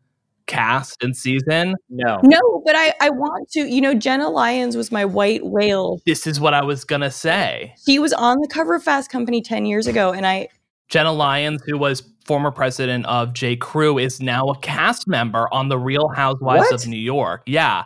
cast 0.47 1.03
and 1.03 1.15
season? 1.15 1.75
No. 1.89 2.19
No, 2.23 2.61
but 2.65 2.75
I, 2.75 2.93
I 3.01 3.09
want 3.09 3.49
to. 3.51 3.61
You 3.61 3.81
know, 3.81 3.93
Jenna 3.93 4.29
Lyons 4.29 4.77
was 4.77 4.91
my 4.91 5.05
white 5.05 5.45
whale. 5.45 6.01
This 6.05 6.27
is 6.27 6.39
what 6.39 6.53
I 6.53 6.63
was 6.63 6.83
going 6.83 7.01
to 7.01 7.11
say. 7.11 7.73
She 7.85 7.99
was 7.99 8.13
on 8.13 8.39
the 8.41 8.47
cover 8.47 8.75
of 8.75 8.83
Fast 8.83 9.09
Company 9.09 9.41
10 9.41 9.65
years 9.65 9.87
ago, 9.87 10.11
and 10.13 10.25
I 10.25 10.49
Jenna 10.89 11.11
Lyons, 11.11 11.61
who 11.65 11.77
was 11.77 12.03
former 12.25 12.51
president 12.51 13.05
of 13.05 13.33
J. 13.33 13.55
Crew, 13.55 13.97
is 13.97 14.21
now 14.21 14.45
a 14.49 14.57
cast 14.59 15.07
member 15.07 15.47
on 15.53 15.69
The 15.69 15.77
Real 15.77 16.09
Housewives 16.09 16.71
What? 16.71 16.73
of 16.73 16.87
New 16.87 16.97
York. 16.97 17.43
Yeah, 17.45 17.83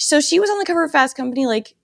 so 0.00 0.20
she 0.20 0.40
was 0.40 0.50
on 0.50 0.58
the 0.58 0.64
cover 0.64 0.82
of 0.84 0.90
Fast 0.90 1.16
Company 1.16 1.46
like 1.46 1.74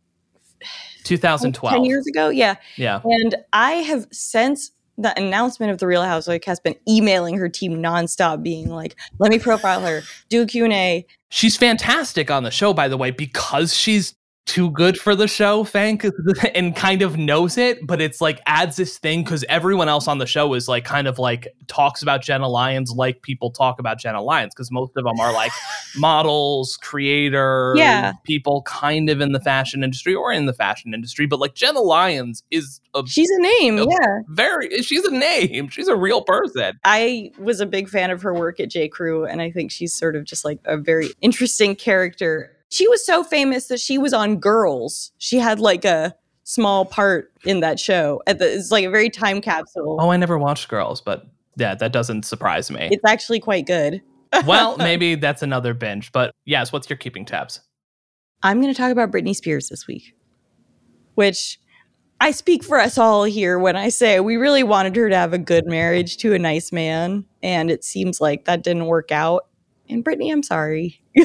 2012. 1.04 1.74
10 1.74 1.84
years 1.84 2.06
ago. 2.06 2.30
Yeah. 2.30 2.56
Yeah. 2.76 3.00
And 3.04 3.36
I 3.52 3.72
have 3.72 4.06
since 4.10 4.72
the 4.98 5.16
announcement 5.18 5.70
of 5.70 5.78
the 5.78 5.86
Real 5.86 6.02
Housewife 6.02 6.44
has 6.44 6.58
been 6.58 6.74
emailing 6.88 7.36
her 7.36 7.50
team 7.50 7.82
nonstop, 7.82 8.42
being 8.42 8.70
like, 8.70 8.96
"Let 9.18 9.30
me 9.30 9.38
profile 9.38 9.82
her, 9.82 10.02
do 10.30 10.42
a 10.42 10.46
Q 10.46 10.64
and 10.64 10.72
A." 10.72 11.06
She's 11.28 11.56
fantastic 11.56 12.30
on 12.30 12.44
the 12.44 12.50
show, 12.50 12.72
by 12.72 12.88
the 12.88 12.96
way, 12.96 13.10
because 13.10 13.74
she's 13.74 14.14
too 14.46 14.70
good 14.70 14.96
for 14.96 15.16
the 15.16 15.26
show, 15.26 15.64
Fank, 15.64 16.06
and 16.54 16.74
kind 16.76 17.02
of 17.02 17.18
knows 17.18 17.58
it, 17.58 17.84
but 17.84 18.00
it's 18.00 18.20
like 18.20 18.40
adds 18.46 18.76
this 18.76 18.96
thing 18.96 19.24
because 19.24 19.44
everyone 19.48 19.88
else 19.88 20.06
on 20.06 20.18
the 20.18 20.26
show 20.26 20.54
is 20.54 20.68
like 20.68 20.84
kind 20.84 21.08
of 21.08 21.18
like 21.18 21.48
talks 21.66 22.00
about 22.00 22.22
Jenna 22.22 22.48
Lyons 22.48 22.92
like 22.96 23.22
people 23.22 23.50
talk 23.50 23.80
about 23.80 23.98
Jenna 23.98 24.22
Lyons 24.22 24.54
because 24.54 24.70
most 24.70 24.92
of 24.96 25.02
them 25.04 25.18
are 25.18 25.32
like 25.32 25.50
models, 25.96 26.76
creators, 26.80 27.76
Yeah. 27.76 28.12
people 28.24 28.62
kind 28.62 29.10
of 29.10 29.20
in 29.20 29.32
the 29.32 29.40
fashion 29.40 29.82
industry 29.82 30.14
or 30.14 30.32
in 30.32 30.46
the 30.46 30.54
fashion 30.54 30.94
industry, 30.94 31.26
but 31.26 31.40
like 31.40 31.54
Jenna 31.54 31.80
Lyons 31.80 32.42
is 32.52 32.80
a 32.94 33.04
She's 33.06 33.28
a 33.30 33.40
name, 33.42 33.78
Oh. 33.80 33.88
yeah. 33.90 34.18
very 34.28 34.68
she's 34.82 35.04
a 35.04 35.10
name, 35.10 35.68
she's 35.68 35.88
a 35.88 35.96
real 35.96 36.22
person. 36.22 36.78
I 36.84 37.32
was 37.38 37.60
a 37.60 37.66
big 37.66 37.88
fan 37.88 38.10
of 38.10 38.22
her 38.22 38.32
work 38.32 38.60
at 38.60 38.70
J. 38.70 38.88
Crew, 38.88 39.24
and 39.26 39.42
I 39.42 39.50
think 39.50 39.72
she's 39.72 39.92
sort 39.92 40.14
of 40.14 40.24
just 40.24 40.44
like 40.44 40.60
a 40.64 40.76
very 40.76 41.10
interesting 41.20 41.74
character. 41.74 42.52
She 42.68 42.88
was 42.88 43.04
so 43.04 43.22
famous 43.22 43.68
that 43.68 43.80
she 43.80 43.98
was 43.98 44.12
on 44.12 44.38
Girls. 44.38 45.12
She 45.18 45.38
had 45.38 45.60
like 45.60 45.84
a 45.84 46.14
small 46.44 46.84
part 46.84 47.32
in 47.44 47.60
that 47.60 47.78
show. 47.78 48.22
At 48.26 48.38
the, 48.38 48.52
it's 48.52 48.70
like 48.70 48.84
a 48.84 48.90
very 48.90 49.10
time 49.10 49.40
capsule. 49.40 49.98
Oh, 50.00 50.10
I 50.10 50.16
never 50.16 50.38
watched 50.38 50.68
Girls, 50.68 51.00
but 51.00 51.26
yeah, 51.56 51.74
that 51.74 51.92
doesn't 51.92 52.24
surprise 52.24 52.70
me. 52.70 52.88
It's 52.90 53.04
actually 53.06 53.40
quite 53.40 53.66
good. 53.66 54.02
well, 54.46 54.76
maybe 54.76 55.14
that's 55.14 55.42
another 55.42 55.74
binge, 55.74 56.12
but 56.12 56.32
yes, 56.44 56.72
what's 56.72 56.90
your 56.90 56.96
keeping 56.96 57.24
tabs? 57.24 57.60
I'm 58.42 58.60
going 58.60 58.72
to 58.72 58.78
talk 58.78 58.92
about 58.92 59.10
Britney 59.10 59.34
Spears 59.34 59.68
this 59.68 59.86
week, 59.86 60.14
which 61.14 61.58
I 62.20 62.30
speak 62.32 62.64
for 62.64 62.78
us 62.78 62.98
all 62.98 63.24
here 63.24 63.58
when 63.58 63.76
I 63.76 63.88
say 63.88 64.20
we 64.20 64.36
really 64.36 64.62
wanted 64.62 64.96
her 64.96 65.08
to 65.08 65.16
have 65.16 65.32
a 65.32 65.38
good 65.38 65.66
marriage 65.66 66.16
to 66.18 66.34
a 66.34 66.38
nice 66.38 66.72
man, 66.72 67.24
and 67.42 67.70
it 67.70 67.84
seems 67.84 68.20
like 68.20 68.44
that 68.44 68.62
didn't 68.62 68.86
work 68.86 69.10
out. 69.10 69.46
And 69.88 70.04
Britney, 70.04 70.32
I'm 70.32 70.42
sorry 70.42 71.00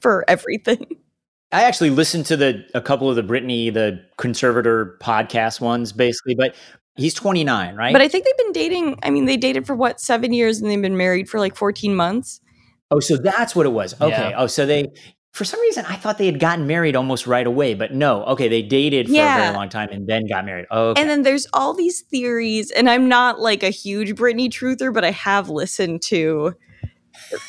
for 0.00 0.24
everything. 0.28 0.86
I 1.52 1.62
actually 1.62 1.90
listened 1.90 2.26
to 2.26 2.36
the 2.36 2.64
a 2.74 2.80
couple 2.80 3.08
of 3.08 3.16
the 3.16 3.22
Britney, 3.22 3.72
the 3.72 4.04
conservator 4.18 4.98
podcast 5.00 5.60
ones, 5.62 5.92
basically, 5.92 6.34
but 6.34 6.54
he's 6.96 7.14
29, 7.14 7.74
right? 7.74 7.92
But 7.92 8.02
I 8.02 8.08
think 8.08 8.26
they've 8.26 8.36
been 8.36 8.52
dating. 8.52 8.98
I 9.02 9.08
mean, 9.08 9.24
they 9.24 9.38
dated 9.38 9.66
for 9.66 9.74
what, 9.74 9.98
seven 9.98 10.34
years, 10.34 10.60
and 10.60 10.70
they've 10.70 10.82
been 10.82 10.98
married 10.98 11.30
for 11.30 11.38
like 11.40 11.56
14 11.56 11.94
months. 11.94 12.40
oh, 12.90 13.00
so 13.00 13.16
that's 13.16 13.56
what 13.56 13.64
it 13.64 13.70
was. 13.70 13.98
Okay. 13.98 14.30
Yeah. 14.30 14.34
Oh, 14.36 14.46
so 14.46 14.66
they 14.66 14.88
for 15.32 15.44
some 15.44 15.60
reason 15.60 15.84
I 15.86 15.94
thought 15.96 16.18
they 16.18 16.26
had 16.26 16.40
gotten 16.40 16.66
married 16.66 16.96
almost 16.96 17.26
right 17.26 17.46
away, 17.46 17.74
but 17.74 17.94
no. 17.94 18.24
Okay, 18.24 18.48
they 18.48 18.60
dated 18.60 19.06
for 19.06 19.12
a 19.12 19.16
very 19.16 19.54
long 19.54 19.68
time 19.68 19.88
and 19.90 20.06
then 20.06 20.26
got 20.26 20.44
married. 20.44 20.66
Oh, 20.70 20.90
okay. 20.90 21.00
And 21.00 21.08
then 21.08 21.22
there's 21.22 21.46
all 21.52 21.74
these 21.74 22.00
theories, 22.02 22.70
and 22.72 22.90
I'm 22.90 23.08
not 23.08 23.40
like 23.40 23.62
a 23.62 23.70
huge 23.70 24.14
Britney 24.16 24.48
truther, 24.48 24.92
but 24.92 25.04
I 25.04 25.12
have 25.12 25.48
listened 25.48 26.02
to, 26.02 26.54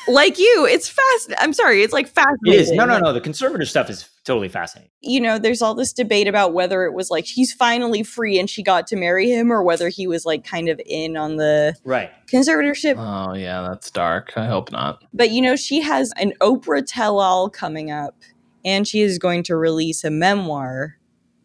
like 0.07 0.37
you, 0.39 0.67
it's 0.69 0.89
fast. 0.89 1.33
I'm 1.39 1.53
sorry, 1.53 1.81
it's 1.83 1.93
like 1.93 2.07
it 2.07 2.13
fascinating. 2.13 2.59
is. 2.59 2.71
No, 2.71 2.85
no, 2.85 2.99
no. 2.99 3.13
The 3.13 3.21
conservative 3.21 3.69
stuff 3.69 3.89
is 3.89 4.09
totally 4.25 4.49
fascinating. 4.49 4.91
You 5.01 5.21
know, 5.21 5.39
there's 5.39 5.61
all 5.61 5.73
this 5.75 5.93
debate 5.93 6.27
about 6.27 6.53
whether 6.53 6.83
it 6.85 6.93
was 6.93 7.09
like 7.09 7.25
she's 7.25 7.53
finally 7.53 8.03
free 8.03 8.37
and 8.39 8.49
she 8.49 8.61
got 8.63 8.87
to 8.87 8.95
marry 8.95 9.29
him, 9.29 9.51
or 9.51 9.63
whether 9.63 9.89
he 9.89 10.07
was 10.07 10.25
like 10.25 10.43
kind 10.43 10.69
of 10.69 10.79
in 10.85 11.15
on 11.17 11.37
the 11.37 11.75
Right. 11.83 12.11
conservatorship. 12.31 12.95
Oh, 12.97 13.33
yeah, 13.35 13.61
that's 13.61 13.89
dark. 13.91 14.33
I 14.35 14.45
hope 14.45 14.71
not. 14.71 15.03
But 15.13 15.31
you 15.31 15.41
know, 15.41 15.55
she 15.55 15.81
has 15.81 16.11
an 16.17 16.33
Oprah 16.41 16.83
tell 16.85 17.19
all 17.19 17.49
coming 17.49 17.91
up, 17.91 18.21
and 18.65 18.87
she 18.87 19.01
is 19.01 19.17
going 19.17 19.43
to 19.43 19.55
release 19.55 20.03
a 20.03 20.09
memoir 20.09 20.97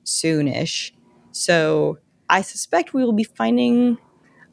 soonish. 0.04 0.92
So 1.32 1.98
I 2.28 2.42
suspect 2.42 2.94
we 2.94 3.04
will 3.04 3.12
be 3.12 3.24
finding 3.24 3.98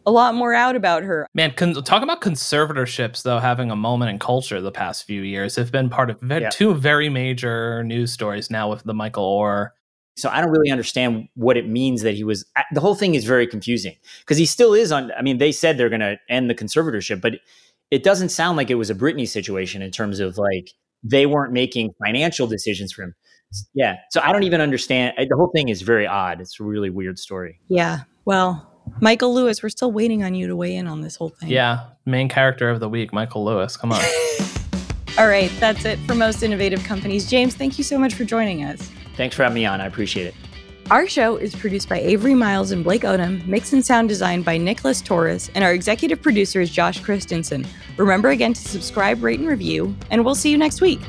a 0.06 0.12
lot 0.12 0.36
more 0.36 0.54
out 0.54 0.76
about 0.76 1.04
her. 1.04 1.28
Man, 1.34 1.52
con- 1.56 1.74
talk 1.84 2.04
about 2.04 2.22
conservatorships, 2.22 3.24
though, 3.24 3.40
having 3.40 3.72
a 3.72 3.76
moment 3.76 4.10
in 4.12 4.20
culture 4.20 4.60
the 4.62 4.72
past 4.72 5.04
few 5.06 5.22
years 5.22 5.56
have 5.56 5.72
been 5.72 5.90
part 5.90 6.10
of 6.10 6.20
ve- 6.22 6.42
Yeah. 6.42 6.50
two 6.50 6.74
very 6.74 7.10
major 7.10 7.84
news 7.84 8.12
stories 8.12 8.50
now 8.50 8.70
with 8.70 8.84
the 8.84 8.94
Michael 8.94 9.24
Oher. 9.24 9.70
So 10.18 10.30
I 10.30 10.42
don't 10.42 10.52
really 10.52 10.72
understand 10.72 11.30
what 11.36 11.56
it 11.58 11.68
means 11.68 12.02
that 12.02 12.16
he 12.16 12.24
was. 12.24 12.46
The 12.74 12.82
whole 12.82 12.96
thing 12.96 13.16
is 13.16 13.24
very 13.26 13.48
confusing 13.48 13.96
because 14.20 14.38
he 14.38 14.46
still 14.46 14.74
is 14.74 14.92
on. 14.92 15.12
I 15.18 15.22
mean, 15.22 15.38
they 15.38 15.52
said 15.52 15.78
they're 15.78 15.90
going 15.90 16.02
to 16.02 16.18
end 16.30 16.50
the 16.50 16.56
conservatorship, 16.56 17.22
but 17.22 17.36
it 17.92 18.04
doesn't 18.04 18.30
sound 18.30 18.58
like 18.58 18.70
it 18.70 18.76
was 18.76 18.90
a 18.90 18.96
Britney 18.96 19.28
situation 19.28 19.82
in 19.82 19.90
terms 19.92 20.20
of 20.20 20.38
like 20.38 20.72
they 21.04 21.26
weren't 21.26 21.54
making 21.54 21.92
financial 22.06 22.46
decisions 22.46 22.92
for 22.92 23.04
him. 23.04 23.16
Yeah. 23.74 23.98
So 24.12 24.22
I 24.22 24.32
don't 24.32 24.44
even 24.44 24.62
understand. 24.62 25.14
The 25.18 25.36
whole 25.36 25.52
thing 25.56 25.70
is 25.70 25.82
very 25.82 26.06
odd. 26.08 26.40
It's 26.42 26.60
a 26.60 26.64
really 26.64 26.90
weird 26.90 27.18
story. 27.20 27.60
Yeah. 27.70 28.02
Well, 28.26 28.71
Michael 29.00 29.34
Lewis, 29.34 29.64
we're 29.64 29.70
still 29.70 29.92
waiting 29.92 30.24
on 30.24 30.36
you 30.36 30.48
to 30.48 30.56
weigh 30.56 30.76
in 30.76 30.88
on 30.88 31.02
this 31.02 31.16
whole 31.16 31.30
thing. 31.30 31.50
Yeah, 31.50 31.86
main 32.06 32.30
character 32.30 32.70
of 32.70 32.80
the 32.80 32.90
week, 32.90 33.14
Michael 33.14 33.44
Lewis. 33.44 33.78
Come 33.78 33.92
on. 33.92 34.02
All 35.18 35.28
right. 35.28 35.52
That's 35.60 35.86
it 35.86 36.00
for 36.00 36.16
most 36.16 36.42
innovative 36.42 36.84
companies. 36.84 37.30
James, 37.30 37.54
thank 37.54 37.78
you 37.78 37.84
so 37.84 37.98
much 37.98 38.14
for 38.14 38.24
joining 38.24 38.64
us. 38.64 38.90
Thanks 39.18 39.36
for 39.36 39.44
having 39.44 39.56
me 39.56 39.66
on. 39.66 39.82
I 39.82 39.86
appreciate 39.86 40.28
it. 40.28 40.36
Our 40.90 41.08
show 41.08 41.38
is 41.38 41.56
produced 41.56 41.88
by 41.88 42.00
Avery 42.00 42.34
Miles 42.34 42.72
and 42.72 42.84
Blake 42.84 43.04
Odom, 43.04 43.46
mix 43.46 43.72
and 43.72 43.86
sound 43.86 44.10
designed 44.10 44.44
by 44.44 44.58
Nicholas 44.58 45.02
Torres, 45.02 45.50
and 45.56 45.64
our 45.64 45.74
executive 45.74 46.22
producer 46.22 46.60
is 46.60 46.70
Josh 46.70 47.00
Christensen. 47.00 47.66
Remember 47.98 48.30
again 48.30 48.54
to 48.54 48.62
subscribe, 48.62 49.24
rate, 49.24 49.40
and 49.40 49.48
review, 49.48 49.96
and 50.10 50.26
we'll 50.26 50.36
see 50.36 50.50
you 50.50 50.58
next 50.58 50.82
week. 50.82 51.00